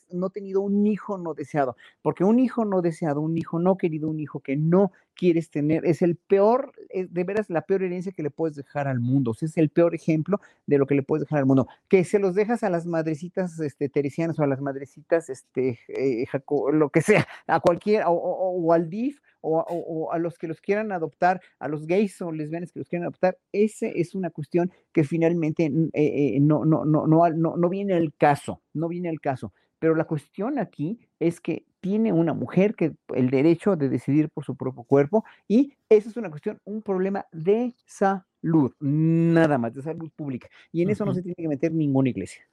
[0.10, 1.76] no tenido un hijo no deseado.
[2.02, 5.86] Porque un hijo no deseado, un hijo no querido, un hijo que no quieres tener,
[5.86, 9.36] es el peor, es de veras la peor herencia que le puedes dejar al mundo.
[9.40, 11.68] Es el peor ejemplo de lo que le puedes dejar al mundo.
[11.88, 16.26] Que se los dejas a las madrecitas este, teresianas o a las madrecitas, este, eh,
[16.72, 20.62] lo que sea, a cualquier, o, o, o al DIF o, a los que los
[20.62, 24.72] quieran adoptar, a los gays o lesbianas que los quieran adoptar, ese es una cuestión
[24.92, 28.88] que finalmente mm, eh, eh, no, no, no, no, no, no viene al caso, no
[28.88, 29.54] viene al caso.
[29.80, 34.46] Pero la cuestión aquí es que tiene una mujer que el derecho de decidir por
[34.46, 39.82] su propio cuerpo y eso es una cuestión, un problema de salud, nada más, de
[39.82, 40.48] salud pública.
[40.72, 42.48] Y en eso no se tiene que meter ninguna iglesia.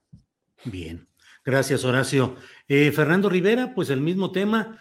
[0.64, 1.06] Bien,
[1.44, 2.34] gracias Horacio.
[2.66, 4.80] Eh, Fernando Rivera, pues el mismo tema,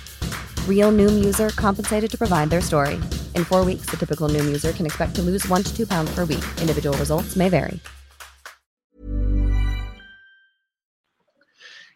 [0.67, 2.99] Real Noom user compensated to provide their story.
[3.35, 6.09] In four weeks, the typical Noom user can expect to lose one to two pounds
[6.15, 6.43] per week.
[6.59, 7.79] Individual results may vary.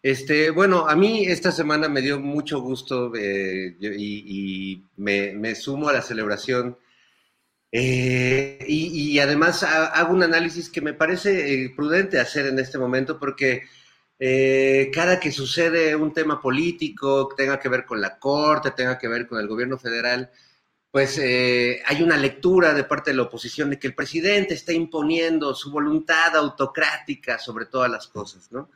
[0.05, 5.55] Este, bueno, a mí esta semana me dio mucho gusto eh, y, y me, me,
[5.55, 6.77] sumo a la celebración.
[7.71, 12.77] Eh, y, y, además hago un análisis que me parece eh, prudente hacer en este
[12.77, 13.63] momento porque
[14.17, 19.07] eh, cada que sucede un tema político tenga que ver con la Corte, tenga que
[19.07, 20.31] ver con el gobierno federal,
[20.89, 24.71] pues eh, hay una lectura de parte de la oposición de que el presidente está
[24.71, 28.69] imponiendo su voluntad autocrática sobre todas las cosas, ¿no?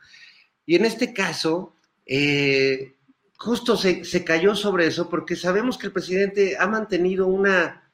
[0.66, 2.96] Y en este caso, eh,
[3.38, 7.90] justo se, cayó sobre eso porque sabemos que el presidente ha mantenido una,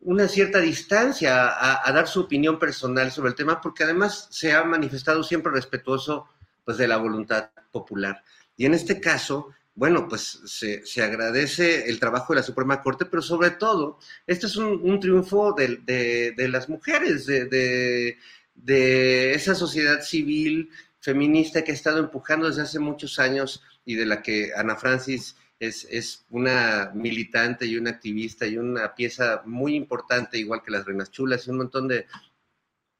[0.00, 1.50] una cierta distancia
[1.82, 6.28] a dar su opinión personal sobre el tema porque además se ha manifestado siempre respetuoso
[6.64, 8.22] pues de la voluntad popular.
[8.56, 13.22] Y en este caso, bueno, pues se, agradece el trabajo de la Suprema Corte, pero
[13.22, 18.16] sobre todo, este es un, un triunfo de, de, de, las mujeres, de,
[18.54, 20.70] de esa sociedad civil
[21.00, 25.36] feminista que ha estado empujando desde hace muchos años y de la que Ana Francis
[25.58, 30.84] es, es, una militante y una activista y una pieza muy importante, igual que las
[30.84, 32.06] Reinas Chulas y un montón de,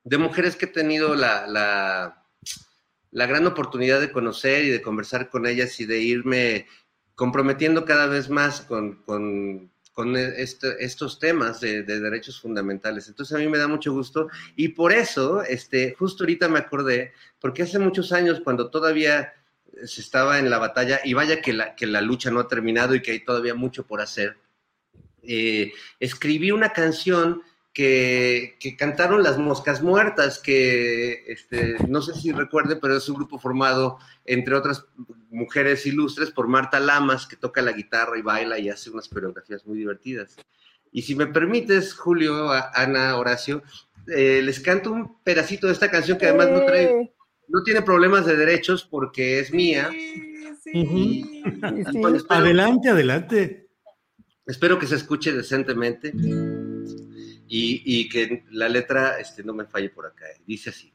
[0.05, 2.24] de mujeres que he tenido la,
[3.15, 6.67] la gran oportunidad de conocer y de conversar con ellas y de irme
[7.15, 9.71] comprometiendo cada vez más con, con,
[10.17, 13.07] este, estos temas de, de, derechos fundamentales.
[13.07, 17.13] Entonces a mí me da mucho gusto y por eso, este, justo ahorita me acordé,
[17.39, 19.33] porque hace muchos años cuando todavía
[19.85, 22.97] se estaba en la batalla, y vaya que la, que la lucha no ha terminado
[22.97, 24.37] y que hay todavía mucho por hacer,
[25.23, 27.43] eh, escribí una canción
[27.75, 33.17] que, que, cantaron Las Moscas Muertas, que este, no sé si recuerde, pero es un
[33.17, 34.87] grupo formado, entre otras
[35.31, 39.67] mujeres ilustres, por Marta Lamas, que toca la guitarra y baila y hace unas coreografías
[39.67, 40.37] muy divertidas.
[40.93, 43.65] Y si me permites, Julio, Ana, Horacio,
[44.07, 47.13] eh, les canto un pedacito de esta canción que además no, trae,
[47.49, 49.91] no tiene problemas de derechos porque es mía.
[49.91, 51.43] Sí, sí.
[51.43, 53.69] Y, bueno, espero, adelante, adelante.
[54.47, 56.13] Espero que se escuche decentemente.
[57.47, 60.25] Y, que la letra este, no me falle por acá.
[60.47, 60.93] Dice así.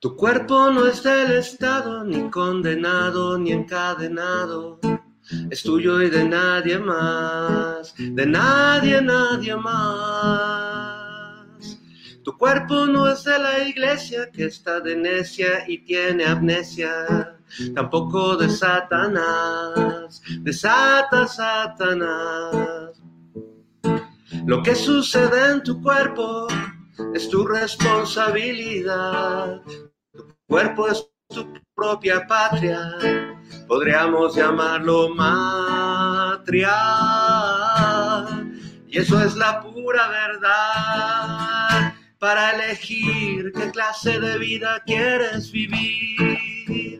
[0.00, 4.80] Tu cuerpo no está el estado ni condenado ni encadenado.
[5.50, 10.67] es tuyo y de nadie más, de nadie, nadie más.
[12.28, 17.38] Tu cuerpo no es de la iglesia que está de necia y tiene amnesia,
[17.74, 23.00] tampoco de Satanás, de Sata, Satanás.
[24.44, 26.48] Lo que sucede en tu cuerpo
[27.14, 29.62] es tu responsabilidad.
[30.12, 32.90] Tu cuerpo es tu propia patria,
[33.66, 36.76] podríamos llamarlo matria.
[38.86, 41.67] Y eso es la pura verdad
[42.18, 46.98] para elegir qué clase de vida quieres vivir.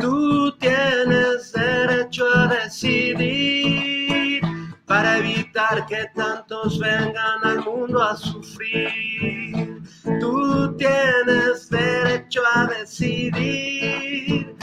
[0.00, 4.42] Tú tienes derecho a decidir
[4.86, 9.82] para evitar que tantos vengan al mundo a sufrir.
[10.20, 14.54] Tú tienes derecho a decidir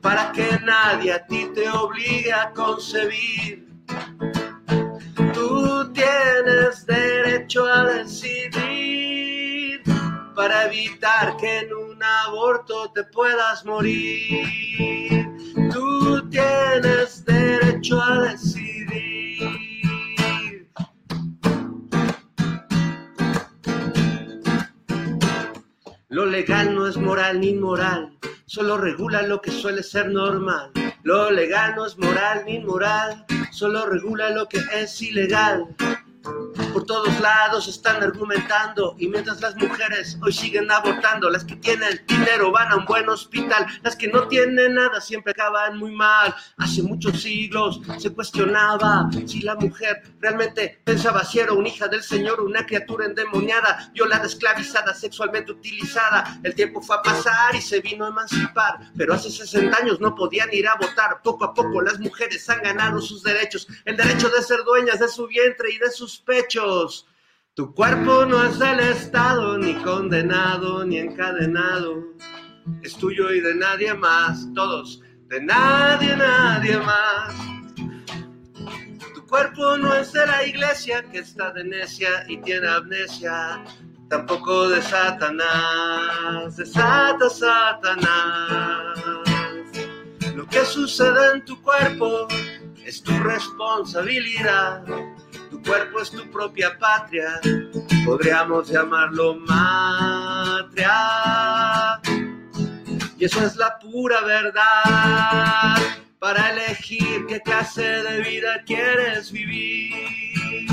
[0.00, 3.68] para que nadie a ti te obligue a concebir.
[5.34, 9.82] Tú tienes derecho a decidir
[10.34, 15.28] para evitar que en un aborto te puedas morir.
[15.72, 18.74] Tú tienes derecho a decidir.
[26.08, 28.16] Lo legal no es moral ni inmoral,
[28.46, 30.70] solo regula lo que suele ser normal.
[31.04, 35.76] Lo legal no es moral ni inmoral, solo regula lo que es ilegal.
[36.74, 42.04] Por todos lados están argumentando y mientras las mujeres hoy siguen abortando, las que tienen
[42.08, 46.34] dinero van a un buen hospital, las que no tienen nada siempre acaban muy mal.
[46.56, 52.02] Hace muchos siglos se cuestionaba si la mujer realmente pensaba si era una hija del
[52.02, 56.40] Señor, una criatura endemoniada, violada, esclavizada, sexualmente utilizada.
[56.42, 60.16] El tiempo fue a pasar y se vino a emancipar, pero hace 60 años no
[60.16, 61.22] podían ir a votar.
[61.22, 65.06] Poco a poco las mujeres han ganado sus derechos, el derecho de ser dueñas de
[65.06, 66.63] su vientre y de sus pechos.
[67.54, 72.02] Tu cuerpo no es del Estado, ni condenado, ni encadenado.
[72.82, 77.34] Es tuyo y de nadie más, todos, de nadie, nadie más.
[79.14, 83.62] Tu cuerpo no es de la iglesia que está de necia y tiene amnesia,
[84.08, 88.98] tampoco de Satanás, de Sata, Satanás.
[90.34, 92.26] Lo que sucede en tu cuerpo
[92.86, 94.82] es tu responsabilidad.
[95.64, 97.40] Cuerpo es tu propia patria,
[98.04, 100.92] podríamos llamarlo matria.
[103.18, 105.76] Y eso es la pura verdad
[106.18, 110.68] para elegir qué clase de vida quieres vivir.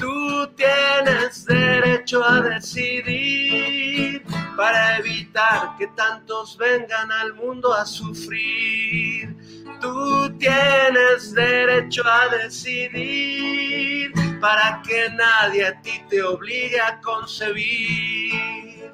[0.00, 4.23] Tú tienes derecho a decidir
[4.56, 9.36] para evitar que tantos vengan al mundo a sufrir.
[9.80, 18.92] Tú tienes derecho a decidir para que nadie a ti te obligue a concebir.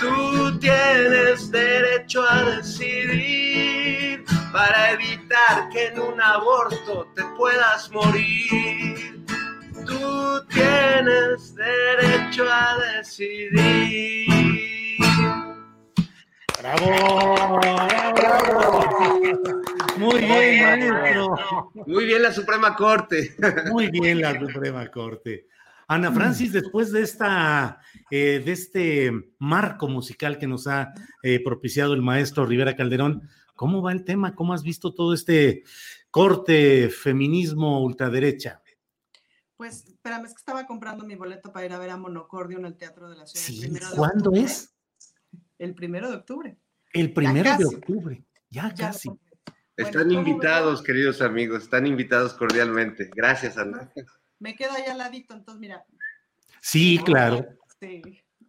[0.00, 9.24] Tú tienes derecho a decidir para evitar que en un aborto te puedas morir.
[9.86, 14.29] Tú tienes derecho a decidir.
[16.60, 17.58] ¡Bravo!
[18.14, 18.84] ¡Bravo!
[19.96, 21.34] Muy bien, maestro.
[21.86, 23.34] Muy bien la Suprema Corte.
[23.70, 25.46] Muy bien la Suprema Corte.
[25.88, 27.80] Ana Francis, después de esta,
[28.10, 30.92] eh, de este marco musical que nos ha
[31.22, 34.34] eh, propiciado el maestro Rivera Calderón, ¿cómo va el tema?
[34.34, 35.64] ¿Cómo has visto todo este
[36.10, 38.62] corte feminismo ultraderecha?
[39.56, 42.66] Pues, espérame, es que estaba comprando mi boleto para ir a ver a Monocordio en
[42.66, 43.44] el Teatro de la Ciudad.
[43.44, 44.74] Sí, ¿cuándo es?
[45.60, 46.56] El primero de octubre.
[46.94, 49.10] El primero de octubre, ya, casi.
[49.76, 53.10] Están invitados, queridos amigos, están invitados cordialmente.
[53.14, 53.92] Gracias, Ana.
[54.38, 55.84] Me quedo ahí al ladito, entonces mira.
[56.62, 57.46] Sí, claro.
[57.78, 58.00] Sí.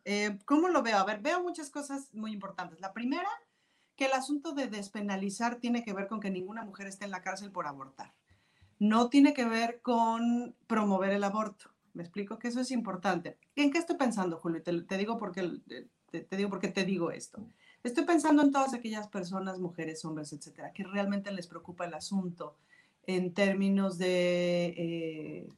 [0.05, 0.97] Eh, ¿Cómo lo veo?
[0.97, 2.79] A ver, veo muchas cosas muy importantes.
[2.79, 3.27] La primera,
[3.97, 7.21] que el asunto de despenalizar tiene que ver con que ninguna mujer esté en la
[7.21, 8.13] cárcel por abortar.
[8.79, 11.71] No tiene que ver con promover el aborto.
[11.93, 13.38] Me explico que eso es importante.
[13.57, 14.63] ¿En qué estoy pensando, Julio?
[14.63, 15.61] Te, te digo porque
[16.11, 17.45] te, digo porque te digo esto.
[17.83, 22.55] Estoy pensando en todas aquellas personas, mujeres, hombres, etcétera, que realmente les preocupa el asunto
[23.07, 25.49] en términos de eh,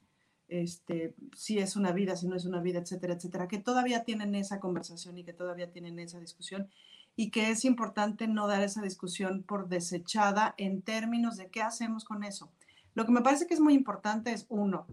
[0.47, 4.35] este, si es una vida, si no es una vida, etcétera, etcétera, que todavía tienen
[4.35, 6.69] esa conversación y que todavía tienen esa discusión
[7.15, 12.05] y que es importante no dar esa discusión por desechada en términos de qué hacemos
[12.05, 12.51] con eso.
[12.95, 14.87] Lo que me parece que es muy importante es, uno,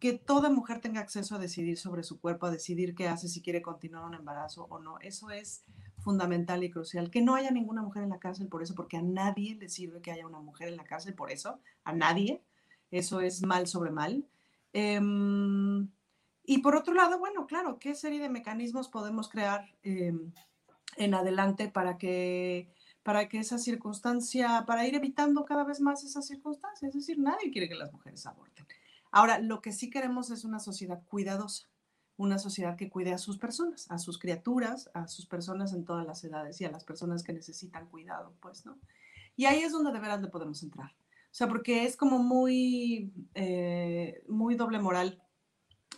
[0.00, 3.42] que toda mujer tenga acceso a decidir sobre su cuerpo, a decidir qué hace, si
[3.42, 4.98] quiere continuar un embarazo o no.
[5.00, 5.64] Eso es
[5.98, 7.10] fundamental y crucial.
[7.10, 10.00] Que no haya ninguna mujer en la cárcel por eso, porque a nadie le sirve
[10.02, 12.42] que haya una mujer en la cárcel por eso, a nadie.
[12.90, 14.26] Eso es mal sobre mal.
[14.72, 15.88] Em,
[16.44, 20.32] y por otro lado, bueno, claro, ¿qué serie de mecanismos podemos crear em,
[20.96, 22.68] en adelante para que,
[23.02, 26.90] para que esa circunstancia, para ir evitando cada vez más esas circunstancias?
[26.90, 28.53] Es decir, nadie quiere que las mujeres aborten.
[29.16, 31.68] Ahora, lo que sí queremos es una sociedad cuidadosa
[32.16, 36.06] una sociedad que cuide a sus personas, a sus criaturas, a sus personas en todas
[36.06, 38.78] las edades y a las personas que necesitan cuidado, pues, ¿no?
[39.36, 40.92] Y ahí es donde de veras le podemos entrar.
[40.92, 45.20] O sea, porque es como muy, eh, muy doble moral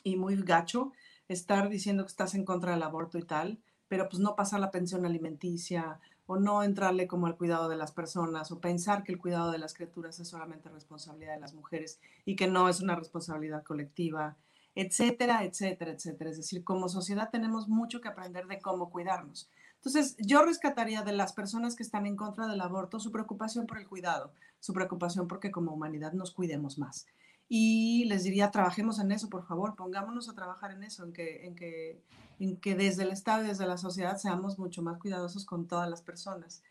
[0.02, 0.92] y muy gacho
[1.28, 4.70] estar diciendo que estás en contra del aborto y tal, pero pues no pasar la
[4.70, 9.18] pensión alimenticia o no entrarle como al cuidado de las personas o pensar que el
[9.18, 12.96] cuidado de las criaturas es solamente responsabilidad de las mujeres y que no es una
[12.96, 14.36] responsabilidad colectiva
[14.76, 16.30] etcétera, etcétera, etcétera.
[16.30, 19.50] Es decir, como sociedad tenemos mucho que aprender de cómo cuidarnos.
[19.76, 23.78] Entonces, yo rescataría de las personas que están en contra del aborto su preocupación por
[23.78, 27.06] el cuidado, su preocupación porque como humanidad nos cuidemos más.
[27.48, 31.46] Y les diría, trabajemos en eso, por favor, pongámonos a trabajar en eso, en que,
[31.46, 32.02] en que,
[32.40, 35.88] en que desde el Estado y desde la sociedad seamos mucho más cuidadosos con todas
[35.88, 36.62] las personas.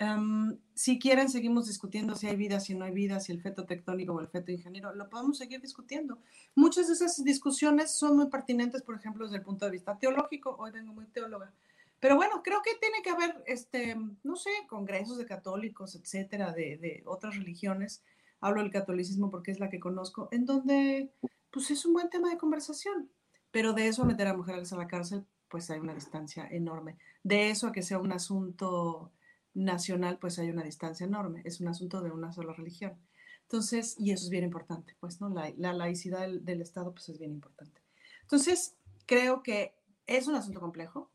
[0.00, 3.66] Em, si quieren, seguimos discutiendo si hay vida, si no hay vida, si el feto
[3.66, 6.18] tectónico o el feto ingeniero, lo podemos seguir discutiendo.
[6.54, 10.56] Muchas de esas discusiones son muy pertinentes, por ejemplo, desde el punto de vista teológico.
[10.58, 11.52] Hoy vengo muy teóloga.
[12.00, 16.78] Pero bueno, creo que tiene que haber, este, no sé, congresos de católicos, etcétera, de,
[16.78, 18.02] de otras religiones.
[18.40, 21.12] Hablo del catolicismo porque es la que conozco, en donde,
[21.50, 23.10] pues es un buen tema de conversación.
[23.50, 26.96] Pero de eso a meter a mujeres a la cárcel, pues hay una distancia enorme.
[27.24, 29.12] De eso a que sea un asunto
[29.54, 31.42] nacional, pues hay una distancia enorme.
[31.44, 32.96] Es un asunto de una sola religión.
[33.42, 35.28] Entonces, y eso es bien importante, pues, ¿no?
[35.28, 37.82] La, laicidad del, Estado, pues es bien importante.
[38.22, 38.76] Entonces,
[39.06, 39.74] creo que
[40.06, 41.10] es un asunto complejo,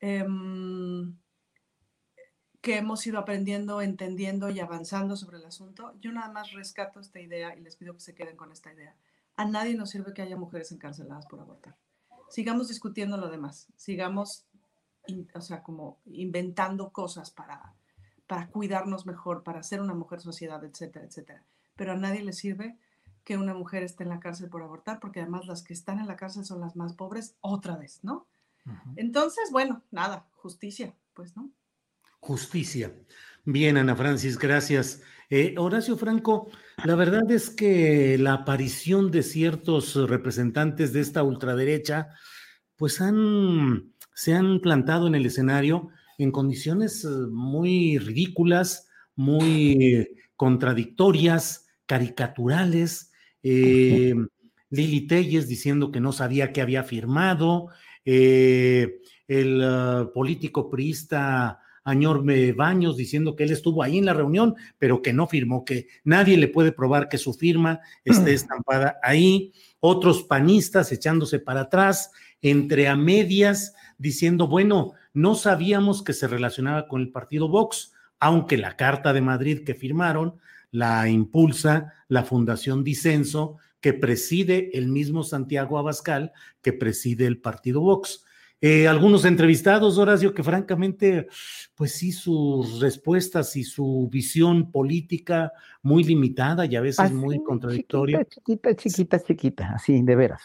[0.00, 1.16] em,
[2.60, 5.94] que hemos ido aprendiendo, entendiendo y avanzando sobre el asunto.
[6.00, 8.94] Yo nada más rescato esta idea y les pido que se queden con esta idea.
[9.36, 11.76] A nadie nos sirve que haya mujeres encarceladas por abortar.
[12.28, 14.44] Sigamos discutiendo lo demás, sigamos
[15.34, 17.74] o sea, como inventando cosas para,
[18.26, 21.44] para cuidarnos mejor, para ser una mujer sociedad, etcétera, etcétera.
[21.76, 22.78] Pero a nadie le sirve
[23.24, 26.06] que una mujer esté en la cárcel por abortar, porque además las que están en
[26.06, 28.26] la cárcel son las más pobres otra vez, ¿no?
[28.96, 31.50] Entonces, bueno, nada, justicia, pues, ¿no?
[32.20, 32.94] Justicia.
[33.44, 35.02] Bien, Ana Francis, gracias.
[35.30, 36.50] Eh, Horacio Franco,
[36.84, 42.08] la verdad es que la aparición de ciertos representantes de esta ultraderecha,
[42.76, 45.88] pues han se han plantado en el escenario
[46.18, 48.86] en condiciones eh, muy ridículas,
[49.16, 53.12] muy contradictorias, caricaturales.
[53.42, 54.14] Eh,
[54.68, 57.68] Lili Telles diciendo que no sabía que había firmado,
[58.04, 64.54] eh, el uh, político priista Añorme Baños diciendo que él estuvo ahí en la reunión,
[64.78, 69.52] pero que no firmó, que nadie le puede probar que su firma esté estampada ahí.
[69.80, 72.10] Otros panistas echándose para atrás,
[72.42, 78.58] entre a medias, diciendo, bueno, no sabíamos que se relacionaba con el partido Vox, aunque
[78.58, 80.38] la Carta de Madrid que firmaron
[80.70, 86.32] la impulsa la Fundación Disenso, que preside el mismo Santiago Abascal,
[86.62, 88.24] que preside el partido Vox.
[88.60, 91.28] Eh, algunos entrevistados, Horacio, que francamente,
[91.74, 98.24] pues sí, sus respuestas y su visión política muy limitada y a veces muy contradictoria.
[98.26, 100.42] Chiquita, chiquita, chiquita, así, de veras.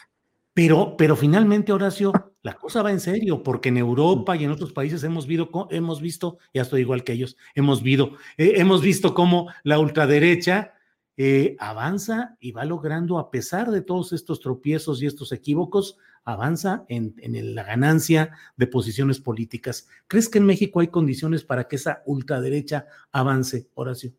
[0.53, 4.71] Pero, pero finalmente, Horacio, la cosa va en serio, porque en Europa y en otros
[4.71, 9.13] países hemos, visto, hemos visto, ya estoy igual que ellos, hemos, visto, eh, hemos visto
[9.13, 10.71] cómo la ultraderecha
[11.17, 16.85] eh, avanza y va logrando, a pesar de todos estos tropiezos y estos equívocos, avanza
[16.89, 19.88] en, en, la ganancia de posiciones políticas.
[20.07, 24.11] ¿Crees que en México hay condiciones para que esa ultraderecha avance, Horacio?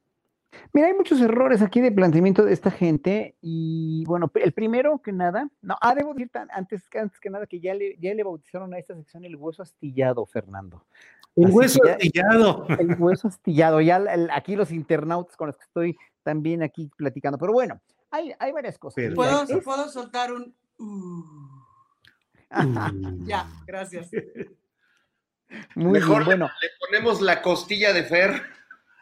[0.72, 5.12] Mira, hay muchos errores aquí de planteamiento de esta gente y bueno, el primero que
[5.12, 8.72] nada, no, ah, debo decir antes, antes que nada que ya le, ya le bautizaron
[8.74, 10.84] a esta sección el hueso astillado, Fernando.
[11.34, 12.66] El hueso astillado.
[12.78, 14.02] El hueso astillado, ya
[14.32, 17.80] aquí los internautas con los que estoy también aquí platicando, pero bueno,
[18.10, 19.04] hay, hay varias cosas.
[19.14, 20.54] ¿Puedo, ¿Puedo, soltar un...
[20.78, 21.55] Uh.
[23.26, 24.10] ya, gracias.
[25.74, 26.50] Mejor bueno.
[26.60, 28.42] le ponemos la costilla de Fer.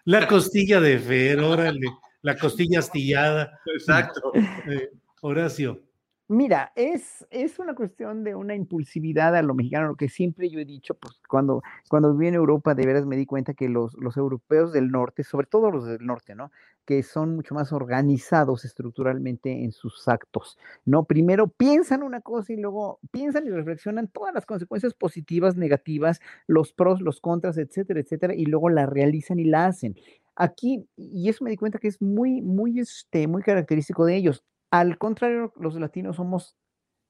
[0.04, 1.86] La costilla de Fer, órale,
[2.22, 3.58] la costilla astillada.
[3.66, 4.32] Exacto.
[4.34, 4.90] Eh,
[5.22, 5.82] Horacio.
[6.28, 10.58] Mira, es, es una cuestión de una impulsividad a lo mexicano, lo que siempre yo
[10.58, 13.92] he dicho, pues cuando, cuando viví en Europa, de veras me di cuenta que los,
[13.98, 16.50] los europeos del norte, sobre todo los del norte, ¿no?
[16.86, 20.56] Que son mucho más organizados estructuralmente en sus actos,
[20.86, 21.04] ¿no?
[21.04, 26.72] Primero piensan una cosa y luego piensan y reflexionan todas las consecuencias positivas, negativas, los
[26.72, 29.94] pros, los contras, etcétera, etcétera, y luego la realizan y la hacen.
[30.36, 34.42] Aquí, y eso me di cuenta que es muy, muy, este, muy característico de ellos
[34.74, 36.56] al contrario, los latinos somos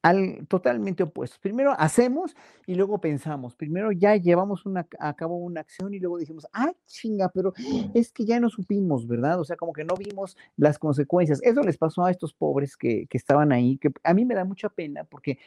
[0.02, 1.38] al, totalmente opuestos.
[1.38, 2.36] Primero hacemos
[2.66, 3.56] y luego pensamos.
[3.56, 7.54] Primero ya llevamos una, a cabo una acción y luego dijimos, ah, chinga, pero
[7.94, 9.40] es que ya no supimos, ¿verdad?
[9.40, 11.40] O sea, como que no vimos las consecuencias.
[11.42, 14.44] Eso les pasó a estos pobres que, que estaban ahí, que a mí me da
[14.44, 15.38] mucha pena porque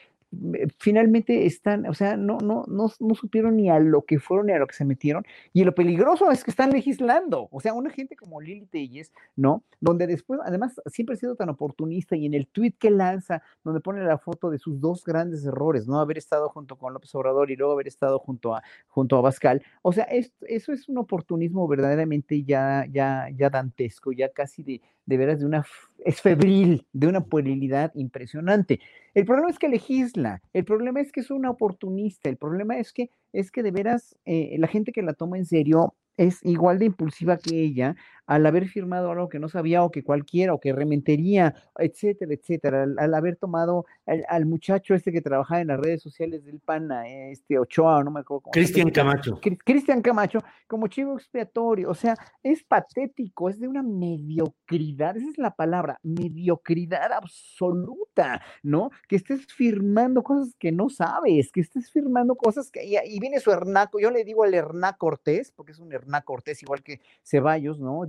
[0.78, 4.54] finalmente están, o sea, no, no, no, no supieron ni a lo que fueron ni
[4.54, 5.26] a lo que se metieron.
[5.54, 7.48] Y lo peligroso es que están legislando.
[7.52, 9.64] O sea, una gente como Lili Telles, ¿no?
[9.80, 13.80] Donde después, además, siempre ha sido tan oportunista y en el tweet que lanza, donde
[13.80, 16.00] pone la foto de sus dos grandes errores, ¿no?
[16.00, 19.64] Haber estado junto con López Obrador y luego haber estado junto a, junto a Bascal.
[19.82, 25.18] O sea, eso es un oportunismo verdaderamente ya, ya, ya dantesco, ya casi de, de
[25.18, 25.66] veras de una,
[26.06, 28.80] es febril, de una puerilidad impresionante.
[29.14, 32.94] El problema es que legisla, el problema es que es una oportunista, el problema es
[32.94, 36.80] que, es que de veras eh, la gente que la toma en serio es igual
[36.80, 37.96] de impulsiva que ella
[38.28, 42.86] al haber firmado algo que no sabía o que cualquiera o que rementería, etcétera, etcétera,
[42.98, 47.58] al, haber tomado al, muchacho este que trabajaba en las redes sociales del PANA, este
[47.58, 48.52] Ochoa, no me acuerdo cómo.
[48.52, 49.40] Cristian Camacho.
[49.64, 55.38] Cristian Camacho, como chivo expiatorio, o sea, es patético, es de una mediocridad, esa es
[55.38, 58.92] la palabra, mediocridad absoluta, ¿no?
[59.08, 63.40] Que estés firmando cosas que no sabes, que estés firmando cosas que, y, y viene
[63.40, 67.00] su Hernaco, yo le digo al Herná Cortés, porque es un Herná Cortés igual que
[67.24, 68.06] Ceballos, ¿no?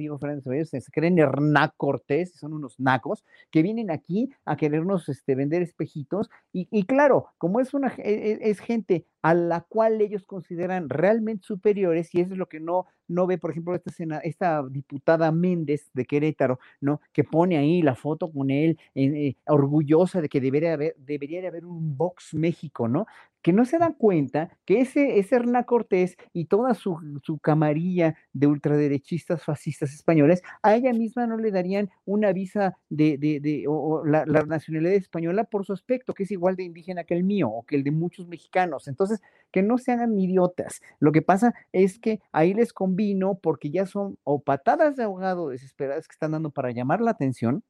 [0.81, 6.31] Se creen Hernán Cortés, son unos nacos, que vienen aquí a querernos este, vender espejitos,
[6.53, 10.89] y, y claro, como es una e, e, es gente a la cual ellos consideran
[10.89, 15.33] realmente superiores, y eso es lo que no, no ve, por ejemplo, esta, esta diputada
[15.33, 17.01] Méndez de Querétaro, ¿no?
[17.13, 21.49] Que pone ahí la foto con él, eh, orgullosa de que debería haber, debería de
[21.49, 23.07] haber un Vox México, ¿no?
[23.43, 28.15] que no se dan cuenta que ese, ese Hernán Cortés y toda su, su, camarilla
[28.35, 33.65] de ultraderechistas fascistas españoles, a ella misma no le darían una visa de, de, de
[33.67, 37.25] o, la, la, nacionalidad española por su aspecto, que es igual de indígena que el
[37.25, 38.87] mío o que el de muchos mexicanos.
[38.87, 39.08] Entonces,
[39.51, 40.81] que no se hagan idiotas.
[41.01, 45.49] Lo que pasa es que ahí les convino porque ya son o patadas de ahogado
[45.49, 47.65] desesperadas que están dando para llamar la atención,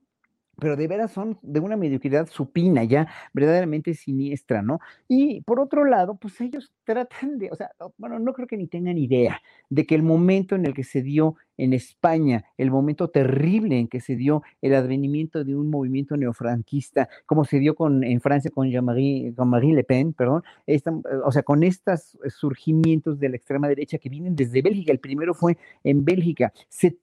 [0.60, 4.80] pero de veras son de una mediocridad supina, ya verdaderamente siniestra, ¿no?
[5.06, 8.66] Y por otro lado, pues ellos tratan de, o sea, bueno, no creo que ni
[8.66, 9.40] tengan idea
[9.70, 13.88] de que el momento en el que se dio en España, el momento terrible en
[13.88, 18.50] que se dio el advenimiento de un movimiento neofranquista, como se dio con, en Francia
[18.50, 20.42] con Jean-Marie Le Pen, perdón,
[21.24, 25.34] o sea, con estos surgimientos de la extrema derecha que vienen desde Bélgica, el primero
[25.34, 26.96] fue en Bélgica, se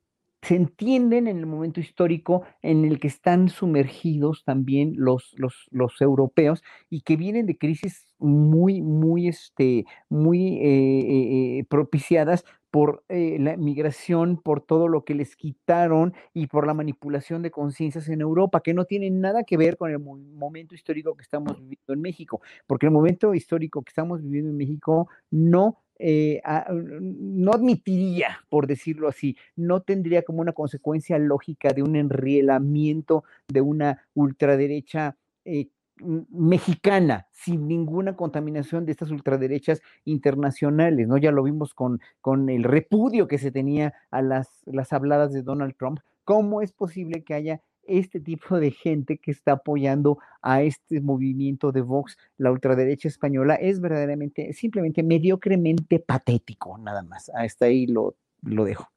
[0.46, 6.00] se entienden en el momento histórico en el que están sumergidos también los, los, los
[6.02, 13.06] europeos y que vienen de crisis muy, muy, este, muy eh, eh, eh, propiciadas por
[13.08, 18.20] la migración, por todo lo que les quitaron y por la manipulación de conciencias en
[18.20, 22.02] Europa, que no tienen nada que ver con el momento histórico que estamos viviendo en
[22.02, 26.42] México, porque el momento histórico que estamos viviendo en México no eh,
[26.72, 33.62] no admitiría, por decirlo así, no tendría como una consecuencia lógica de un enrielamiento de
[33.62, 35.16] una ultraderecha
[35.46, 41.18] eh, mexicana, sin ninguna contaminación de estas ultraderechas internacionales, ¿no?
[41.18, 45.42] Ya lo vimos con, con el repudio que se tenía a las, las habladas de
[45.42, 46.00] Donald Trump.
[46.26, 51.72] ¿Cómo es posible que haya este tipo de gente que está apoyando a este movimiento
[51.72, 57.30] de Vox, la ultraderecha española, es verdaderamente, simplemente mediocremente patético, nada más.
[57.36, 58.91] Hasta ahí lo, lo dejo.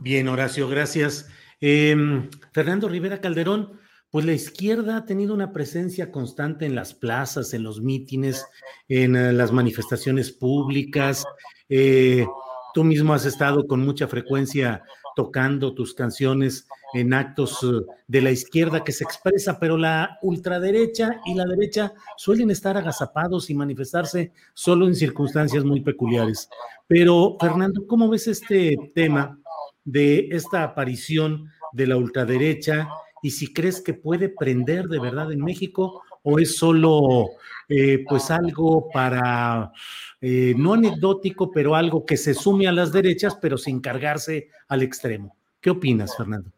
[0.00, 1.28] Bien, Horacio, gracias.
[1.60, 3.78] Em, Fernando Rivera Calderón,
[4.10, 8.46] pues la izquierda ha tenido una presencia constante en las plazas, en los mítines,
[8.88, 11.24] en eh, las manifestaciones públicas.
[11.68, 12.26] Eh,
[12.72, 14.82] tú mismo has estado con mucha frecuencia
[15.18, 21.20] tocando tus canciones en actos eh, de la izquierda que se expresa, pero la ultraderecha
[21.26, 26.48] y la derecha suelen estar agazapados y manifestarse solo en circunstancias muy peculiares.
[26.86, 29.36] Pero, Fernando, ¿cómo ves este tema
[29.84, 32.88] de esta aparición de la ultraderecha
[33.20, 37.30] y si crees que puede prender de verdad en México o es solo
[37.68, 39.72] eh, pues algo para,
[40.20, 44.82] eh, no anecdótico, pero algo que se sume a las derechas, pero sin cargarse al
[44.82, 45.36] extremo.
[45.60, 46.50] ¿Qué opinas, Fernando?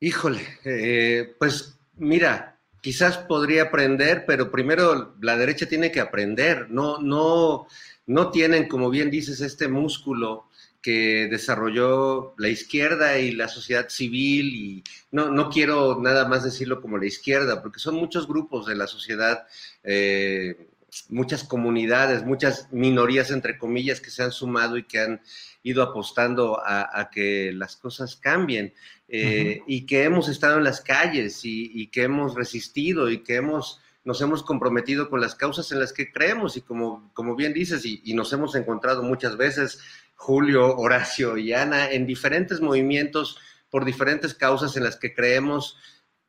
[0.00, 6.98] Híjole, eh, pues mira, quizás podría aprender, pero primero la derecha tiene que aprender, no,
[6.98, 7.66] no,
[8.06, 10.48] no tienen, como bien dices, este músculo
[10.84, 16.82] que desarrolló la izquierda y la sociedad civil, y no, no quiero nada más decirlo
[16.82, 19.46] como la izquierda, porque son muchos grupos de la sociedad,
[19.82, 20.68] eh,
[21.08, 25.22] muchas comunidades, muchas minorías, entre comillas, que se han sumado y que han
[25.62, 28.74] ido apostando a, que las cosas cambien,
[29.08, 33.80] eh, y que hemos estado en las calles y, que hemos resistido y que hemos
[34.04, 37.84] nos hemos comprometido con las causas en las que creemos y como, como bien dices,
[37.84, 39.80] y, y nos hemos encontrado muchas veces
[40.14, 43.38] Julio, Horacio y Ana, en diferentes movimientos
[43.70, 45.76] por diferentes causas en las que creemos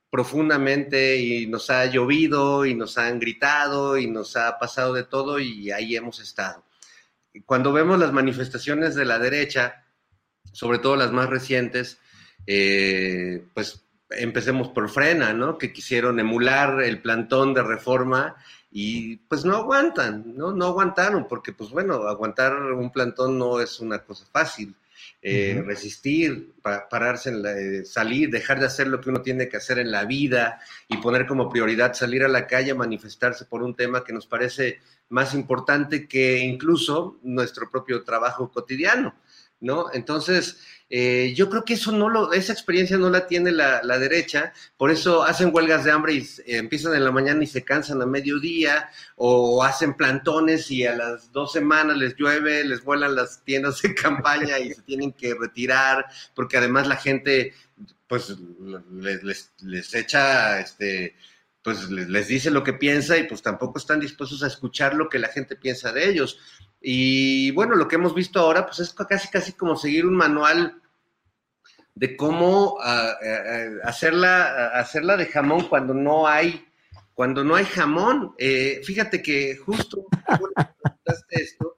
[0.10, 5.40] profundamente y nos ha llovido y nos han gritado y nos ha pasado de todo
[5.40, 6.64] y ahí hemos estado.
[7.46, 9.86] Cuando vemos las manifestaciones de la derecha,
[10.54, 12.00] sobre todo las más recientes,
[12.48, 15.58] eh, pues empecemos por Frena, ¿no?
[15.58, 18.36] Que quisieron emular el plantón de reforma
[18.72, 20.52] y pues no aguantan, ¿no?
[20.52, 24.76] No aguantaron, porque pues bueno, aguantar un plantón no es una cosa fácil.
[25.22, 29.80] Eh, resistir, pararse, en eh, salir, dejar de hacer lo que uno tiene que hacer
[29.80, 33.76] en la vida y poner como prioridad salir a la calle a manifestarse por un
[33.76, 39.16] tema que nos parece más importante que incluso nuestro propio trabajo cotidiano,
[39.60, 39.88] ¿no?
[39.94, 40.58] Entonces,
[40.90, 44.92] eh, yo creo que eso no lo, esa experiencia no la tiene la, derecha, por
[44.92, 48.06] eso hacen huelgas de hambre y eh, empiezan en la mañana y se cansan a
[48.06, 53.82] mediodía, o hacen plantones y a las dos semanas les llueve, les vuelan las tiendas
[53.82, 56.06] de campaña y se tienen que retirar,
[56.36, 57.54] porque además la gente,
[58.08, 58.36] pues,
[58.92, 61.16] les, les, echa, este,
[61.64, 65.18] pues les dice lo que piensa y pues tampoco están dispuestos a escuchar lo que
[65.18, 66.38] la gente piensa de ellos.
[66.88, 70.80] Y bueno, lo que hemos visto ahora, pues es casi, casi como seguir un manual
[71.96, 76.64] de cómo ah, eh, hacerla, hacerla de jamón cuando no hay,
[77.16, 78.36] cuando no hay jamón.
[78.38, 80.06] Eh, fíjate que justo
[81.30, 81.78] esto,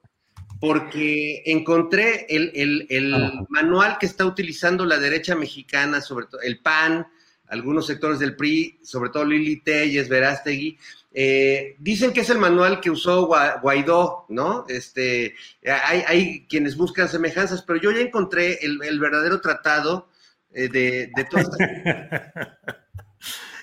[0.59, 7.07] porque encontré el, manual que está utilizando la derecha mexicana, sobre todo el PAN,
[7.47, 10.77] algunos sectores del PRI, sobre todo Lili Telles, Verástegui,
[11.13, 13.27] eh, dicen que es el manual que usó
[13.61, 14.65] Guaidó, ¿no?
[14.67, 20.09] Este, hay, quienes buscan semejanzas, pero yo ya encontré el, verdadero tratado
[20.53, 21.49] eh, de, de todas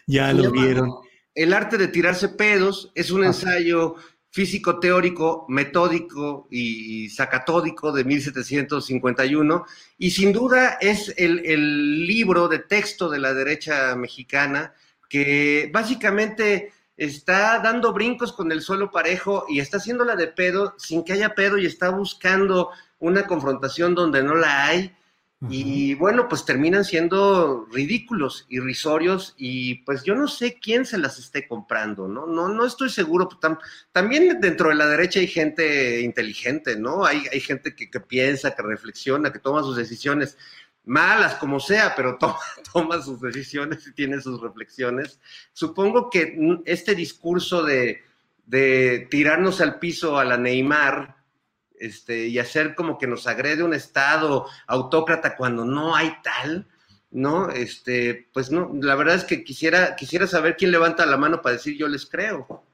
[0.07, 0.91] Ya lo vieron.
[1.35, 3.97] El arte de tirarse pedos es un ensayo
[4.35, 9.65] físico teórico, metódico y sacatódico de 1751,
[9.97, 14.75] y sin duda es el, el libro de texto de la derecha mexicana
[15.09, 21.05] que básicamente está dando brincos con el suelo parejo y está haciéndola de pedo sin
[21.05, 24.97] que haya pedo y está buscando una confrontación donde no la hay.
[25.51, 31.19] Y bueno, pues terminan siendo ridículos, irrisorios, y pues yo no sé quién se las
[31.19, 32.27] esté comprando, ¿no?
[32.27, 33.29] No, no estoy seguro.
[33.93, 37.05] también dentro de la derecha hay gente inteligente, ¿no?
[37.05, 40.37] Hay, hay gente que, que piensa, que reflexiona, que toma sus decisiones
[40.85, 42.19] malas como sea, pero
[42.73, 45.21] toma, sus decisiones y tiene sus reflexiones.
[45.53, 48.03] Supongo que este discurso de,
[49.11, 51.17] tirarnos al piso a la Neymar
[51.79, 56.67] este, y hacer como que nos agrede un Estado autócrata cuando no hay tal,
[57.11, 57.51] ¿no?
[57.51, 61.57] Este, pues no, la verdad es que quisiera, quisiera saber quién levanta la mano para
[61.57, 62.65] decir yo les creo.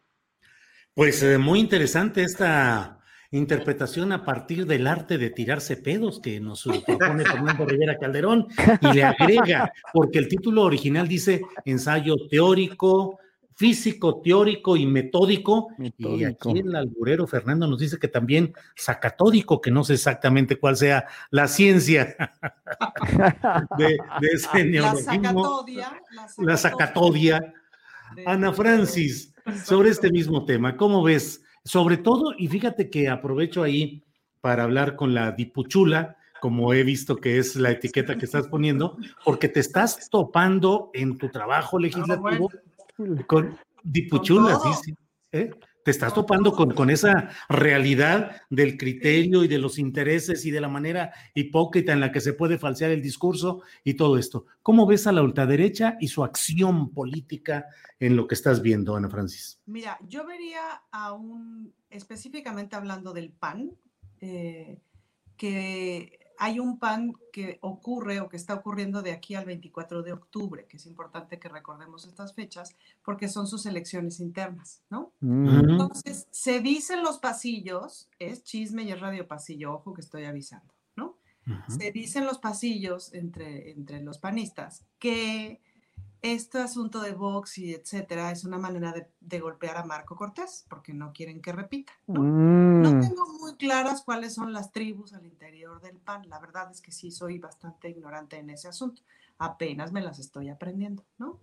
[0.95, 3.01] Pues eh, muy interesante esta
[3.31, 8.49] interpretación a partir del arte de tirarse pedos que nos propone Fernando Rivera Calderón
[8.81, 13.21] y le agrega, porque el título original dice ensayo teórico,
[13.61, 15.69] físico, teórico y metódico,
[15.99, 20.79] Y aquí el alburero Fernando nos dice que también sacatódico, que no sé exactamente cuál
[20.79, 22.17] sea la ciencia
[23.77, 23.99] de,
[24.33, 25.67] ese neologismo.
[26.39, 27.53] La sacatodia.
[28.25, 31.43] Ana Francis, sobre este mismo tema, ¿cómo ves?
[31.63, 34.03] Sobre todo, y fíjate que aprovecho ahí
[34.41, 38.97] para hablar con la dipuchula, como he visto que es la etiqueta que estás poniendo,
[39.23, 42.51] porque te estás topando en tu trabajo legislativo
[43.27, 44.95] con dipuchula, sí, sí.
[45.33, 45.51] ¿eh?
[45.83, 50.61] Te estás topando con, con esa realidad del criterio y de los intereses y de
[50.61, 54.45] la manera hipócrita en la que se puede falsear el discurso y todo esto.
[54.63, 57.65] ¿Cómo ves a la ultraderecha y su acción política
[57.99, 59.59] en lo que estás viendo, Ana Francis?
[59.65, 60.61] Mira, yo vería
[60.91, 63.73] a un, específicamente hablando del PAN,
[64.21, 64.83] eh,
[65.39, 70.15] que hay un PAN que ocurre o que está ocurriendo de aquí al 24 de
[70.15, 75.13] octubre, que es importante que recordemos estas fechas porque son sus elecciones internas, ¿no?
[75.21, 75.71] Mm.
[75.71, 80.73] Entonces, se dicen los pasillos, es chisme y es radio pasillo, ojo que estoy avisando,
[80.97, 81.19] ¿no?
[81.69, 85.61] Se dicen los pasillos entre, entre los panistas que
[86.23, 90.93] este asunto de Vox y etcétera es una manera de, golpear a Marco Cortés, porque
[90.93, 91.93] no quieren que repita.
[92.07, 92.23] ¿no?
[92.23, 93.01] no mm.
[93.01, 96.29] tengo muy claras cuáles son las tribus al interior del PAN.
[96.29, 99.03] La verdad es que sí soy bastante ignorante en ese asunto.
[99.39, 101.39] Apenas me las estoy aprendiendo, ¿no?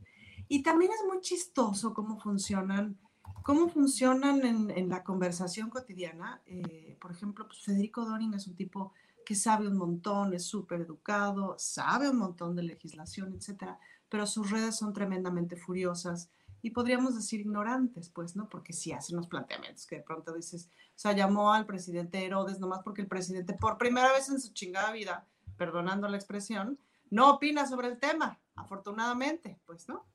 [0.47, 2.97] Y también es muy chistoso cómo funcionan,
[3.43, 6.41] cómo funcionan en, la conversación cotidiana.
[6.45, 8.93] Eh, por ejemplo, pues Federico Doring es un tipo
[9.25, 13.77] que sabe un montón, es súper educado, sabe un montón de legislación, etcétera
[14.09, 16.29] pero sus redes son tremendamente furiosas
[16.61, 18.49] y podríamos decir ignorantes, pues, ¿no?
[18.49, 22.59] Porque sí hacen los planteamientos que de pronto dices, o sea, llamó al presidente Herodes
[22.59, 25.27] nomás porque el presidente por primera vez en su chingada vida,
[25.57, 26.79] perdonando la expresión,
[27.09, 30.05] no opina sobre el tema, afortunadamente, pues, ¿no?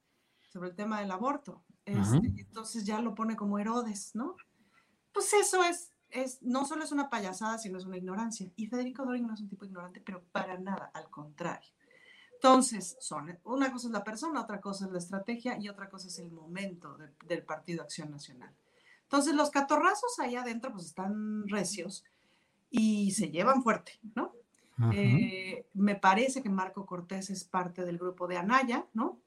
[0.53, 1.63] Sobre el tema del aborto.
[1.85, 4.37] Este, entonces ya lo pone como Herodes, ¿no?
[5.13, 8.51] Pues eso es, es, no solo es una payasada, sino es una ignorancia.
[8.57, 11.73] Y Federico Doring no es un tipo ignorante, pero para nada, al contrario.
[12.43, 16.09] Entonces, son, una cosa es la persona, otra cosa es la estrategia y otra cosa
[16.09, 18.53] es el momento del Partido Acción Nacional.
[19.05, 22.03] Entonces, los catorrazos ahí adentro pues están recios
[22.69, 24.33] y se llevan fuerte, ¿no?
[24.93, 29.21] Eh, me parece que Marco Cortés es parte del grupo de Anaya, ¿no?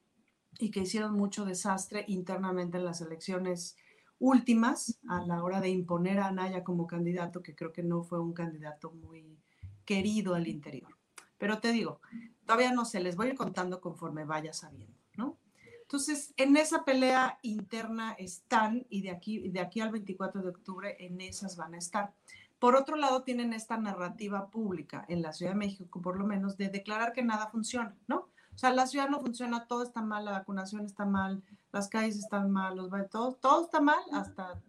[0.58, 3.78] Y que hicieron mucho desastre internamente en las elecciones
[4.18, 8.20] últimas a la hora de imponer a Anaya como candidato, que creo que no fue
[8.20, 9.38] un candidato muy
[9.86, 10.94] querido al interior.
[11.38, 12.00] Pero te digo,
[12.46, 15.36] todavía no sé, les voy a ir contando conforme vaya sabiendo, ¿no?
[15.82, 20.96] Entonces, en esa pelea interna están y de aquí, de aquí al 24 de octubre
[20.98, 22.12] en esas van a estar.
[22.58, 26.56] Por otro lado, tienen esta narrativa pública en la Ciudad de México, por lo menos,
[26.56, 28.28] de declarar que nada funciona, ¿no?
[28.54, 31.42] O sea, la ciudad no funciona, todo está mal, la vacunación está mal,
[31.72, 34.60] las calles están mal, los todo, todo está mal, hasta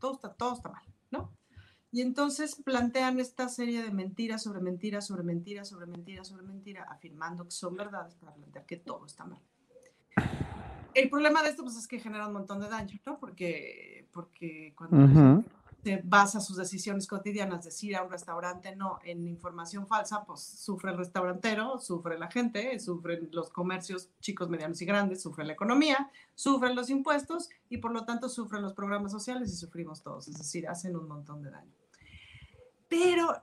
[0.00, 0.82] todo está, todo está mal.
[1.96, 6.86] Y entonces plantean esta serie de mentiras sobre mentiras, sobre mentiras, sobre mentiras, sobre mentiras,
[6.90, 9.40] afirmando que son verdades para plantear que todo está mal.
[10.92, 13.18] El problema de esto pues, es que genera un montón de daño, ¿no?
[13.18, 15.42] Porque, porque cuando
[15.82, 20.90] se basa sus decisiones cotidianas, decir a un restaurante no en información falsa, pues sufre
[20.90, 26.10] el restaurantero, sufre la gente, sufren los comercios chicos, medianos y grandes, sufre la economía,
[26.34, 30.36] sufren los impuestos y por lo tanto sufren los programas sociales y sufrimos todos, es
[30.36, 31.85] decir, hacen un montón de daño.
[32.88, 33.34] Pero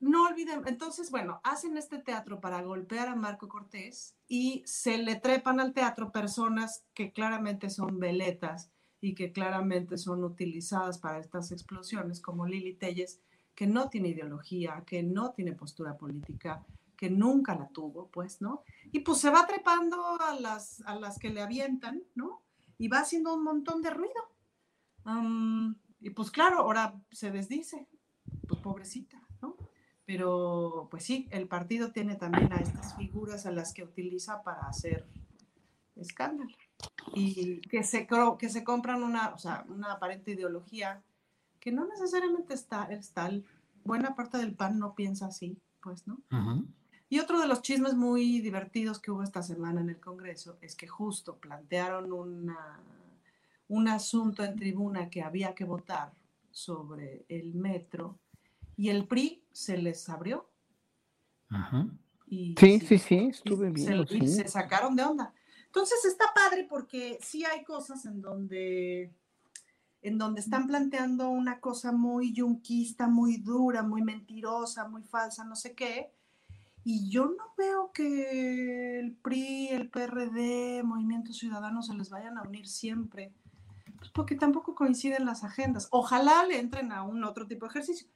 [0.00, 5.16] no olviden, entonces, bueno, hacen este teatro para golpear a Marco Cortés y se le
[5.16, 11.50] trepan al teatro personas que claramente son veletas y que claramente son utilizadas para estas
[11.50, 13.20] explosiones, como Lili Telles,
[13.54, 16.64] que no tiene ideología, que no tiene postura política,
[16.96, 18.62] que nunca la tuvo, pues, ¿no?
[18.92, 22.42] Y pues se va trepando a las, a las que le avientan, ¿no?
[22.76, 24.22] Y va haciendo un montón de ruido.
[26.00, 27.88] y pues claro, ahora se desdice,
[28.48, 29.56] pues pobrecita, ¿no?
[30.04, 34.62] Pero pues sí, el partido tiene también a estas figuras a las que utiliza para
[34.62, 35.06] hacer
[35.96, 36.54] escándalo
[37.14, 38.06] y que se,
[38.38, 41.02] que se compran una, o sea, una aparente ideología
[41.60, 43.44] que no necesariamente está, es tal.
[43.84, 46.20] Buena parte del PAN no piensa así, pues, ¿no?
[47.10, 50.76] Y otro de los chismes muy divertidos que hubo esta semana en el Congreso es
[50.76, 52.80] que justo plantearon una,
[53.68, 56.12] un asunto en tribuna que había que votar
[56.50, 58.18] sobre el metro
[58.78, 60.48] y el PRI se les abrió.
[62.28, 64.06] Y sí, sí, sí, estuve bien.
[64.28, 65.34] se sacaron de onda.
[65.66, 69.12] Entonces está padre porque sí hay cosas en donde,
[70.00, 75.56] en donde están planteando una cosa muy yunquista, muy dura, muy mentirosa, muy falsa, no
[75.56, 76.12] sé qué.
[76.84, 82.42] Y yo no veo que el PRI, el PRD, Movimiento Ciudadano se les vayan a
[82.42, 83.34] unir siempre,
[83.98, 85.88] pues porque tampoco coinciden las agendas.
[85.90, 88.08] Ojalá le entren a un otro tipo de ejercicio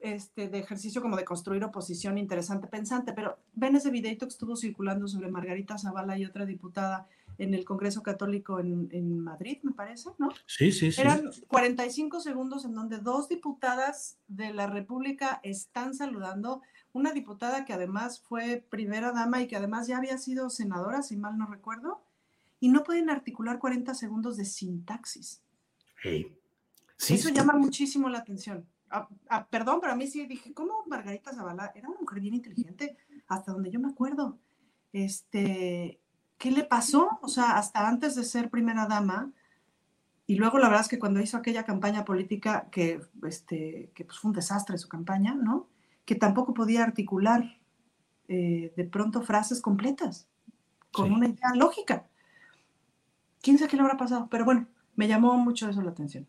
[0.00, 4.56] este, de ejercicio como de construir oposición interesante, pensante, pero ven ese videito que estuvo
[4.56, 7.08] circulando sobre Margarita Zavala y otra diputada
[7.38, 10.28] en el Congreso Católico en, en Madrid, me parece, ¿no?
[10.46, 11.00] Sí, sí, sí.
[11.00, 16.62] Eran 45 segundos en donde dos diputadas de la República están saludando,
[16.92, 21.16] una diputada que además fue primera dama y que además ya había sido senadora, si
[21.16, 22.02] mal no recuerdo,
[22.58, 25.42] y no pueden articular 40 segundos de sintaxis.
[26.02, 28.66] Sí, Eso llama muchísimo la atención.
[28.90, 32.34] Ah, ah, perdón, pero a mí sí dije, ¿cómo Margarita Zavala era una mujer bien
[32.34, 32.96] inteligente?
[33.26, 34.38] Hasta donde yo me acuerdo.
[34.92, 36.00] Este,
[36.38, 37.18] ¿qué le pasó?
[37.22, 39.32] O sea, hasta antes de ser primera dama,
[40.26, 44.18] y luego la verdad es que cuando hizo aquella campaña política, que, este, que pues
[44.18, 45.68] fue un desastre su campaña, ¿no?
[46.04, 47.58] Que tampoco podía articular
[48.28, 50.28] eh, de pronto frases completas,
[50.90, 52.08] con una idea lógica.
[53.40, 54.28] ¿Quién sabe qué le habrá pasado?
[54.28, 56.26] Pero bueno, me llamó mucho eso la atención.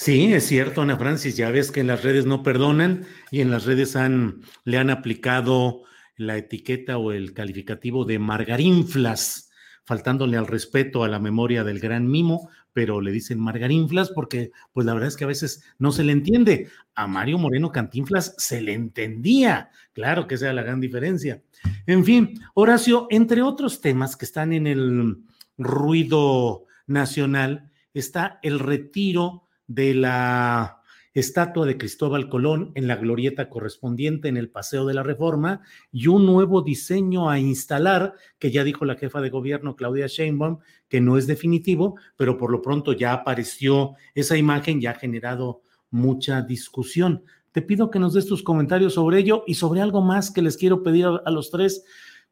[0.00, 3.50] Sí, es cierto, Ana Francis, ya ves que en las redes no perdonan y en
[3.50, 5.82] las redes han, le han aplicado
[6.14, 9.50] la etiqueta o el calificativo de margarinflas
[9.82, 14.86] faltándole al respeto a la memoria del gran mimo, pero le dicen Margarinflas porque pues
[14.86, 16.68] la verdad es que a veces no se le entiende.
[16.94, 21.42] A Mario Moreno Cantinflas se le entendía, claro que sea la gran diferencia.
[21.86, 25.16] En fin, Horacio, entre otros temas que están en el
[25.56, 30.82] ruido nacional, está el retiro de la
[31.14, 35.62] estatua de Cristóbal Colón en la glorieta correspondiente en el Paseo de la Reforma
[35.92, 40.58] y un nuevo diseño a instalar, que ya dijo la jefa de gobierno Claudia Sheinbaum,
[40.88, 45.62] que no es definitivo, pero por lo pronto ya apareció esa imagen, ya ha generado
[45.90, 47.24] mucha discusión.
[47.52, 50.56] Te pido que nos des tus comentarios sobre ello y sobre algo más que les
[50.56, 51.84] quiero pedir a, a los tres.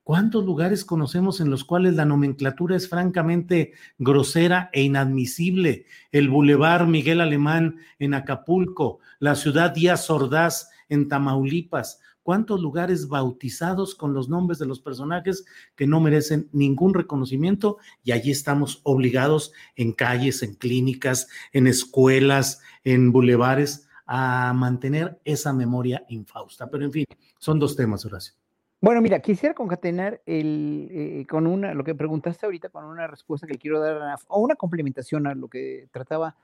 [0.07, 5.87] ¿Cuántos lugares conocemos en los cuales la nomenclatura es francamente grosera e inadmisible?
[6.13, 11.99] El Boulevard Miguel Alemán en Acapulco, la ciudad Díaz Ordaz en Tamaulipas.
[12.23, 17.79] ¿Cuántos lugares bautizados con los nombres de los personajes que no merecen ningún reconocimiento?
[18.05, 25.53] Y allí estamos obligados en calles, en clínicas, en escuelas, en bulevares a mantener esa
[25.53, 26.71] memoria infausta.
[26.71, 27.07] Pero en fin,
[27.41, 28.46] son dos temas, Horacio.
[28.81, 33.47] Bueno, mira, quisiera concatenar el, eh, con una, lo que preguntaste ahorita, con una respuesta
[33.47, 36.37] que quiero dar, a, o una complementación a lo que trataba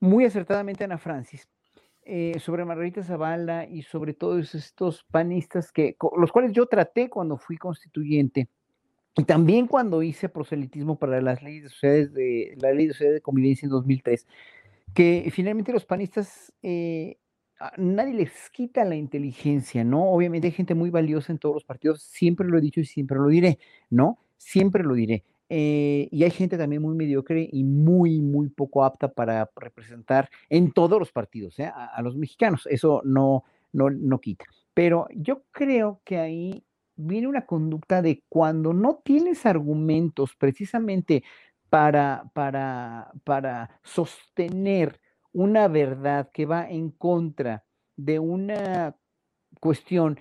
[0.00, 1.48] muy acertadamente Ana Francis,
[2.04, 7.36] eh, sobre Margarita Zavala y sobre todos estos panistas que, los cuales yo traté cuando
[7.36, 8.48] fui constituyente,
[9.16, 13.18] y también cuando hice proselitismo para las leyes de sociedades de, la ley de sociedades
[13.18, 14.26] de convivencia en 2003,
[14.94, 17.18] que finalmente los panistas eh,
[17.76, 20.10] nadie les quita la inteligencia, ¿no?
[20.10, 23.18] Obviamente hay gente muy valiosa en todos los partidos, siempre lo he dicho y siempre
[23.18, 23.58] lo diré,
[23.90, 24.18] ¿no?
[24.36, 25.24] Siempre lo diré.
[25.48, 30.72] Eh, y hay gente también muy mediocre y muy, muy poco apta para representar en
[30.72, 31.66] todos los partidos, ¿eh?
[31.66, 32.66] a, a, los mexicanos.
[32.70, 34.46] Eso no, no, no quita.
[34.72, 36.64] Pero yo creo que ahí
[36.96, 41.22] viene una conducta de cuando no tienes argumentos precisamente
[41.68, 45.00] para, para, para sostener
[45.32, 47.64] una verdad que va en contra
[47.96, 48.96] de una
[49.60, 50.18] cuestión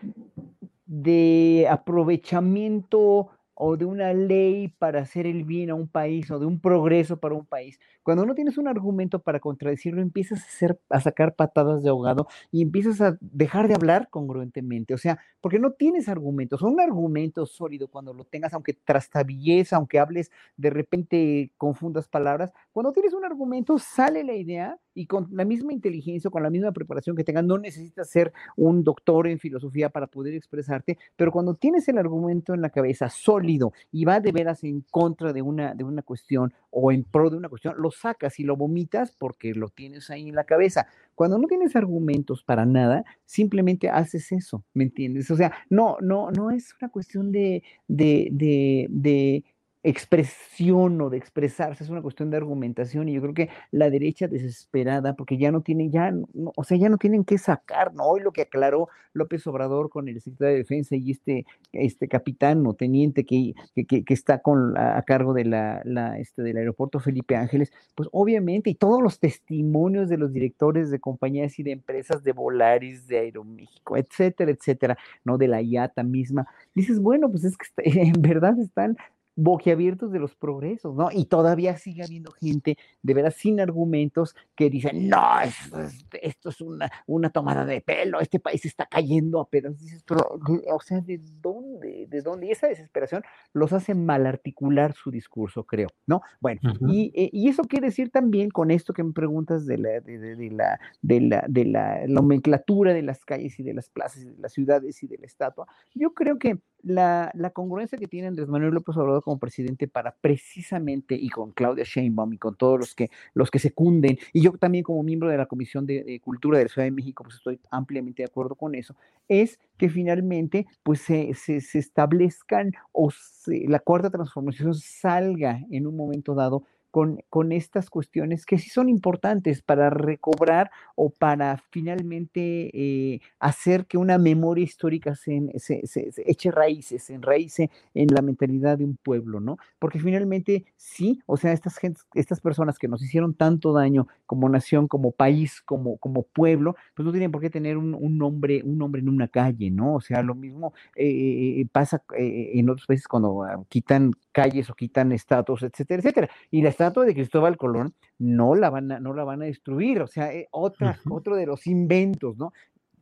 [0.86, 3.30] de aprovechamiento
[3.64, 7.20] o de una ley para hacer el bien a un país o de un progreso
[7.20, 7.80] para un país.
[8.02, 12.28] Cuando no tienes un argumento para contradecirlo, empiezas a, hacer, a sacar patadas de ahogado
[12.52, 14.96] y empiezas a dejar de hablar congruentemente.
[14.96, 16.64] O sea, porque no tienes argumentos.
[16.64, 22.52] Un argumento sólido cuando lo tengas, aunque trastabilles, aunque hables, de repente confundas palabras.
[22.72, 26.72] Cuando tienes un argumento, sale la idea y con la misma inteligencia, con la misma
[26.72, 31.56] preparación que tengas, no necesitas ser un doctor en filosofía para poder expresarte, pero cuando
[31.56, 35.74] tienes el argumento en la cabeza sólido y va de veras en contra de una,
[35.74, 39.54] de una cuestión o en pro de una cuestión, lo sacas y lo vomitas porque
[39.54, 40.88] lo tienes ahí en la cabeza.
[41.16, 45.30] Cuando no tienes argumentos para nada, simplemente haces eso, ¿me entiendes?
[45.32, 49.44] O sea, no, no, no es una cuestión de, de, de, de
[49.84, 54.28] expresión o de expresarse, es una cuestión de argumentación y yo creo que la derecha
[54.28, 58.04] desesperada, porque ya no tienen, ya, no, o sea, ya no tienen que sacar, ¿no?
[58.04, 62.66] Hoy lo que aclaró López Obrador con el secretario de Defensa y este, este capitán
[62.68, 66.58] o teniente que, que, que está con, a, a, cargo de la, la, este, del
[66.58, 71.64] aeropuerto Felipe Ángeles, pues obviamente, y todos los testimonios de los directores de compañías y
[71.64, 75.40] de empresas de Volaris, de Aeroméxico, etcétera, etcétera, ¿no?
[75.40, 78.96] De la IATA misma, dices, bueno, pues es que está, en verdad están
[79.36, 81.10] boquiabiertos de los progresos, ¿no?
[81.12, 86.50] Y todavía sigue habiendo gente de veras sin argumentos que dicen, no, esto es, esto
[86.50, 89.80] es una, una, tomada de pelo, este país está cayendo a pedazos.
[89.80, 90.40] Dices, pero,
[90.74, 92.08] o sea, ¿de dónde?
[92.10, 92.48] ¿De dónde?
[92.48, 96.22] Y esa desesperación los hace mal articular su discurso, creo, ¿no?
[96.40, 96.94] Bueno, uh -huh.
[96.94, 100.18] y, eh, y, eso quiere decir también con esto que me preguntas de la, de,
[100.18, 104.24] de, de la, de la, de la nomenclatura de las calles y de las plazas
[104.24, 108.28] y de las ciudades y de la estatua, yo creo que la, congruencia que tiene
[108.28, 112.80] Andrés Manuel López Obrador como presidente para precisamente, y con Claudia Sheinbaum y con todos
[112.80, 116.20] los que, los que secunden, y yo también como miembro de la Comisión de, de
[116.20, 118.96] Cultura de la Ciudad de México, pues estoy ampliamente de acuerdo con eso,
[119.28, 125.88] es que finalmente pues se, se, se establezcan o se, la cuarta transformación salga en
[125.88, 131.58] un momento dado con, con, estas cuestiones que sí son importantes para recobrar o para
[131.72, 138.08] finalmente eh, hacer que una memoria histórica se, se, se, eche raíces, se enraíce en
[138.14, 139.58] la mentalidad de un pueblo, ¿no?
[139.80, 144.50] Porque finalmente sí, o sea, estas, gente, estas personas que nos hicieron tanto daño como
[144.50, 148.62] nación, como país, como, como pueblo, pues no tienen por qué tener un, un nombre,
[148.64, 149.96] un nombre en una calle, ¿no?
[149.96, 154.76] O sea, lo mismo eh, pasa eh, en otros países cuando uh, quitan calles o
[154.76, 156.30] quitan estatuas, etcétera, etcétera.
[156.50, 160.02] Y la estatua de Cristóbal Colón no la van a, no la van a destruir,
[160.02, 161.16] o sea, eh, otra, uh -huh.
[161.18, 162.54] otro de los inventos, ¿no?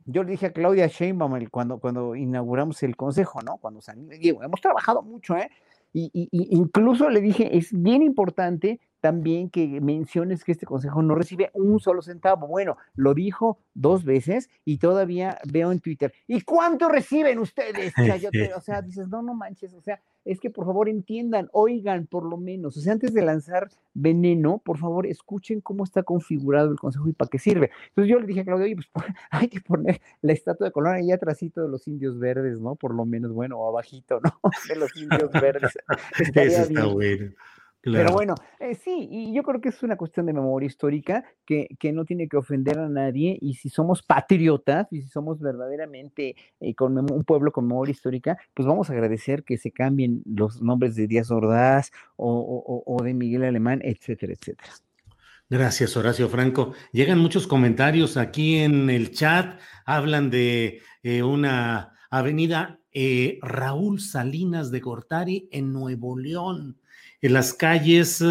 [0.04, 3.56] Yo le dije a Claudia Sheinbaum cuando, cuando inauguramos el consejo, ¿no?
[3.58, 3.80] Cuando
[4.18, 5.50] digo, hemos trabajado mucho, ¿eh?
[5.92, 11.14] Y, y, incluso le dije, es bien importante también que menciones que este consejo no
[11.14, 12.46] recibe un solo centavo.
[12.46, 16.12] Bueno, lo dijo dos veces y todavía veo en Twitter.
[16.28, 17.92] ¿Y cuánto reciben ustedes?
[17.98, 20.88] O sea, yo o sea, dices, no, no manches, o sea, es que por favor
[20.88, 25.84] entiendan, oigan por lo menos, o sea, antes de lanzar veneno, por favor, escuchen cómo
[25.84, 27.70] está configurado el consejo y para qué sirve.
[27.88, 28.86] Entonces yo le dije a Claudio, oye, pues
[29.30, 32.76] hay que poner la estatua de Colón ahí atrásito de los indios verdes, ¿no?
[32.76, 34.30] Por lo menos, bueno, abajito, ¿no?
[34.68, 35.72] De los indios verdes.
[36.34, 37.32] Eso está bueno.
[37.82, 41.68] Pero bueno, eh, sí, y yo creo que es una cuestión de memoria histórica que,
[41.78, 46.36] que, no tiene que ofender a nadie y si somos patriotas y si somos verdaderamente
[46.60, 50.60] eh, con un pueblo con memoria histórica, pues vamos a agradecer que se cambien los
[50.60, 54.72] nombres de Díaz Ordaz o, o, de Miguel Alemán, etcétera, etcétera.
[55.48, 56.74] Gracias, Horacio Franco.
[56.92, 62.78] Llegan muchos comentarios aquí en el chat, hablan de eh, una avenida
[63.40, 66.76] Raúl Salinas de Gortari en Nuevo León
[67.22, 68.22] en las calles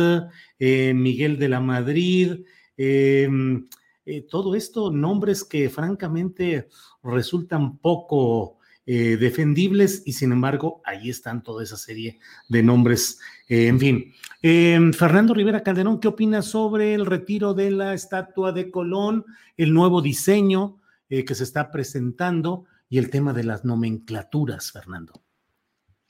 [0.60, 2.46] eh, Miguel de la Madrid,
[2.78, 3.68] em,
[4.06, 6.68] eh, todo esto, nombres que francamente
[7.04, 13.20] resultan poco eh, defendibles y sin embargo ahí están toda esa serie de nombres.
[13.48, 18.72] en fin, em, Fernando Rivera Calderón, ¿qué opinas sobre el retiro de la estatua de
[18.72, 19.26] Colón,
[19.58, 25.24] el nuevo diseño que se está presentando y el tema de las nomenclaturas, Fernando?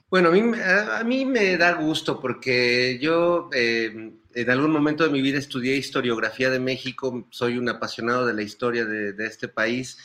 [0.10, 5.38] Bueno, a mí, me da gusto porque yo eh, en algún momento de mi vida
[5.38, 10.00] estudié historiografía de México, soy un apasionado de la historia de, este país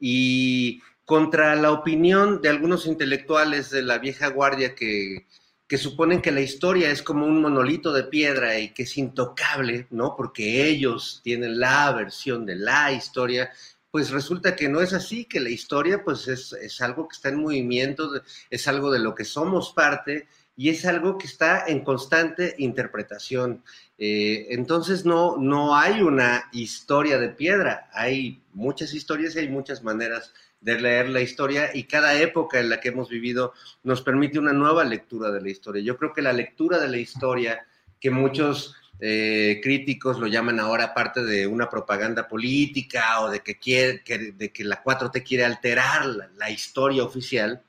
[0.00, 5.28] y contra la opinión de algunos intelectuales de la vieja guardia que,
[5.68, 9.86] que suponen que la historia es como un monolito de piedra y que es intocable,
[9.90, 10.16] ¿no?
[10.16, 13.52] Porque ellos tienen la versión de la historia
[13.94, 17.40] pues resulta que no es así, que la historia pues es, algo que está en
[17.40, 18.10] movimiento,
[18.50, 20.26] es algo de lo que somos parte
[20.56, 23.62] y es algo que está en constante interpretación.
[23.96, 29.84] Eh, entonces no, no hay una historia de piedra, hay muchas historias y hay muchas
[29.84, 33.52] maneras de leer la historia y cada época en la que hemos vivido
[33.84, 35.84] nos permite una nueva lectura de la historia.
[35.84, 37.64] Yo creo que la lectura de la historia
[38.00, 43.58] que muchos eh, críticos lo llaman ahora parte de una propaganda política o de que,
[43.58, 46.06] quiere, de que la 4T quiere alterar
[46.36, 47.62] la, historia oficial,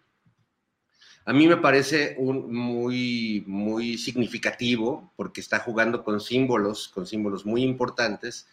[1.26, 7.46] a mí me parece un, muy, muy significativo porque está jugando con símbolos, con símbolos
[7.46, 8.48] muy importantes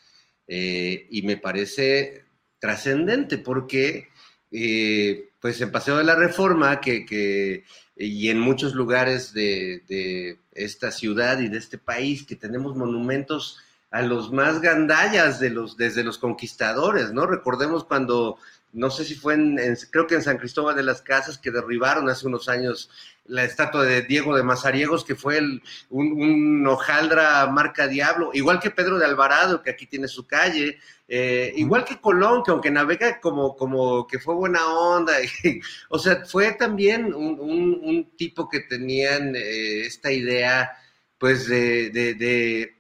[0.49, 2.25] eh, y me parece
[2.59, 4.09] trascendente porque
[4.51, 7.65] eh, pues en Paseo de la Reforma, que,
[7.97, 13.59] y en muchos lugares de, esta ciudad y de este país, que tenemos monumentos
[13.91, 17.27] a los más gandallas de los, desde los conquistadores, ¿no?
[17.27, 18.39] Recordemos cuando,
[18.73, 19.59] no sé si fue en,
[19.91, 22.91] creo que en San Cristóbal de las Casas, que derribaron hace unos años
[23.27, 28.71] la estatua de Diego de Mazariegos, que fue un, un, hojaldra marca Diablo, igual que
[28.71, 30.79] Pedro de Alvarado, que aquí tiene su calle,
[31.09, 35.13] eh, igual que Colón, que aunque navega como, como que fue buena onda,
[35.89, 40.73] o sea, fue también un, tipo que tenían eh, esta idea,
[41.19, 42.75] pues, de, de,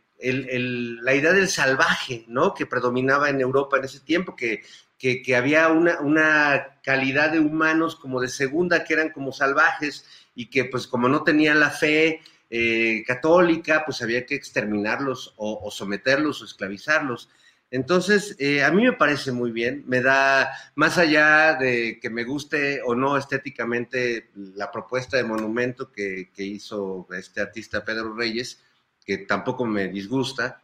[1.02, 2.54] la idea del salvaje, ¿no?
[2.54, 4.62] Que predominaba en Europa en ese tiempo, que,
[4.98, 10.50] que, había una, una calidad de humanos como de segunda, que eran como salvajes, y
[10.50, 12.20] que pues como no tenían la fe
[12.54, 17.30] eh, católica, pues había que exterminarlos o, someterlos o esclavizarlos.
[17.70, 22.24] Entonces, eh, a mí me parece muy bien, me da, más allá de que me
[22.24, 28.60] guste o no estéticamente la propuesta de monumento que, hizo este artista Pedro Reyes,
[29.06, 30.62] que tampoco me disgusta,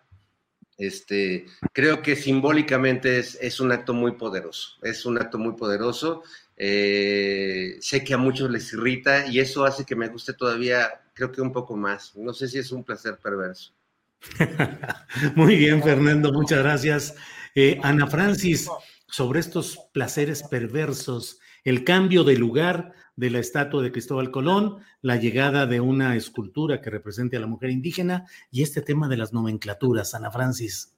[0.77, 6.23] este, creo que simbólicamente es, es, un acto muy poderoso, es un acto muy poderoso
[6.61, 11.31] eh, sé que a muchos les irrita y eso hace que me guste todavía, creo
[11.31, 12.17] que un poco más.
[12.17, 13.73] No sé si es un placer perverso.
[15.37, 17.15] Muy bien, Fernando, muchas gracias.
[17.55, 18.69] Eh, Ana Francis,
[19.07, 25.17] sobre estos placeres perversos, el cambio de lugar de la estatua de Cristóbal Colón, la
[25.17, 29.33] llegada de una escultura que represente a la mujer indígena y este tema de las
[29.33, 30.98] nomenclaturas, Ana Francis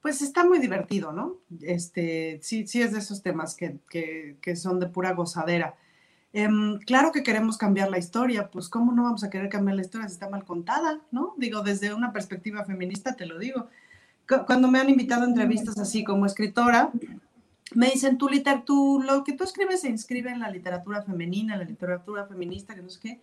[0.00, 1.38] pues está muy divertido, ¿no?
[1.62, 5.74] Este, sí, sí es de esos temas que, son de pura gozadera.
[6.32, 9.82] Em, claro que queremos cambiar la historia, pues ¿cómo no vamos a querer cambiar la
[9.82, 11.34] historia si está mal contada, ¿no?
[11.38, 13.68] Digo, desde una perspectiva feminista te lo digo.
[14.46, 16.90] Cuando me han invitado a entrevistas así como escritora,
[17.74, 18.28] me dicen, tú,
[18.64, 22.74] tú, lo que tú escribes se inscribe en la literatura femenina, en la literatura feminista,
[22.74, 23.20] que no sé qué.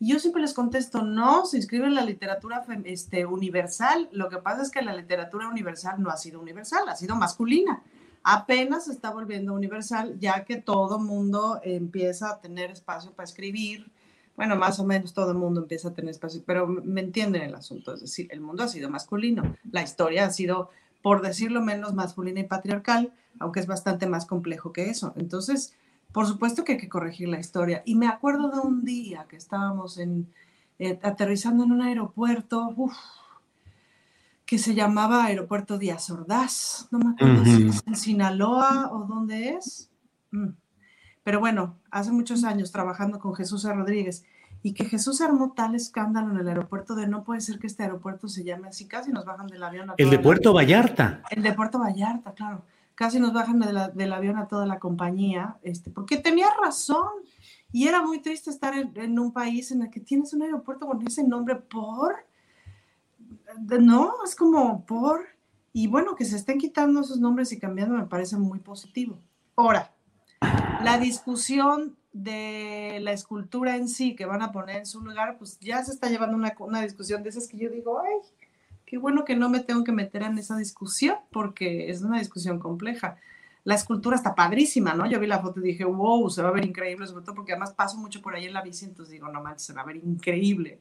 [0.00, 4.08] Yo siempre les contesto, no, se inscribe en la literatura este, universal.
[4.12, 7.82] Lo que pasa es que la literatura universal no ha sido universal, ha sido masculina.
[8.22, 13.90] Apenas se está volviendo universal, ya que todo mundo empieza a tener espacio para escribir,
[14.36, 17.56] bueno, más o menos todo el mundo empieza a tener espacio, pero me entienden el
[17.56, 20.70] asunto, es decir, el mundo ha sido masculino, la historia ha sido,
[21.02, 25.12] por decirlo menos, masculina y patriarcal, aunque es bastante más complejo que eso.
[25.16, 25.74] Entonces,
[26.12, 27.82] por supuesto que hay que corregir la historia.
[27.84, 30.32] Y me acuerdo de un día que estábamos en,
[30.78, 32.74] eh, aterrizando en un aeropuerto,
[34.48, 39.50] que se llamaba Aeropuerto Díaz Ordaz, no me acuerdo si es en Sinaloa o dónde
[39.50, 39.90] es.
[40.30, 40.48] Mm.
[41.22, 44.24] Pero bueno, hace muchos años trabajando con Jesús Rodríguez
[44.62, 47.82] y que Jesús armó tal escándalo en el aeropuerto de no puede ser que este
[47.82, 49.92] aeropuerto se llame así, casi nos bajan del avión.
[49.98, 51.22] el de Puerto Vallarta.
[51.30, 52.64] El de Puerto Vallarta, claro.
[52.98, 57.06] Casi nos bajan del avión a toda la compañía, este, porque tenía razón.
[57.70, 61.06] Y era muy triste estar en, un país en el que tienes un aeropuerto con
[61.06, 62.26] ese nombre por.
[63.80, 65.26] No, es como por.
[65.72, 69.20] Y bueno, que se estén quitando esos nombres y cambiando me parece muy positivo.
[69.54, 69.94] Ahora,
[70.82, 75.56] la discusión de la escultura en sí que van a poner en su lugar, pues
[75.60, 78.28] ya se está llevando una, una discusión de esas que yo digo, ay,
[78.88, 82.58] qué bueno que no me tengo que meter en esa discusión porque es una discusión
[82.58, 83.16] compleja.
[83.64, 85.04] La escultura está padrísima, ¿no?
[85.06, 87.52] Yo vi la foto y dije, wow, se va a ver increíble, sobre todo porque
[87.52, 89.84] además paso mucho por ahí en la bici, entonces digo, no manches, se va a
[89.84, 90.80] ver increíble.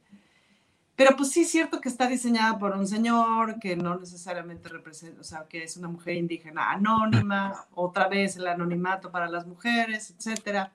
[0.95, 5.19] Pero pues sí es cierto que está diseñada por un señor que no necesariamente representa,
[5.19, 10.15] o sea, que es una mujer indígena anónima, otra vez el anonimato para las mujeres,
[10.17, 10.71] etcétera.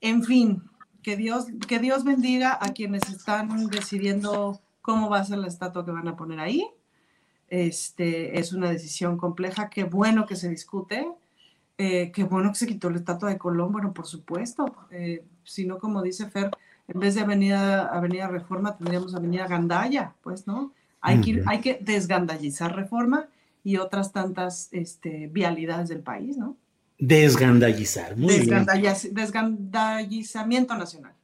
[0.00, 0.64] En fin,
[1.04, 5.84] que Dios, que Dios bendiga a quienes están decidiendo cómo va a ser la estatua
[5.84, 6.64] que van a poner ahí.
[7.48, 11.08] Este, es una decisión compleja, qué bueno que se discute,
[11.76, 15.66] eh, qué bueno que se quitó la estatua de Colón, bueno, por supuesto, eh, si
[15.66, 16.50] no, como dice Fer,
[16.86, 20.72] en vez de Avenida, Avenida Reforma, tendríamos Avenida Gandaya, pues, ¿no?
[21.00, 23.28] Hay, que, hay que desgandallizar Reforma
[23.64, 26.56] y otras tantas este, vialidades del país, ¿no?
[26.98, 28.38] Desgandallizar, muy
[29.12, 31.15] Desgandallizamiento nacional.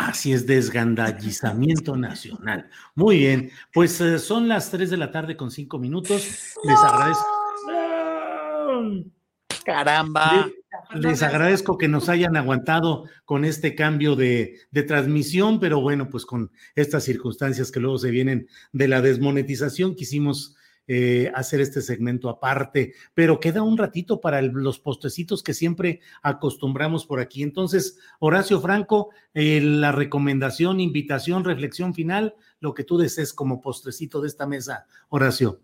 [0.00, 2.70] Así es, desgandallizamiento nacional.
[2.94, 6.56] Muy bien, pues eh, son las 3 de la tarde con 5 minutos.
[6.64, 7.26] Les agradezco.
[9.62, 10.48] Caramba.
[10.94, 14.58] Les agradezco que nos hayan aguantado con este cambio de,
[14.88, 20.56] transmisión, pero bueno, pues con estas circunstancias que luego se vienen de la desmonetización, quisimos
[20.86, 27.06] eh, hacer este segmento aparte, pero queda un ratito para los postecitos que siempre acostumbramos
[27.06, 27.42] por aquí.
[27.42, 34.20] Entonces, Horacio Franco, eh, la recomendación, invitación, reflexión final, lo que tú desees como postrecito
[34.20, 35.60] de esta mesa, Horacio.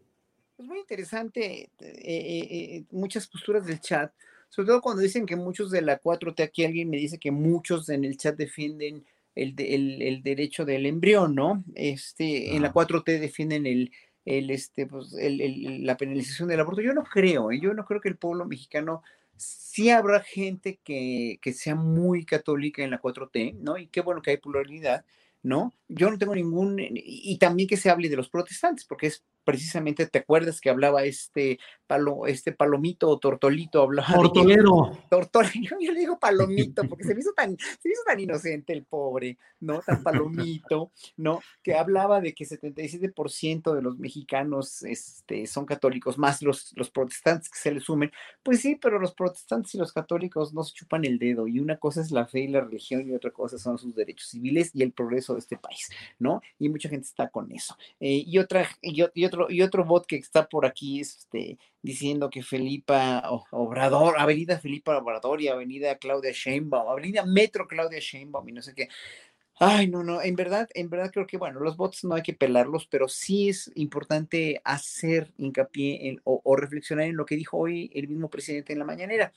[0.57, 4.13] Es muy interesante, eh, muchas posturas del chat
[4.49, 7.89] sobre todo cuando dicen que muchos de la 4T, aquí alguien me dice que muchos
[7.89, 11.63] en el chat defienden el, el, derecho del embrión, ¿no?
[11.75, 13.93] Este, En la 4T defienden el,
[14.27, 16.83] el, este, pues, la penalización del aborto.
[16.83, 17.61] Yo no creo, ¿eh?
[17.61, 19.03] yo no creo que el pueblo mexicano
[19.37, 23.79] sí habrá gente que, que, sea muy católica en la 4T, ¿no?
[23.79, 25.05] Y qué bueno que hay pluralidad,
[25.43, 25.73] ¿no?
[25.89, 30.07] Yo no tengo ningún, y también que se hable de los protestantes, porque es precisamente,
[30.07, 33.81] ¿te acuerdas que hablaba este, palo, este palomito o tortolito?
[33.81, 34.99] Hablaba Tortolero.
[35.09, 38.85] Tortolero, yo le digo palomito porque se me, hizo tan, se hizo tan inocente el
[38.85, 39.81] pobre, ¿no?
[39.83, 41.41] Tan palomito, ¿no?
[41.63, 47.49] Que hablaba de que 77% de los mexicanos este, son católicos, más los, los protestantes
[47.49, 48.11] que se le sumen.
[48.43, 51.77] Pues sí, pero los protestantes y los católicos no se chupan el dedo y una
[51.77, 54.83] cosa es la fe y la religión y otra cosa son sus derechos civiles y
[54.83, 56.43] el progreso de este país, ¿no?
[56.59, 57.77] Y mucha gente está con eso.
[58.01, 62.31] Eh, y, otra, y, y otra y otro bot que está por aquí este, diciendo
[62.31, 68.53] que Felipa Obrador, Avenida Felipa Obrador y Avenida Claudia Sheinbaum, Avenida Metro Claudia Sheinbaum y
[68.53, 68.89] no sé qué.
[69.59, 72.35] Ay, no, no, en verdad, en verdad creo que, bueno, los bots no hay que
[72.35, 77.57] pelarlos, pero sí es importante hacer hincapié en, o, o reflexionar en lo que dijo
[77.57, 79.33] hoy el mismo presidente en la mañanera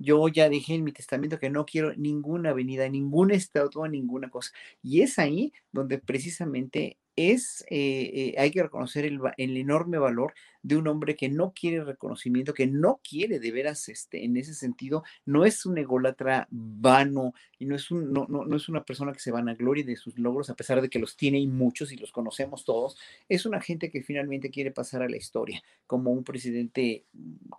[0.00, 4.50] yo ya dije en mi testamento que no quiero ninguna avenida, ningún estatua, ninguna cosa.
[4.82, 10.34] Y es ahí donde precisamente es, eh, eh, hay que reconocer el, el, enorme valor
[10.62, 14.54] de un hombre que no quiere reconocimiento, que no quiere de veras, este, en ese
[14.54, 19.12] sentido, no es un ególatra vano y no es, un, no, no, es una persona
[19.12, 21.46] que se van a gloria de sus logros, a pesar de que los tiene y
[21.46, 25.62] muchos y los conocemos todos, es una gente que finalmente quiere pasar a la historia
[25.86, 27.04] como un presidente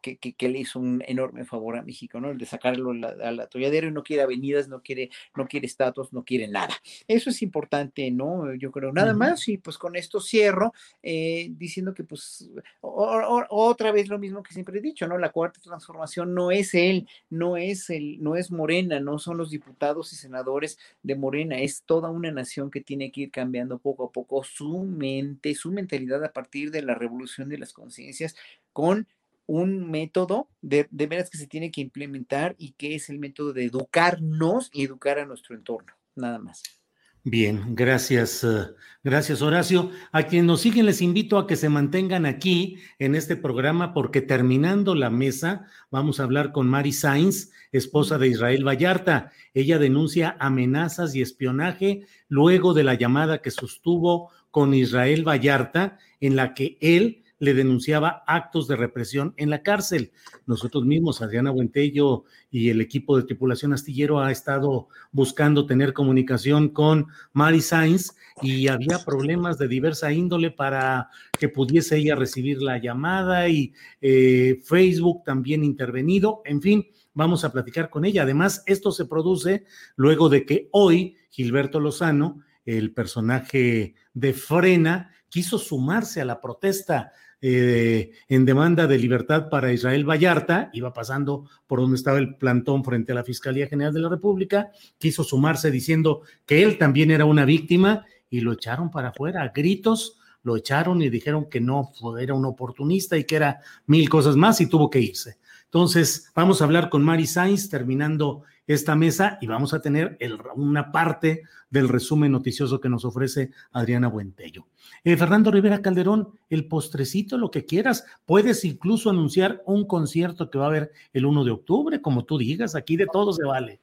[0.02, 2.32] que, que, le hizo un enorme favor a México, ¿no?
[2.32, 6.14] El de sacarlo a la, atolladero y no quiere avenidas, no quiere, no quiere estatuas,
[6.14, 6.74] no quiere nada.
[7.08, 8.54] Eso es importante, ¿no?
[8.56, 12.50] Yo creo, nada más, y pues con esto cierro eh, diciendo que pues
[12.82, 15.18] otra vez lo mismo que siempre he dicho, ¿no?
[15.18, 19.52] La cuarta transformación no es él, no es el, no es Morena, no son los
[19.52, 24.06] diputados y senadores de Morena, es toda una nación que tiene que ir cambiando poco
[24.06, 28.36] a poco su mente, su mentalidad a partir de la revolución de las conciencias
[28.74, 29.08] con
[29.48, 33.54] un método de, de veras que se tiene que implementar y que es el método
[33.54, 36.81] de educarnos y educar a nuestro entorno, nada más.
[37.24, 38.66] Bien, gracias, eh,
[39.04, 39.92] gracias Horacio.
[40.12, 44.22] A quienes nos siguen les invito a que se mantengan aquí en este programa porque
[44.22, 49.32] terminando la mesa vamos a hablar con Mari Sainz, esposa de Israel Vallarta.
[49.54, 56.36] Ella denuncia amenazas y espionaje luego de la llamada que sostuvo con Israel Vallarta en
[56.36, 60.12] la que él le denunciaba actos de represión en la cárcel.
[60.46, 66.70] Nosotros mismos, Adriana Buentello y el equipo de tripulación astillero ha estado buscando tener comunicación
[66.70, 71.10] con Mari Sainz y había problemas de diversa índole para
[71.40, 76.44] que pudiese ella recibir la llamada y eh, Facebook también intervenido.
[76.46, 76.86] En fin,
[77.16, 78.22] vamos a platicar con ella.
[78.22, 79.66] Además, esto se produce
[79.96, 87.14] luego de que hoy Gilberto Lozano, el personaje de Frena, quiso sumarse a la protesta
[87.44, 92.84] eh, en demanda de libertad para Israel Vallarta, iba pasando por donde estaba el plantón
[92.84, 97.26] frente a la Fiscalía General de la República, quiso sumarse diciendo que él también era
[97.26, 101.92] una víctima y lo echaron para afuera a gritos, lo echaron y dijeron que no
[102.20, 105.38] era un oportunista y que era mil cosas más y tuvo que irse.
[105.66, 108.44] Entonces, vamos a hablar con Mari Sainz terminando
[108.74, 110.18] esta mesa y vamos a tener
[110.56, 114.68] una parte del resumen noticioso que nos ofrece Adriana Buentello.
[115.04, 118.06] Eh, Fernando Rivera Calderón, el postrecito, lo que quieras.
[118.26, 122.38] Puedes incluso anunciar un concierto que va a haber el 1 de octubre, como tú
[122.38, 123.80] digas, aquí de todo se vale.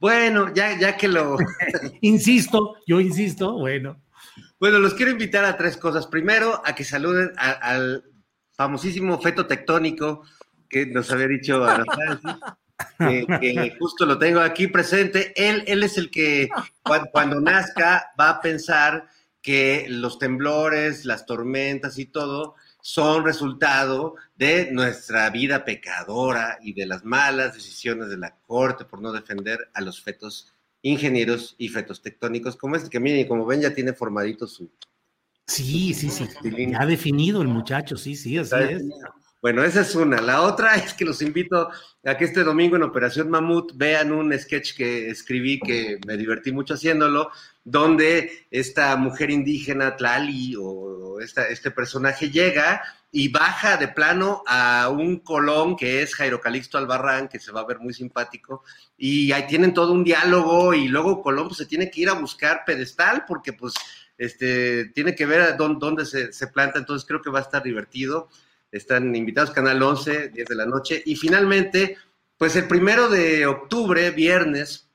[0.00, 1.36] Bueno, ya, ya que lo...
[2.00, 4.00] insisto, yo insisto, bueno.
[4.60, 6.06] Bueno, los quiero invitar a tres cosas.
[6.06, 8.04] Primero, a que saluden al
[8.52, 10.22] famosísimo feto tectónico
[10.68, 11.84] que nos había dicho Ana
[12.98, 15.32] Que, justo lo tengo aquí presente.
[15.36, 16.48] Él, él es el que
[17.12, 19.08] cuando, nazca va a pensar
[19.42, 26.86] que los temblores, las tormentas y todo son resultado de nuestra vida pecadora y de
[26.86, 30.52] las malas decisiones de la Corte por no defender a los fetos
[30.82, 34.70] ingenieros y fetos tectónicos como este, que miren, como ven ya tiene formadito su...
[35.46, 36.28] Sí, sí, sí,
[36.78, 38.82] ha definido el muchacho, sí, sí, así es.
[39.40, 40.20] Bueno, esa es una.
[40.20, 41.70] La otra es que los invito
[42.04, 46.50] a que este domingo en Operación Mamut vean un sketch que escribí que me divertí
[46.50, 47.30] mucho haciéndolo,
[47.64, 55.20] donde esta mujer indígena, Tlali, o este personaje llega y baja de plano a un
[55.20, 58.62] colón que es Jairo Calixto Albarrán, que se va a ver muy simpático,
[58.96, 62.14] y ahí tienen todo un diálogo y luego Colón pues, se tiene que ir a
[62.14, 63.74] buscar pedestal porque pues
[64.18, 67.62] este, tiene que ver dónde, dónde se, se planta, entonces creo que va a estar
[67.62, 68.28] divertido.
[68.70, 71.02] Están invitados Canal 11, 10 de la noche.
[71.06, 71.96] Y finalmente,
[72.36, 74.88] pues el primero de octubre, viernes,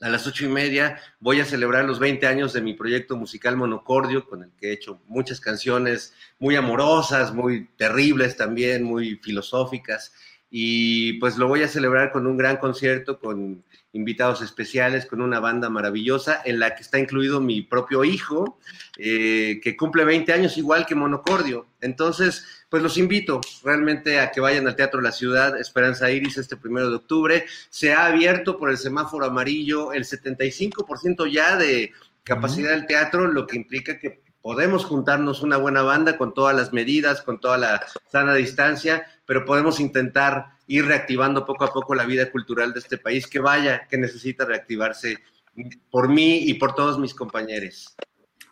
[0.00, 3.56] a las ocho y media, voy a celebrar los 20 años de mi proyecto musical
[3.56, 10.12] Monocordio, con el que he hecho muchas canciones muy amorosas, muy terribles también, muy filosóficas.
[10.48, 13.62] Y pues lo voy a celebrar con un gran concierto, con
[13.92, 18.58] invitados especiales, con una banda maravillosa en la que está incluido mi propio hijo,
[18.96, 21.66] eh, que cumple 20 años igual que Monocordio.
[21.80, 26.56] Entonces, pues los invito realmente a que vayan al Teatro La Ciudad, Esperanza Iris, este
[26.56, 27.44] primero de octubre.
[27.68, 31.92] Se ha abierto por el semáforo amarillo el 75% ya de
[32.22, 36.72] capacidad del teatro, lo que implica que podemos juntarnos una buena banda con todas las
[36.72, 42.04] medidas, con toda la sana distancia, pero podemos intentar ir reactivando poco a poco la
[42.04, 45.18] vida cultural de este país, que vaya, que necesita reactivarse
[45.90, 47.96] por mí y por todos mis compañeros.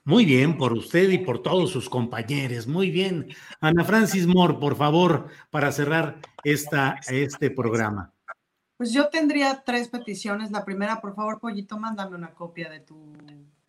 [0.09, 2.67] Muy bien, por usted y por todos sus compañeros.
[2.67, 3.29] Muy bien.
[3.61, 8.11] Ana Francis Moore, por favor, para cerrar esta, este programa.
[8.79, 10.51] Pues yo tendría tres peticiones.
[10.51, 12.97] La primera, por favor, Pollito, mándame una copia de tu,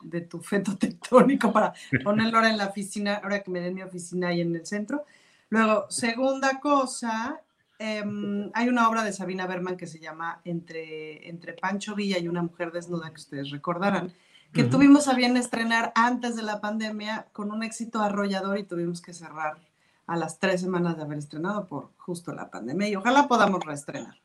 [0.02, 1.74] de tu feto tectónico para
[2.06, 5.04] ponerlo ahora en la oficina, ahora que me den mi oficina ahí en el centro.
[5.50, 7.42] Luego, segunda cosa,
[7.78, 12.30] em, hay una obra de Sabina Berman que se llama Entre, Entre Pancho Villa y
[12.30, 14.14] una mujer desnuda, que ustedes recordarán
[14.54, 19.02] que tuvimos a bien estrenar antes de la pandemia con un éxito arrollador y tuvimos
[19.02, 19.58] que cerrar
[20.08, 24.16] a las tres semanas de haber estrenado por justo la pandemia y ojalá podamos reestrenar.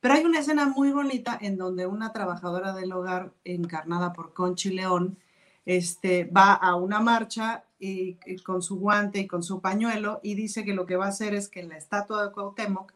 [0.00, 4.70] Pero hay una escena muy bonita en donde una trabajadora del hogar encarnada por Conchi
[4.70, 5.18] León
[5.66, 10.64] este, va a una marcha y, con su guante y con su pañuelo y dice
[10.64, 12.92] que lo que va a hacer es que en la estatua de Cuauhtémoc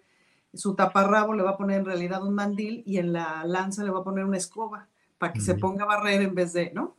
[0.54, 3.90] su taparrabo le va a poner en realidad un mandil y en la lanza le
[3.90, 4.88] va a poner una escoba
[5.18, 6.96] para que se ponga a barrer en vez de, ¿no?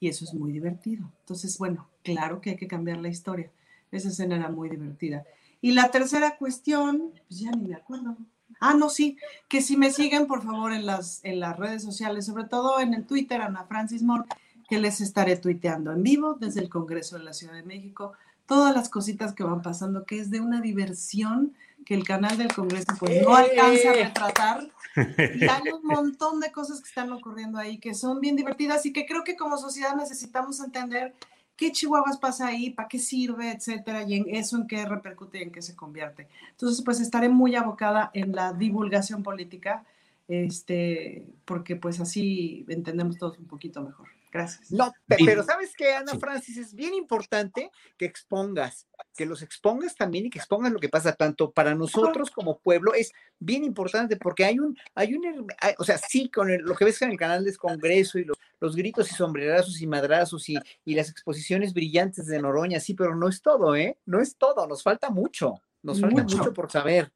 [0.00, 1.10] Y eso es muy divertido.
[1.20, 3.50] Entonces, bueno, claro que hay que cambiar la historia.
[3.90, 5.24] Esa escena era muy divertida.
[5.60, 8.16] Y la tercera cuestión, pues ya ni me acuerdo.
[8.60, 9.16] Ah, no, sí,
[9.48, 12.94] que si me siguen, por favor, en las, en las redes sociales, sobre todo en
[12.94, 14.24] el Twitter, Ana Francis Moore,
[14.68, 18.12] que les estaré tuiteando en vivo desde el Congreso de la Ciudad de México,
[18.46, 21.54] todas las cositas que van pasando, que es de una diversión
[21.88, 24.68] que el canal del Congreso pues no alcanza a retratar.
[24.96, 28.92] Y hay un montón de cosas que están ocurriendo ahí que son bien divertidas y
[28.92, 31.14] que creo que como sociedad necesitamos entender
[31.56, 35.42] qué chihuahuas pasa ahí, para qué sirve, etcétera, y en eso en qué repercute y
[35.44, 36.28] en qué se convierte.
[36.50, 39.84] Entonces, pues estaré muy abocada en la divulgación política,
[40.26, 44.08] este, porque pues así entendemos todos un poquito mejor.
[44.30, 44.70] Gracias.
[44.70, 46.58] No, pero ¿sabes qué, Ana Francis?
[46.58, 48.86] Es bien importante que expongas,
[49.16, 52.92] que los expongas también y que expongas lo que pasa tanto para nosotros como pueblo.
[52.94, 55.46] Es bien importante porque hay un, hay un,
[55.78, 58.76] o sea, sí, con lo que ves en el canal del Congreso y los, los
[58.76, 63.28] gritos y sombrerazos y madrazos y, y las exposiciones brillantes de Noroña, sí, pero no
[63.28, 63.98] es todo, ¿eh?
[64.04, 67.10] No es todo, nos falta mucho, nos falta mucho por saber.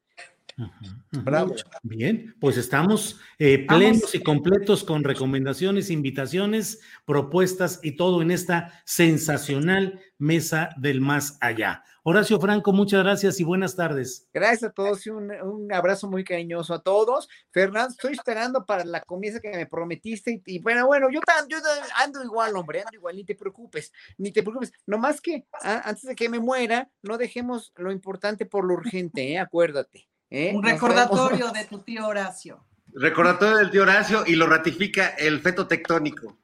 [1.11, 1.55] Bravo.
[1.83, 8.81] Bien, pues estamos eh, plenos y completos con recomendaciones, invitaciones, propuestas y todo en esta
[8.85, 11.83] sensacional mesa del más allá.
[12.05, 14.27] Horacio Franco, muchas gracias y buenas tardes.
[14.33, 17.29] Gracias a todos y un, abrazo muy cariñoso a todos.
[17.49, 21.57] Fernando, estoy esperando para la comida que me prometiste y, bueno, bueno, yo, yo,
[22.03, 24.73] ando igual, hombre, ando igual, ni te preocupes, ni te preocupes.
[24.85, 29.39] Nomás que antes de que me muera, no dejemos lo importante por lo urgente, ¿eh?
[29.39, 30.09] acuérdate.
[30.35, 30.51] ¿Eh?
[30.51, 32.65] Un recordatorio de tu tío Horacio.
[32.95, 36.39] Recordatorio del tío Horacio y lo ratifica el feto tectónico.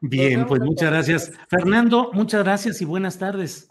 [0.00, 1.32] Bien, pues muchas gracias.
[1.48, 3.68] Fernando, muchas gracias y buenas tardes.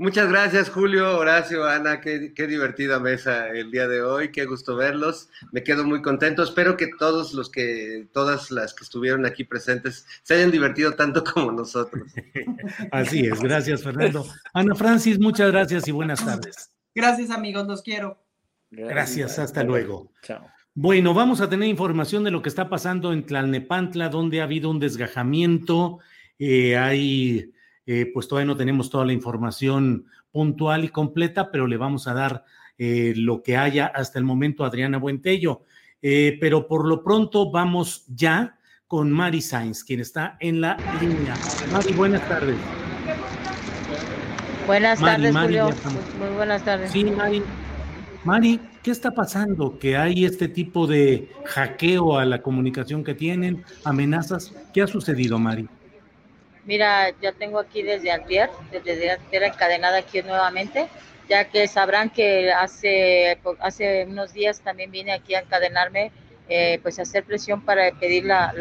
[0.00, 4.76] Muchas gracias, Julio, Horacio, Ana, qué, qué, divertida mesa el día de hoy, qué gusto
[4.76, 9.42] verlos, me quedo muy contento, espero que todos los que, todas las que estuvieron aquí
[9.42, 12.12] presentes se hayan divertido tanto como nosotros.
[12.92, 14.24] Así es, gracias, Fernando.
[14.54, 16.70] Ana Francis, muchas gracias y buenas tardes.
[16.94, 18.22] Gracias, amigos, los quiero.
[18.70, 20.12] Gracias, hasta luego.
[20.22, 20.46] Chao.
[20.74, 24.70] Bueno, vamos a tener información de lo que está pasando en Tlalnepantla, donde ha habido
[24.70, 25.98] un desgajamiento,
[26.38, 27.52] eh, hay
[27.90, 32.12] eh, pues todavía no tenemos toda la información puntual y completa, pero le vamos a
[32.12, 32.44] dar
[32.76, 35.62] eh, lo que haya hasta el momento a Adriana Buentello.
[36.02, 41.34] Eh, pero por lo pronto vamos ya con Mari Sainz, quien está en la línea.
[41.72, 42.56] Mari, buenas tardes.
[44.66, 45.70] Buenas tardes, Julio.
[46.18, 46.92] Muy buenas tardes.
[46.92, 47.42] Sí, Mari.
[48.22, 49.78] Mari, ¿qué está pasando?
[49.78, 54.54] Que hay este tipo de hackeo a la comunicación que tienen, amenazas.
[54.74, 55.70] ¿Qué ha sucedido, Mari?
[56.68, 60.86] Mira, ya tengo aquí desde antier, desde antier encadenada aquí nuevamente,
[61.26, 66.12] ya que sabrán que hace, hace unos días también vine aquí a encadenarme,
[66.46, 68.52] eh, pues a hacer presión para pedir la,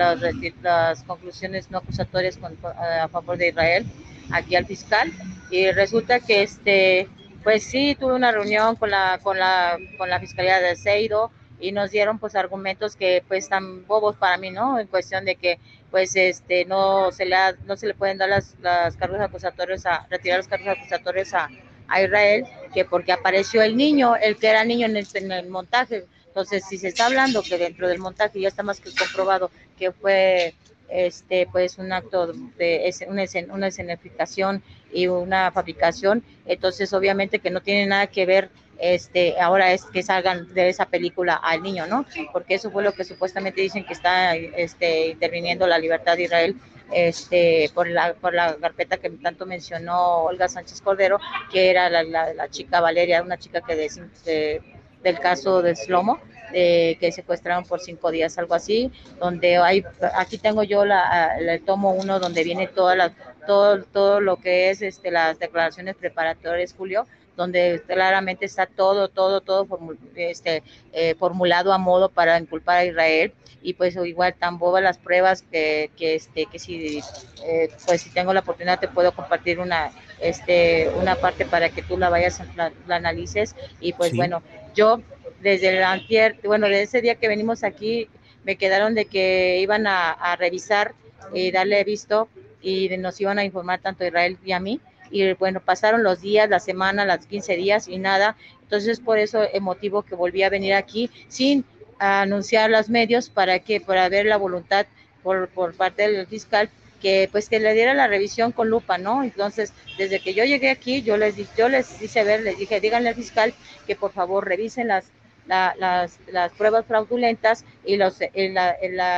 [0.61, 3.85] las conclusiones no acusatorias a favor de Israel
[4.31, 5.11] aquí al fiscal.
[5.51, 7.09] Y resulta que este
[7.43, 11.29] pues sí tuve una reunión con la con la con la fiscalía de Seido
[11.59, 14.79] y nos dieron pues argumentos que pues están bobos para mí, ¿no?
[14.79, 15.59] En cuestión de que
[15.89, 17.35] pues este no se le
[17.65, 21.49] no se le pueden dar las, las cargos acusatorios a retirar los cargos acusatorios a,
[21.87, 25.49] a, Israel que porque apareció el niño, el que era niño en el, en el
[25.49, 26.05] montaje.
[26.27, 29.91] Entonces, si se está hablando que dentro del montaje ya está más que comprobado que
[29.91, 30.53] fue
[30.89, 34.61] este pues un acto de una, una escenificación
[34.93, 40.03] y una fabricación, entonces obviamente que no tiene nada que ver este, ahora es que
[40.03, 42.05] salgan de esa película al niño, ¿no?
[42.31, 46.55] Porque eso fue lo que supuestamente dicen que está este, interviniendo la libertad de Israel
[46.91, 51.19] este, por, la, por la carpeta que tanto mencionó Olga Sánchez Cordero,
[51.51, 54.61] que era la, chica Valeria, una chica que de,
[55.03, 56.19] del caso de Slomo,
[56.51, 59.83] que secuestraron por cinco días, algo así, donde hay,
[60.15, 63.11] aquí tengo yo la, tomo uno donde viene toda la,
[63.45, 67.05] todo, todo lo que es este, las declaraciones preparatorias, Julio,
[67.37, 69.67] donde claramente está todo, todo, todo
[70.15, 73.33] este, eh, formulado a modo para inculpar a Israel.
[73.61, 76.99] Y pues igual tan boba las pruebas que, que, este, que si,
[77.45, 81.83] eh, pues si tengo la oportunidad te puedo compartir una, este, una parte para que
[81.83, 83.55] tú la vayas, la, analices.
[83.79, 84.41] Y pues bueno,
[84.75, 85.01] yo
[85.41, 88.09] desde el antier, bueno, desde ese día que venimos aquí,
[88.43, 90.93] me quedaron de que iban a, a revisar
[91.33, 92.29] y darle visto
[92.61, 94.79] y nos iban a informar tanto a Israel y a mí
[95.11, 98.35] y bueno, pasaron los días, la semana, las 15 días y nada.
[98.63, 101.65] Entonces, por eso el motivo que volví a venir aquí sin
[101.99, 104.85] anunciar los medios para que, para ver la voluntad
[105.23, 106.69] por, por parte del fiscal
[107.01, 109.23] que pues que le diera la revisión con lupa, ¿no?
[109.23, 113.09] Entonces, desde que yo llegué aquí, yo les yo les hice ver, les dije, díganle
[113.09, 113.53] al fiscal
[113.85, 115.05] que por favor revisen las
[115.47, 118.57] las, las pruebas fraudulentas y los el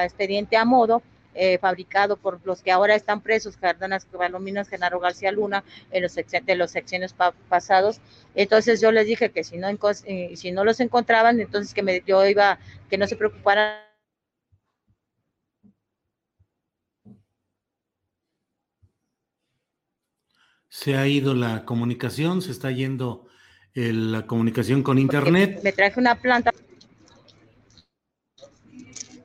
[0.04, 1.02] expediente a modo
[1.42, 6.14] eh, fabricado por los que ahora están presos, Cardenas Palominas, Genaro García Luna, en los,
[6.14, 7.16] de los secciones
[7.48, 8.02] pasados.
[8.36, 9.70] Entonces yo les dije que si no,
[10.06, 12.60] eh, si no los encontraban, entonces que me, yo iba,
[12.90, 13.80] que no se preocuparan
[20.68, 23.28] Se ha ido la comunicación, se está yendo
[23.74, 25.62] la comunicación con Internet.
[25.64, 26.52] Me traje una planta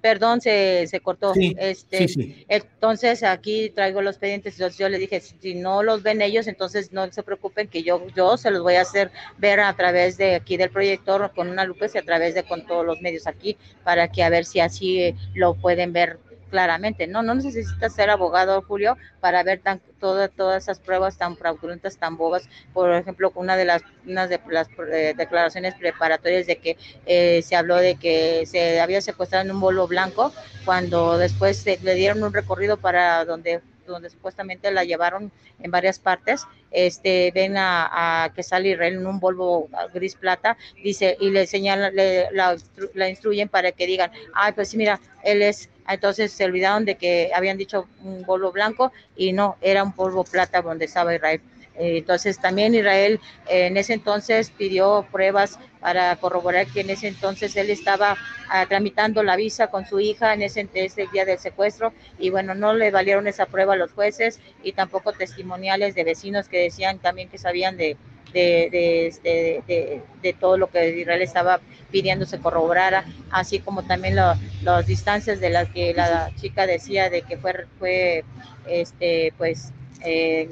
[0.04, 1.32] perdón, se, se cortó.
[1.34, 4.52] este, Entonces aquí traigo los pendientes.
[4.52, 8.06] Entonces yo le dije, si no los ven ellos, entonces no se preocupen que yo,
[8.14, 11.64] yo se los voy a hacer ver a través de aquí del proyector con una
[11.64, 14.60] lupa y a través de con todos los medios aquí para que a ver si
[14.60, 16.18] así lo pueden ver
[16.50, 17.06] claramente.
[17.06, 22.16] No, no necesitas ser abogado, Julio, para ver tan, todas esas pruebas tan fraudulentas, tan
[22.16, 22.48] bobas.
[22.72, 27.76] Por ejemplo, una de las, de las eh, declaraciones preparatorias de que eh, se habló
[27.76, 30.32] de que se había secuestrado en un bolo blanco,
[30.64, 36.46] cuando después le dieron un recorrido para donde donde supuestamente la llevaron en varias partes,
[36.70, 41.94] este, ven a, que sale Israel en un Volvo gris plata, dice, y le señalan,
[41.94, 42.56] le, la,
[42.94, 46.96] la, instruyen para que digan, ay, pues sí, mira, él es entonces se olvidaron de
[46.96, 51.40] que habían dicho un polvo blanco y no, era un polvo plata donde estaba Israel.
[51.76, 57.08] Eh, entonces también Israel eh, en ese entonces pidió pruebas para corroborar que en ese
[57.08, 58.16] entonces él estaba
[58.48, 62.54] ah, tramitando la visa con su hija en ese, ese, día del secuestro y bueno,
[62.54, 67.00] no le valieron esa prueba a los jueces y tampoco testimoniales de vecinos que decían
[67.00, 67.96] también que sabían de,
[68.34, 74.16] de, este, de, de, todo lo que Israel estaba pidiendo se corroborara, así como también
[74.16, 78.24] las distancias de las que la chica decía de que fue, fue
[78.66, 80.50] este, pues, eh,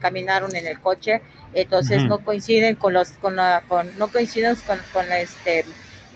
[0.00, 1.20] caminaron en el coche,
[1.52, 5.64] entonces no coinciden con los, con la, con, no coinciden con, con este,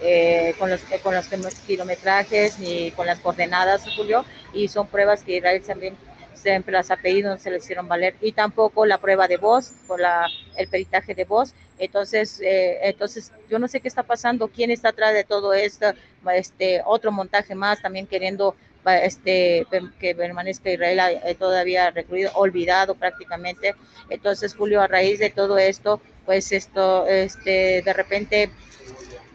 [0.00, 1.28] eh, con los con los
[1.66, 5.96] kilometrajes ni con las coordenadas, Julio, y son pruebas que Israel también
[6.34, 10.26] siempre las apellidos se le hicieron valer y tampoco la prueba de voz por la,
[10.56, 11.54] el peritaje de voz.
[11.78, 15.92] Entonces, eh, entonces yo no sé qué está pasando, quién está atrás de todo esto,
[16.34, 18.54] este otro montaje más también queriendo
[18.84, 19.66] este
[20.00, 23.74] que permanezca Israel eh, todavía recluido, olvidado prácticamente.
[24.10, 28.50] Entonces, Julio, a raíz de todo esto, pues esto, este, de repente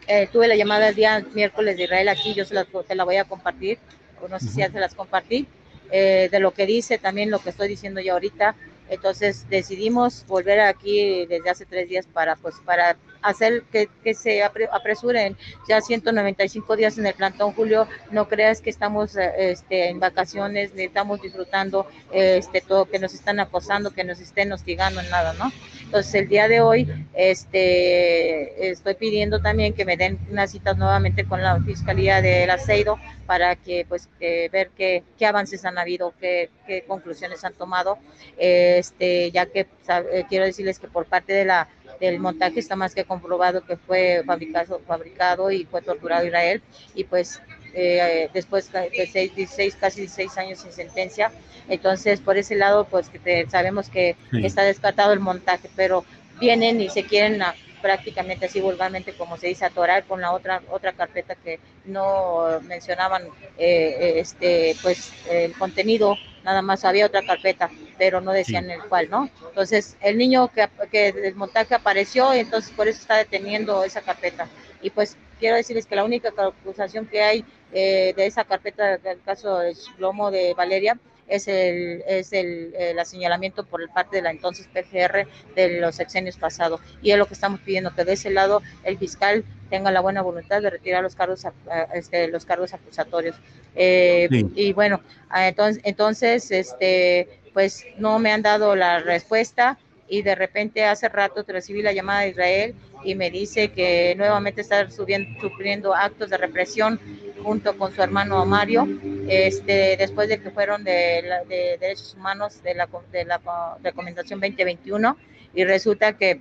[0.06, 3.04] eh, tuve la llamada el día miércoles de Israel aquí, yo se la, te la
[3.04, 3.78] voy a compartir,
[4.22, 5.46] o no sé si ya se las compartí,
[5.90, 8.54] eh, de lo que dice, también lo que estoy diciendo yo ahorita.
[8.88, 14.42] Entonces decidimos volver aquí desde hace tres días para, pues, para hacer que, que, se
[14.42, 15.36] apresuren.
[15.68, 20.84] Ya 195 días en el plantón, Julio, no creas que estamos este, en vacaciones, ni
[20.84, 25.52] estamos disfrutando este, todo, que nos están acosando, que nos estén hostigando en nada, ¿no?
[25.88, 31.24] Entonces el día de hoy este, estoy pidiendo también que me den unas citas nuevamente
[31.24, 36.50] con la Fiscalía del Aceido para que pues ver qué, qué, avances han habido, qué,
[36.66, 37.98] qué conclusiones han tomado,
[38.36, 41.68] este, ya que eh, quiero decirles que por parte de la
[42.00, 46.62] del montaje está más que comprobado que fue fabricado, fabricado y fue torturado Israel
[46.94, 47.40] y pues
[47.74, 51.30] eh, después de seis, 16, casi 16 años sin sentencia.
[51.68, 56.04] Entonces, por ese lado, pues que sabemos que está descartado el montaje, pero
[56.40, 57.42] vienen y se quieren
[57.80, 63.24] prácticamente así vulgarmente como se dice atorar con la otra otra carpeta que no mencionaban
[63.56, 69.08] eh, este pues el contenido nada más había otra carpeta pero no decían el cual
[69.10, 73.84] no entonces el niño que, que el montaje apareció y entonces por eso está deteniendo
[73.84, 74.48] esa carpeta.
[74.82, 79.20] Y pues quiero decirles que la única acusación que hay eh, de esa carpeta del
[79.22, 80.98] caso del lomo de Valeria
[81.28, 86.36] es el, es el, el, señalamiento por parte de la entonces PGR de los sexenios
[86.36, 86.80] pasados.
[87.02, 90.22] Y es lo que estamos pidiendo, que de ese lado el fiscal tenga la buena
[90.22, 91.46] voluntad de retirar los cargos,
[91.94, 93.36] este, los cargos acusatorios.
[93.74, 100.22] Eh, y bueno, ah, entonces, entonces, este, pues no me han dado la respuesta y
[100.22, 102.74] de repente hace rato recibí la llamada de Israel
[103.04, 106.98] y me dice que nuevamente está subiendo, sufriendo actos de represión
[107.42, 108.86] junto con su hermano Mario,
[109.28, 113.40] este, después de que fueron de, de derechos humanos de la, de la
[113.82, 115.16] recomendación 2021
[115.54, 116.40] y resulta que,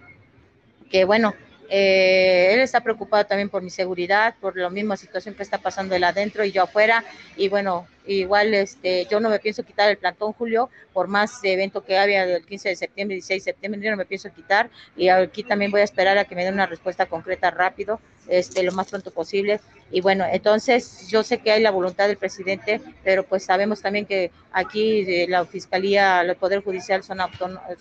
[0.90, 1.34] que bueno,
[1.70, 5.96] eh, él está preocupado también por mi seguridad, por la misma situación que está pasando
[5.96, 7.04] él adentro y yo afuera.
[7.36, 11.84] Y bueno, igual este, yo no me pienso quitar el plantón, Julio, por más evento
[11.84, 14.70] que había del 15 de septiembre, 16 de septiembre, yo no me pienso quitar.
[14.96, 18.64] Y aquí también voy a esperar a que me den una respuesta concreta rápido, este,
[18.64, 19.60] lo más pronto posible.
[19.92, 24.06] Y bueno, entonces yo sé que hay la voluntad del presidente, pero pues sabemos también
[24.06, 27.20] que aquí eh, la Fiscalía, el Poder Judicial son,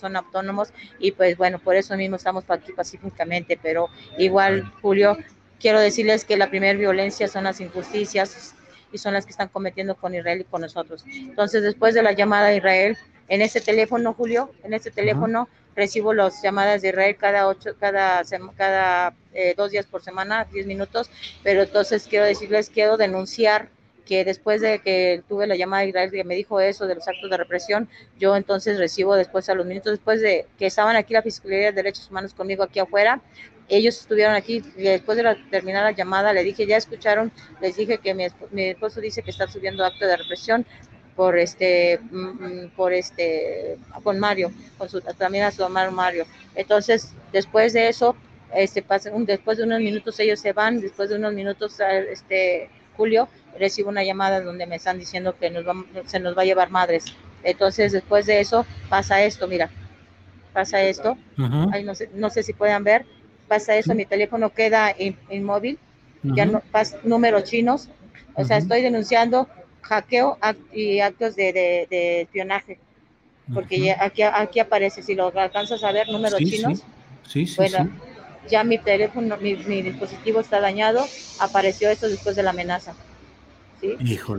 [0.01, 3.89] son autónomos y pues bueno, por eso mismo estamos aquí pacíficamente, pero
[4.19, 5.17] igual, Julio,
[5.59, 8.56] quiero decirles que la primera violencia son las injusticias
[8.97, 11.05] y son las que están cometiendo con Israel y con nosotros.
[11.07, 12.97] Entonces, después de la llamada a Israel,
[13.29, 18.23] en ese teléfono, Julio, en ese teléfono recibo las llamadas de Israel cada ocho, cada,
[18.57, 21.11] cada eh, dos días por semana, diez minutos,
[21.43, 23.69] pero entonces quiero decirles, quiero denunciar
[24.07, 27.07] que después de que tuve la llamada de Israel que me dijo eso de los
[27.07, 31.13] actos de represión, yo entonces recibo después a los minutos después de que estaban aquí
[31.13, 33.21] la Fiscalía de Derechos Humanos conmigo aquí afuera,
[33.69, 37.77] ellos estuvieron aquí y después de la, terminar la llamada le dije, ya escucharon, les
[37.77, 40.67] dije que mi, mi esposo dice que está subiendo acto de represión
[41.17, 46.27] por este mm, mm, por este con Mario, con su también a su hermano Mario.
[46.55, 48.15] Entonces, después de eso,
[48.55, 53.29] este pasan después de unos minutos ellos se van, después de unos minutos este Julio
[53.59, 55.65] recibo una llamada donde me están diciendo que nos
[56.07, 57.05] se nos va a llevar madres.
[57.43, 59.71] Entonces, después de eso pasa esto, mira.
[60.53, 61.17] Pasa esto.
[61.73, 63.05] Ay, no sé, no sé si puedan ver
[63.47, 64.95] pasa eso, mi teléfono queda
[65.31, 65.79] inmóvil,
[66.23, 67.89] ya no pasa números chinos,
[68.35, 69.49] o sea, estoy denunciando
[69.83, 70.39] hackeo
[70.73, 72.79] y actos de, de, espionaje,
[73.55, 76.83] porque aquí, aquí aparece, si lo alcanzas a ver, números chinos,
[77.27, 77.47] sí.
[77.47, 77.91] Sí, bueno,
[78.49, 81.05] ya mi teléfono, mi, dispositivo está dañado,
[81.41, 82.95] apareció esto después de la amenaza,
[83.81, 83.97] ¿sí?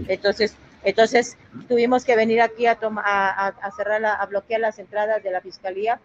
[0.07, 1.37] Entonces, entonces
[1.67, 5.99] tuvimos que venir aquí a, a, a cerrar, a bloquear las entradas de la fiscalía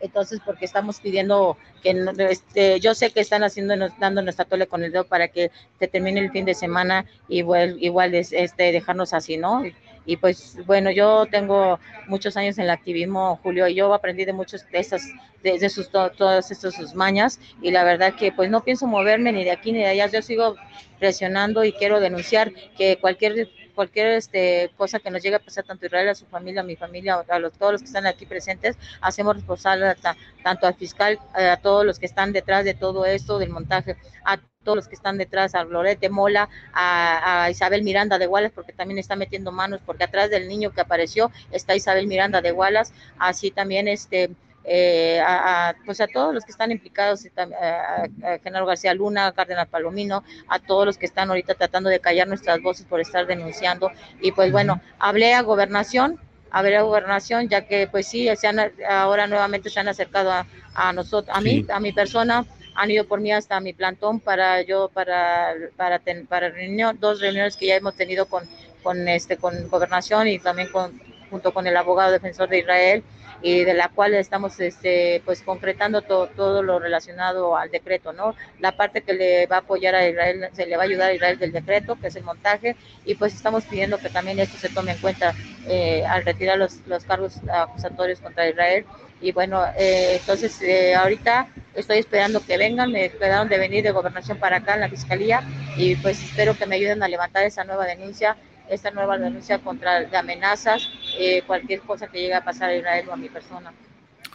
[0.00, 1.94] entonces porque estamos pidiendo que
[2.30, 5.88] este, yo sé que están haciendo dando nuestra tole con el dedo para que se
[5.88, 9.62] termine el fin de semana igual, igual es, este dejarnos así no
[10.08, 14.32] y, pues bueno yo tengo muchos años en el activismo Julio y yo aprendí de
[14.32, 15.02] muchos de esas
[15.42, 19.44] de, sus todas estas sus mañas y la verdad que pues no pienso moverme ni
[19.44, 20.08] de aquí ni de allá.
[20.08, 20.56] Yo sigo
[20.98, 25.84] presionando y quiero denunciar que cualquier cualquier este, cosa que nos llegue a pasar tanto
[25.84, 28.26] a Israel, a su familia, a mi familia, a los, todos los que están aquí
[28.26, 29.94] presentes, hacemos responsable
[30.42, 33.96] tanto al fiscal, eh, a todos los que están detrás de todo esto, del montaje,
[34.24, 38.72] a todos los que están detrás, a Lorete Mola, a, Isabel Miranda de Wallace, porque
[38.72, 42.92] también está metiendo manos, porque atrás del niño que apareció está Isabel Miranda de Wallace,
[43.18, 44.30] así también este
[44.68, 49.68] eh, a, pues a todos los que están implicados, a, Genaro García Luna, a Cárdenas
[49.68, 53.92] Palomino, a todos los que están ahorita tratando de callar nuestras voces por estar denunciando.
[54.20, 56.18] Y pues bueno, hablé a gobernación,
[56.50, 60.32] hablé a gobernación, ya que pues sí, se han, ahora nuevamente se han acercado
[60.74, 64.62] a, nosotros, a mí, a mi persona, han ido por mí hasta mi plantón para
[64.62, 68.42] yo, para, para, para reunión, dos reuniones que ya hemos tenido con,
[68.82, 73.04] con, este, con gobernación y también con, junto con el abogado defensor de Israel
[73.42, 78.34] y de la cual estamos este, pues concretando todo, todo lo relacionado al decreto, ¿no?
[78.60, 81.14] La parte que le va a apoyar a Israel, se le va a ayudar a
[81.14, 84.68] Israel del decreto, que es el montaje, y pues estamos pidiendo que también esto se
[84.68, 85.34] tome en cuenta
[85.66, 88.84] eh, al retirar los, los cargos acusatorios contra Israel.
[89.20, 93.90] Y bueno, eh, entonces eh, ahorita estoy esperando que vengan, me quedaron de venir de
[93.90, 95.42] gobernación para acá en la fiscalía
[95.76, 98.36] y pues espero que me ayuden a levantar esa nueva denuncia
[98.68, 100.88] esta nueva denuncia contra de amenazas,
[101.18, 103.72] eh, cualquier cosa que llegue a pasar a Israel o a mi persona.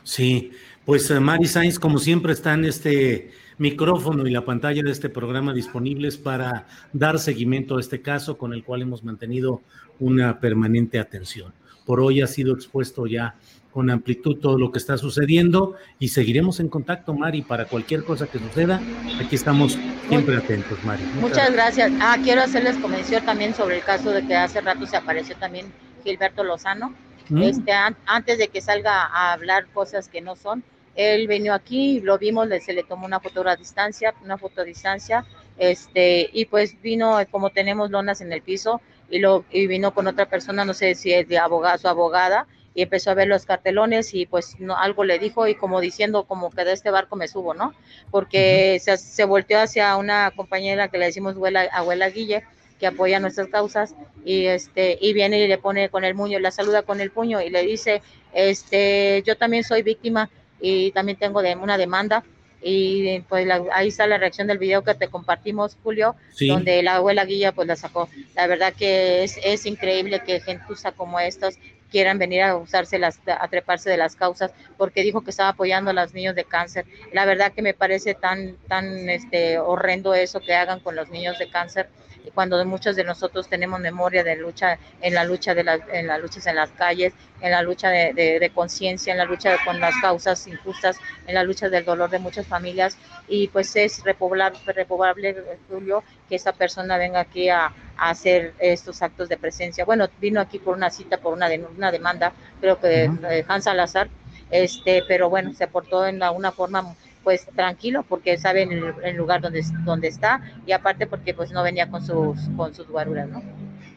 [0.03, 0.51] Sí,
[0.85, 5.10] pues eh, Mari Sainz, como siempre, está en este micrófono y la pantalla de este
[5.10, 9.61] programa disponibles para dar seguimiento a este caso con el cual hemos mantenido
[10.00, 11.53] una permanente atención.
[11.85, 13.35] Por hoy ha sido expuesto ya
[13.72, 18.27] con amplitud todo lo que está sucediendo y seguiremos en contacto, Mari, para cualquier cosa
[18.27, 18.82] que suceda.
[19.24, 19.77] Aquí estamos
[20.09, 21.03] siempre atentos, Mari.
[21.19, 21.91] Muchas, gracias.
[22.01, 25.72] Ah, quiero hacerles convención también sobre el caso de que hace rato se apareció también
[26.03, 26.93] Gilberto Lozano.
[27.30, 27.43] Mm.
[27.43, 27.72] Este,
[28.06, 30.64] antes de que salga a hablar cosas que no son,
[30.95, 34.64] él vino aquí, lo vimos, se le tomó una foto a distancia, una foto a
[34.66, 35.25] distancia,
[35.58, 40.08] este, y pues vino, como tenemos lonas en el piso, y, lo, y vino con
[40.08, 43.45] otra persona, no sé si es de abogado, su abogada, y empezó a ver los
[43.45, 47.16] cartelones y pues no, algo le dijo y como diciendo como que de este barco
[47.16, 47.74] me subo, ¿no?
[48.09, 52.43] Porque se, se, volteó hacia una compañera que le decimos abuela, abuela Guille,
[52.80, 53.93] que apoya nuestras causas
[54.25, 57.41] y este y viene y le pone con el puño, la saluda con el puño
[57.41, 58.01] y le dice,
[58.33, 62.24] este, yo también soy víctima y también tengo de, una demanda
[62.64, 66.16] y pues ahí está la reacción del video que te compartimos, Julio,
[66.48, 68.08] donde la abuela Guilla pues la sacó.
[68.35, 71.56] La verdad que es, es increíble que gentuza como estos
[71.92, 75.92] quieran venir a usarse las, a treparse de las causas, porque dijo que estaba apoyando
[75.92, 76.86] a los niños de cáncer.
[77.11, 81.38] La verdad que me parece tan, tan este, horrendo eso que hagan con los niños
[81.38, 81.90] de cáncer
[82.33, 86.22] cuando muchos de nosotros tenemos memoria de lucha en la lucha de las en las
[86.22, 89.95] luchas en las calles en la lucha de, de, conciencia en la lucha con las
[90.01, 95.35] causas injustas en la lucha del dolor de muchas familias y pues es repoblable, repoblable
[95.69, 99.85] Julio que esta persona venga aquí a, hacer estos actos de presencia.
[99.85, 104.09] Bueno, vino aquí por una cita, por una, una demanda, creo que uh Hans Salazar,
[104.50, 109.64] este, pero bueno, se aportó en una forma pues tranquilo porque sabe el, lugar donde,
[109.83, 113.41] donde está y aparte porque pues no venía con sus, con sus guaruras, ¿no?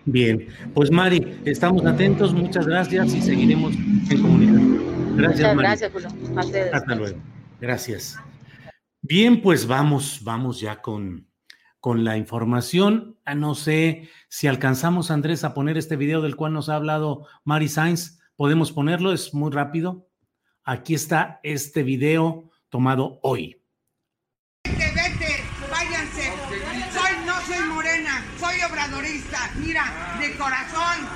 [0.06, 5.16] Bien, pues Mari, estamos atentos, muchas gracias y seguiremos en comunicación.
[5.16, 7.18] Gracias, muchas Gracias, Hasta luego.
[7.60, 8.16] Gracias.
[9.00, 11.26] Bien, pues vamos, vamos ya con
[11.84, 13.18] con la información.
[13.26, 17.26] Ah, no sé si alcanzamos, Andrés, a poner este video del cual nos ha hablado
[17.44, 18.20] Mari Sainz.
[18.36, 19.12] ¿Podemos ponerlo?
[19.12, 20.08] Es muy rápido.
[20.64, 23.56] Aquí está este video tomado hoy.
[24.64, 26.32] Vete, vete, váyanse.
[26.92, 29.38] Soy, no soy morena, soy obradorista.
[29.58, 29.84] Mira,
[30.18, 31.06] de corazón.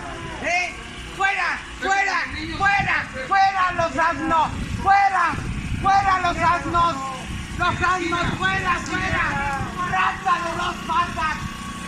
[0.45, 0.73] ¿eh?
[1.17, 2.19] Fuera, fuera,
[2.57, 4.49] fuera, fuera los asnos.
[4.85, 5.35] Fuera,
[5.83, 6.95] fuera los asnos.
[7.59, 9.25] Los asnos, fuera, fuera.
[9.91, 11.37] Rata de dos patas.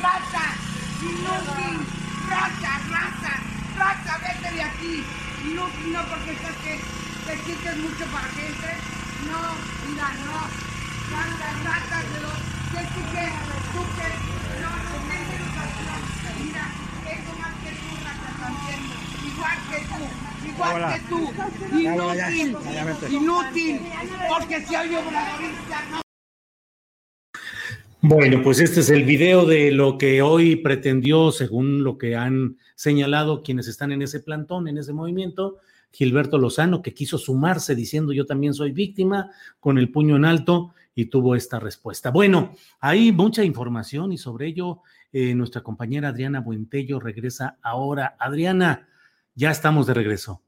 [0.03, 0.47] Rata,
[1.01, 1.87] inútil.
[2.29, 3.33] Rata, rata,
[3.79, 5.05] rata, vete de aquí.
[5.45, 6.81] Inútil, no porque estás que
[7.25, 9.00] te quites mucho para que.
[9.29, 9.41] No,
[9.89, 10.71] mira, no.
[11.11, 12.39] De los.
[12.71, 13.27] ¿Qué tú qué?
[13.73, 14.09] ¿Tú qué?
[14.61, 16.05] No, no, asnos.
[16.41, 16.65] Mira,
[17.05, 18.81] eso más que tú, rata, también.
[19.27, 20.01] Igual que tú,
[20.49, 20.89] igual Hola.
[20.95, 21.21] que tú.
[21.79, 22.49] Inútil,
[23.11, 23.75] inútil.
[24.29, 26.01] Porque si hay obradorista, no.
[28.03, 32.57] Bueno, pues este es el video de lo que hoy pretendió, según lo que han
[32.75, 35.59] señalado quienes están en ese plantón, en ese movimiento,
[35.93, 40.75] Gilberto Lozano, que quiso sumarse diciendo yo también soy víctima, con el puño en alto
[40.95, 42.11] y tuvo esta respuesta.
[42.11, 48.17] Bueno, hay mucha información y sobre ello eh, nuestra compañera Adriana Buentello regresa ahora.
[48.19, 48.89] Adriana,
[49.35, 50.43] ya estamos de regreso.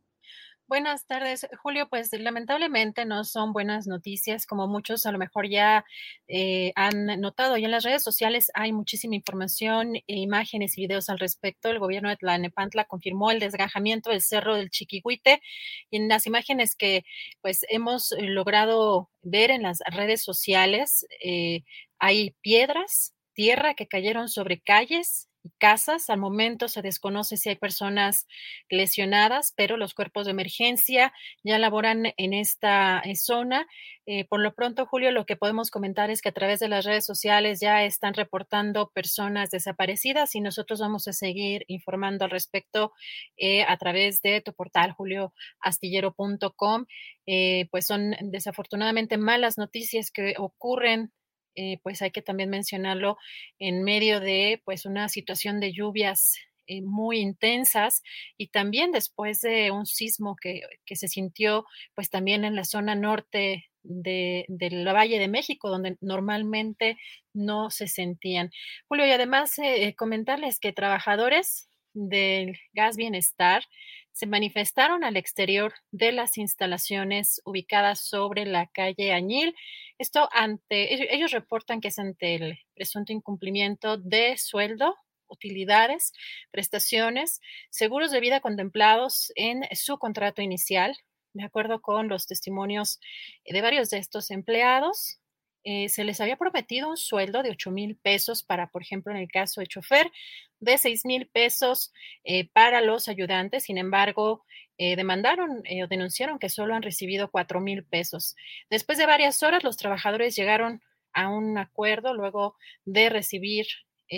[0.72, 1.86] Buenas tardes, Julio.
[1.90, 5.84] Pues lamentablemente no son buenas noticias, como muchos a lo mejor ya
[6.28, 7.58] eh, han notado.
[7.58, 11.68] Y en las redes sociales hay muchísima información, e imágenes y videos al respecto.
[11.68, 15.42] El gobierno de Tlanepantla confirmó el desgajamiento del cerro del Chiquihuite.
[15.90, 17.04] Y en las imágenes que
[17.42, 21.64] pues hemos logrado ver en las redes sociales, eh,
[21.98, 25.28] hay piedras, tierra que cayeron sobre calles
[25.58, 26.10] casas.
[26.10, 28.26] Al momento se desconoce si hay personas
[28.68, 31.12] lesionadas, pero los cuerpos de emergencia
[31.44, 33.66] ya laboran en esta eh, zona.
[34.04, 36.84] Eh, por lo pronto, Julio, lo que podemos comentar es que a través de las
[36.84, 42.92] redes sociales ya están reportando personas desaparecidas y nosotros vamos a seguir informando al respecto
[43.36, 46.86] eh, a través de tu portal, julioastillero.com.
[47.26, 51.12] Eh, pues son desafortunadamente malas noticias que ocurren
[51.54, 53.18] eh, pues hay que también mencionarlo
[53.58, 58.02] en medio de pues una situación de lluvias eh, muy intensas
[58.38, 62.94] y también después de un sismo que, que, se sintió pues también en la zona
[62.94, 66.98] norte de, del Valle de México, donde normalmente
[67.34, 68.50] no se sentían.
[68.88, 73.64] Julio, y además eh, comentarles que trabajadores del gas bienestar
[74.12, 79.54] se manifestaron al exterior de las instalaciones ubicadas sobre la calle Añil.
[79.98, 84.96] Esto ante, ellos reportan que es ante el presunto incumplimiento de sueldo,
[85.28, 86.12] utilidades,
[86.50, 90.96] prestaciones, seguros de vida contemplados en su contrato inicial,
[91.32, 93.00] de acuerdo con los testimonios
[93.46, 95.21] de varios de estos empleados.
[95.64, 99.18] Eh, se les había prometido un sueldo de 8 mil pesos para, por ejemplo, en
[99.18, 100.10] el caso de chofer,
[100.58, 101.92] de 6 mil pesos
[102.24, 103.64] eh, para los ayudantes.
[103.64, 104.44] Sin embargo,
[104.78, 108.34] eh, demandaron o denunciaron que solo han recibido 4 mil pesos.
[108.70, 110.82] Después de varias horas, los trabajadores llegaron
[111.12, 113.66] a un acuerdo luego de recibir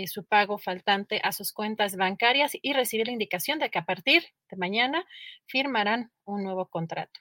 [0.07, 4.25] su pago faltante a sus cuentas bancarias y recibir la indicación de que a partir
[4.51, 5.07] de mañana
[5.47, 7.21] firmarán un nuevo contrato.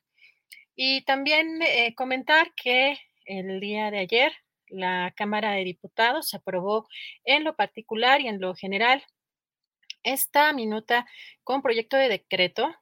[0.76, 1.60] Y también
[1.95, 4.34] comentar que el día de ayer,
[4.68, 6.88] la Cámara de Diputados aprobó
[7.26, 9.03] en lo particular y en lo general
[10.03, 11.06] esta minuta
[11.43, 12.74] con proyecto de decreto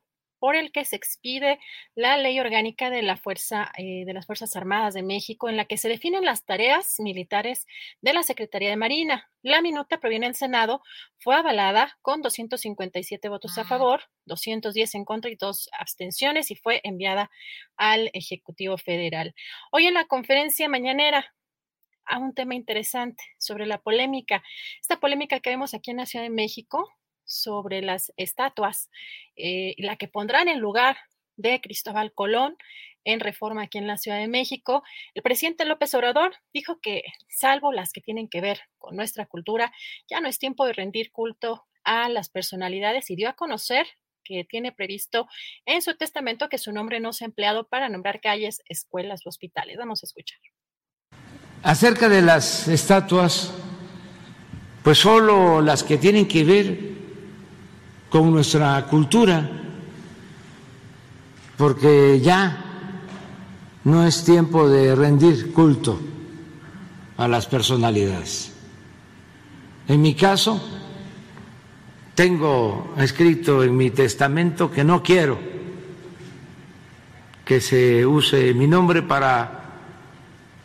[0.41, 1.59] por el que se expide
[1.93, 5.65] la ley orgánica de la fuerza eh, de las Fuerzas Armadas de México, en la
[5.65, 7.67] que se definen las tareas militares
[8.01, 9.29] de la Secretaría de Marina.
[9.43, 10.81] La minuta proviene del Senado,
[11.19, 16.81] fue avalada con 257 votos a favor, 210 en contra y dos abstenciones y fue
[16.83, 17.29] enviada
[17.77, 19.35] al Ejecutivo Federal.
[19.71, 21.35] Hoy en la conferencia mañanera
[22.03, 24.41] a un tema interesante sobre la polémica,
[24.81, 26.89] esta polémica que vemos aquí en la Ciudad de México
[27.31, 28.89] sobre las estatuas,
[29.35, 30.97] eh, la que pondrán en lugar
[31.37, 32.57] de Cristóbal Colón
[33.03, 34.83] en reforma aquí en la Ciudad de México.
[35.15, 39.73] El presidente López Obrador dijo que, salvo las que tienen que ver con nuestra cultura,
[40.09, 43.87] ya no es tiempo de rendir culto a las personalidades y dio a conocer
[44.23, 45.27] que tiene previsto
[45.65, 49.77] en su testamento que su nombre no sea empleado para nombrar calles, escuelas o hospitales.
[49.77, 50.39] Vamos a escuchar.
[51.63, 53.51] Acerca de las estatuas,
[54.83, 57.00] pues solo las que tienen que ver
[58.11, 59.49] con nuestra cultura,
[61.55, 62.65] porque ya
[63.85, 65.97] no es tiempo de rendir culto
[67.15, 68.51] a las personalidades.
[69.87, 70.61] En mi caso,
[72.13, 75.39] tengo escrito en mi testamento que no quiero
[77.45, 79.61] que se use mi nombre para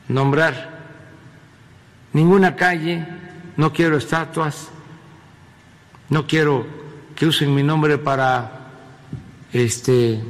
[0.08, 0.78] nombrar
[2.12, 3.06] ninguna calle,
[3.56, 4.68] no quiero estatuas,
[6.08, 6.85] no quiero
[7.16, 8.68] que usen mi nombre para
[9.52, 10.20] este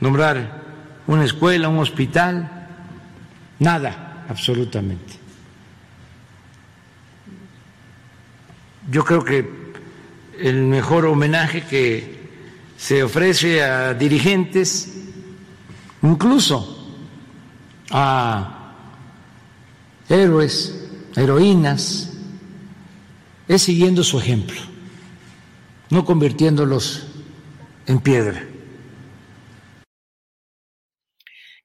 [0.00, 0.62] nombrar
[1.06, 2.68] una escuela, un hospital,
[3.58, 5.18] nada, absolutamente.
[8.90, 9.48] Yo creo que
[10.38, 12.20] el mejor homenaje que
[12.76, 14.94] se ofrece a dirigentes,
[16.02, 16.88] incluso
[17.90, 18.72] a
[20.08, 22.12] héroes, heroínas,
[23.46, 24.60] es siguiendo su ejemplo,
[25.90, 27.06] no convirtiéndolos
[27.86, 28.42] en piedra.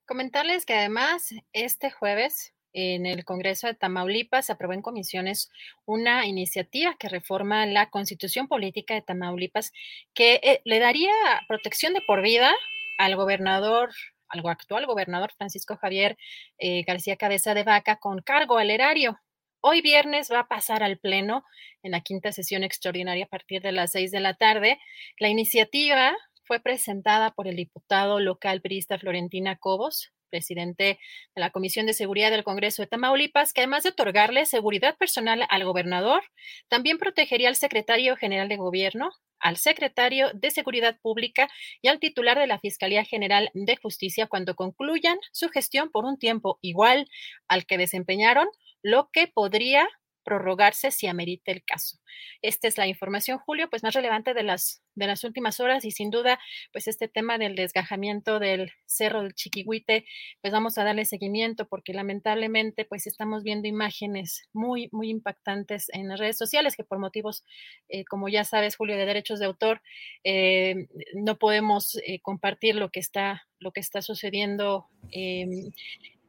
[0.06, 5.50] Comentarles que además este jueves en el Congreso de Tamaulipas se aprobó en comisiones
[5.86, 9.72] una iniciativa que reforma la constitución política de Tamaulipas
[10.14, 11.14] que eh, le daría
[11.48, 12.54] protección de por vida
[12.98, 13.92] al gobernador
[14.28, 16.18] al actual gobernador Francisco Javier
[16.58, 19.20] eh, García Cabeza de Vaca con cargo al erario.
[19.68, 21.44] Hoy viernes va a pasar al Pleno
[21.82, 24.77] en la quinta sesión extraordinaria a partir de las seis de la tarde.
[25.18, 31.00] La iniciativa fue presentada por el diputado local priista Florentina Cobos, presidente
[31.35, 35.48] de la Comisión de Seguridad del Congreso de Tamaulipas, que además de otorgarle seguridad personal
[35.50, 36.22] al gobernador,
[36.68, 41.50] también protegería al secretario general de gobierno, al secretario de Seguridad Pública
[41.82, 46.19] y al titular de la Fiscalía General de Justicia cuando concluyan su gestión por un
[46.19, 47.10] tiempo igual
[47.48, 48.48] al que desempeñaron,
[48.86, 49.90] lo que podría
[50.24, 51.98] prorrogarse si amerite el caso.
[52.42, 55.92] Esta es la información, Julio, pues más relevante de las, de las últimas horas y
[55.92, 56.40] sin duda,
[56.72, 60.06] pues este tema del desgajamiento del Cerro del Chiquihuite,
[60.42, 66.08] pues vamos a darle seguimiento porque lamentablemente pues estamos viendo imágenes muy, muy impactantes en
[66.08, 67.44] las redes sociales que por motivos,
[67.90, 69.82] eh, como ya sabes, Julio, de derechos de autor,
[70.24, 75.72] eh, no podemos eh, compartir lo que está, lo que está sucediendo em,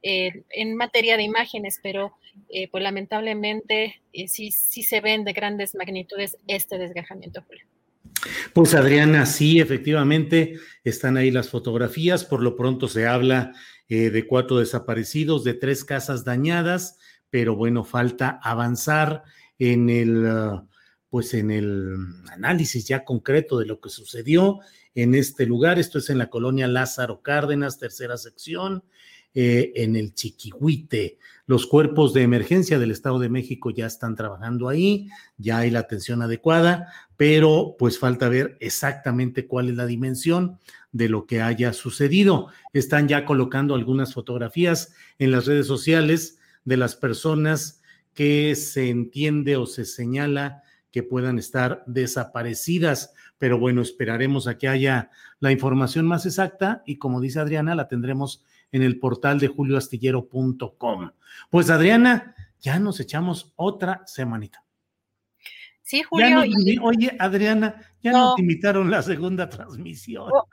[0.08, 2.12] eh, en materia de imágenes, pero
[2.48, 7.44] eh, pues lamentablemente eh, sí, sí se ven de grandes magnitudes este desgajamiento,
[8.52, 12.24] Pues Adriana, sí, efectivamente, están ahí las fotografías.
[12.24, 13.50] Por lo pronto se habla
[13.88, 19.24] de cuatro desaparecidos, de tres casas dañadas, pero bueno, falta avanzar
[19.58, 20.24] en el,
[21.10, 21.96] pues en el
[22.30, 24.60] análisis ya concreto de lo que sucedió
[24.94, 25.80] en este lugar.
[25.80, 28.84] Esto es en la colonia Lázaro Cárdenas, tercera sección.
[29.38, 31.18] Eh, en el Chiquihuite.
[31.44, 35.80] Los cuerpos de emergencia del Estado de México ya están trabajando ahí, ya hay la
[35.80, 40.58] atención adecuada, pero pues falta ver exactamente cuál es la dimensión
[40.90, 42.48] de lo que haya sucedido.
[42.72, 47.82] Están ya colocando algunas fotografías en las redes sociales de las personas
[48.14, 53.12] que se entiende o se señala que puedan estar desaparecidas.
[53.36, 57.86] Pero bueno, esperaremos a que haya la información más exacta y como dice Adriana, la
[57.86, 58.42] tendremos
[58.76, 61.10] en el portal de julioastillero.com.
[61.50, 64.62] Pues Adriana, ya nos echamos otra semanita.
[65.82, 66.42] Sí, Julio.
[66.82, 70.30] Oye, Adriana, ya nos invitaron la segunda transmisión.
[70.32, 70.48] Oh.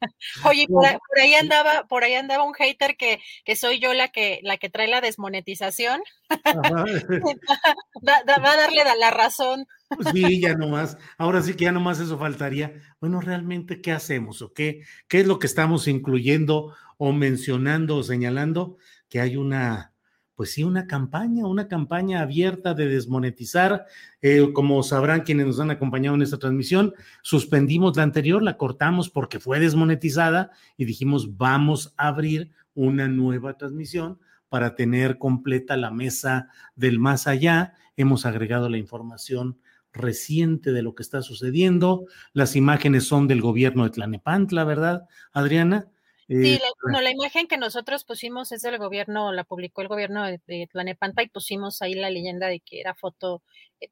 [0.44, 0.86] Oye, por,
[1.20, 4.70] ahí andaba, por ahí andaba un hater que, que soy yo la que, la que
[4.70, 6.02] trae la desmonetización.
[6.44, 9.66] va, a darle la razón.
[10.12, 10.98] Sí, ya nomás.
[11.18, 12.74] Ahora sí que ya nomás eso faltaría.
[13.00, 18.02] Bueno, realmente, ¿qué hacemos o qué, qué es lo que estamos incluyendo o mencionando o
[18.02, 18.76] señalando?
[19.08, 19.92] Que hay una,
[20.34, 23.86] pues sí, una campaña, una campaña abierta de desmonetizar.
[24.20, 29.10] Eh, como sabrán quienes nos han acompañado en esta transmisión, suspendimos la anterior, la cortamos
[29.10, 35.90] porque fue desmonetizada y dijimos, vamos a abrir una nueva transmisión para tener completa la
[35.90, 37.74] mesa del más allá.
[37.96, 39.58] Hemos agregado la información
[39.92, 42.06] reciente de lo que está sucediendo.
[42.32, 45.88] Las imágenes son del gobierno de Tlanepantla, ¿verdad, Adriana?
[46.26, 46.58] Sí,
[46.90, 50.66] la, la imagen que nosotros pusimos es del gobierno, la publicó el gobierno de, de,
[50.70, 53.42] Tlanepantla y pusimos ahí la leyenda de que era foto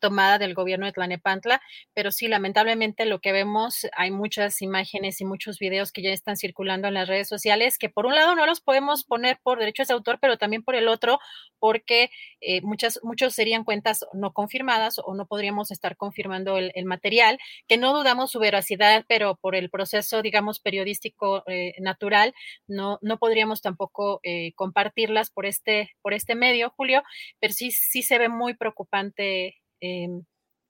[0.01, 1.61] tomada del gobierno de Tlanepantla,
[1.95, 6.37] pero sí, lamentablemente lo que vemos, hay muchas imágenes y muchos videos que ya están
[6.37, 9.89] circulando en las redes sociales, que por un lado no los podemos poner por derechos
[9.89, 11.19] de autor, pero también por el otro,
[11.59, 17.39] porque eh, muchas, muchos serían cuentas no confirmadas o no podríamos estar confirmando el, material,
[17.69, 21.45] que no dudamos su veracidad, pero por el proceso, digamos, periodístico
[21.79, 22.35] natural,
[22.67, 27.03] no, no podríamos tampoco eh, compartirlas por este, por este medio, Julio,
[27.41, 30.09] pero sí, sí se ve muy preocupante, eh,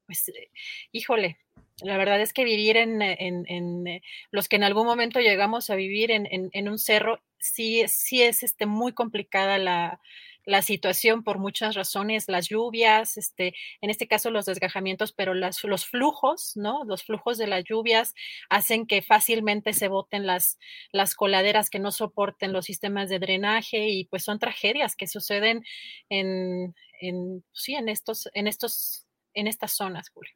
[0.06, 0.50] pues, eh,
[0.90, 1.38] híjole,
[1.82, 6.10] la verdad es que vivir en, en, los que en algún momento llegamos a vivir
[6.10, 10.00] en, un cerro, sí, sí es este, muy complicada la,
[10.44, 15.62] la situación por muchas razones, las lluvias, este, en este caso los desgajamientos, pero las,
[15.64, 16.84] los flujos, ¿no?
[16.84, 18.14] Los flujos de las lluvias
[18.48, 20.58] hacen que fácilmente se boten las,
[20.90, 25.64] las coladeras que no soporten los sistemas de drenaje y pues son tragedias que suceden
[26.08, 29.01] en, en sí, en estos, en estos,
[29.34, 30.32] en estas zonas, Julio.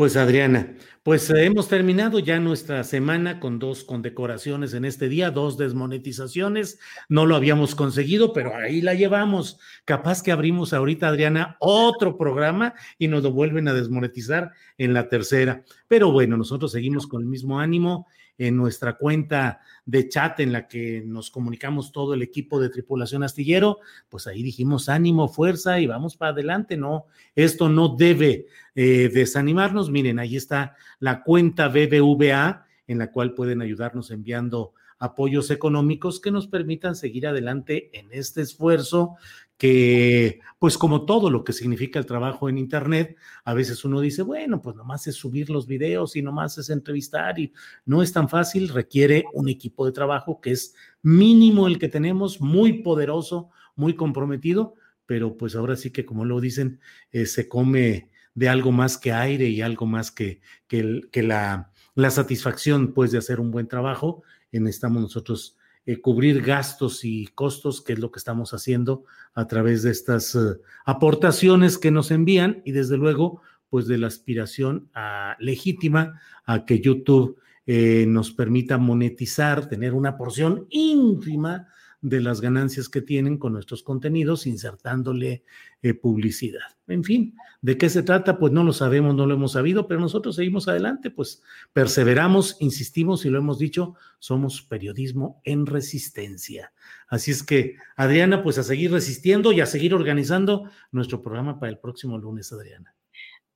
[0.00, 5.30] Pues Adriana, pues eh, hemos terminado ya nuestra semana con dos condecoraciones en este día,
[5.30, 6.78] dos desmonetizaciones.
[7.10, 9.58] No lo habíamos conseguido, pero ahí la llevamos.
[9.84, 15.10] Capaz que abrimos ahorita, Adriana, otro programa y nos lo vuelven a desmonetizar en la
[15.10, 15.64] tercera.
[15.86, 18.06] Pero bueno, nosotros seguimos con el mismo ánimo
[18.38, 23.22] en nuestra cuenta de chat en la que nos comunicamos todo el equipo de tripulación
[23.22, 23.78] astillero,
[24.08, 29.90] pues ahí dijimos ánimo, fuerza y vamos para adelante, no, esto no debe eh, desanimarnos.
[29.90, 36.30] Miren, ahí está la cuenta BBVA en la cual pueden ayudarnos enviando apoyos económicos que
[36.30, 39.16] nos permitan seguir adelante en este esfuerzo
[39.60, 44.22] que, pues como todo lo que significa el trabajo en Internet, a veces uno dice,
[44.22, 47.52] bueno, pues nomás es subir los videos y nomás es entrevistar y
[47.84, 52.40] no es tan fácil, requiere un equipo de trabajo que es mínimo el que tenemos,
[52.40, 56.80] muy poderoso, muy comprometido, pero pues ahora sí que como lo dicen,
[57.12, 62.10] eh, se come de algo más que aire y algo más que, que, la, la
[62.10, 64.22] satisfacción pues de hacer un buen trabajo.
[64.52, 69.46] En estamos nosotros eh, cubrir gastos y costos, que es lo que estamos haciendo a
[69.46, 74.90] través de estas eh, aportaciones que nos envían y desde luego, pues de la aspiración
[75.38, 81.68] legítima a que YouTube eh, nos permita monetizar, tener una porción ínfima
[82.02, 85.44] de las ganancias que tienen con nuestros contenidos, insertándole
[85.82, 86.76] eh, publicidad.
[86.88, 88.38] En fin, ¿de qué se trata?
[88.38, 93.24] Pues no lo sabemos, no lo hemos sabido, pero nosotros seguimos adelante, pues perseveramos, insistimos
[93.24, 96.72] y lo hemos dicho, somos periodismo en resistencia.
[97.08, 101.70] Así es que, Adriana, pues a seguir resistiendo y a seguir organizando nuestro programa para
[101.70, 102.94] el próximo lunes, Adriana.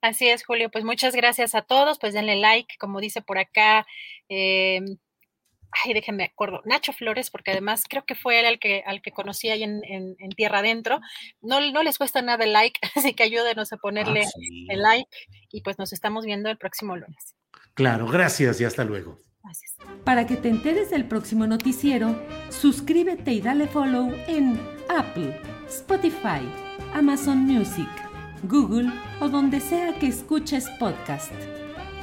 [0.03, 0.71] Así es, Julio.
[0.71, 1.99] Pues muchas gracias a todos.
[1.99, 3.87] Pues denle like, como dice por acá.
[4.29, 4.83] Eh,
[5.85, 9.11] ay, déjenme acuerdo, Nacho Flores, porque además creo que fue él el que, al que
[9.11, 11.01] conocí ahí en, Tierra Adentro.
[11.41, 15.09] No, no les cuesta nada el like, así que ayúdenos a ponerle ah, el like
[15.51, 17.37] y pues nos estamos viendo el próximo lunes.
[17.75, 19.19] Claro, gracias y hasta luego.
[19.43, 19.77] Gracias.
[20.05, 22.19] Para que te enteres del próximo noticiero,
[22.51, 25.39] suscríbete y dale follow en Apple,
[25.69, 26.41] Spotify,
[26.95, 27.89] Amazon Music,
[28.45, 31.33] Google o donde sea que escuches podcast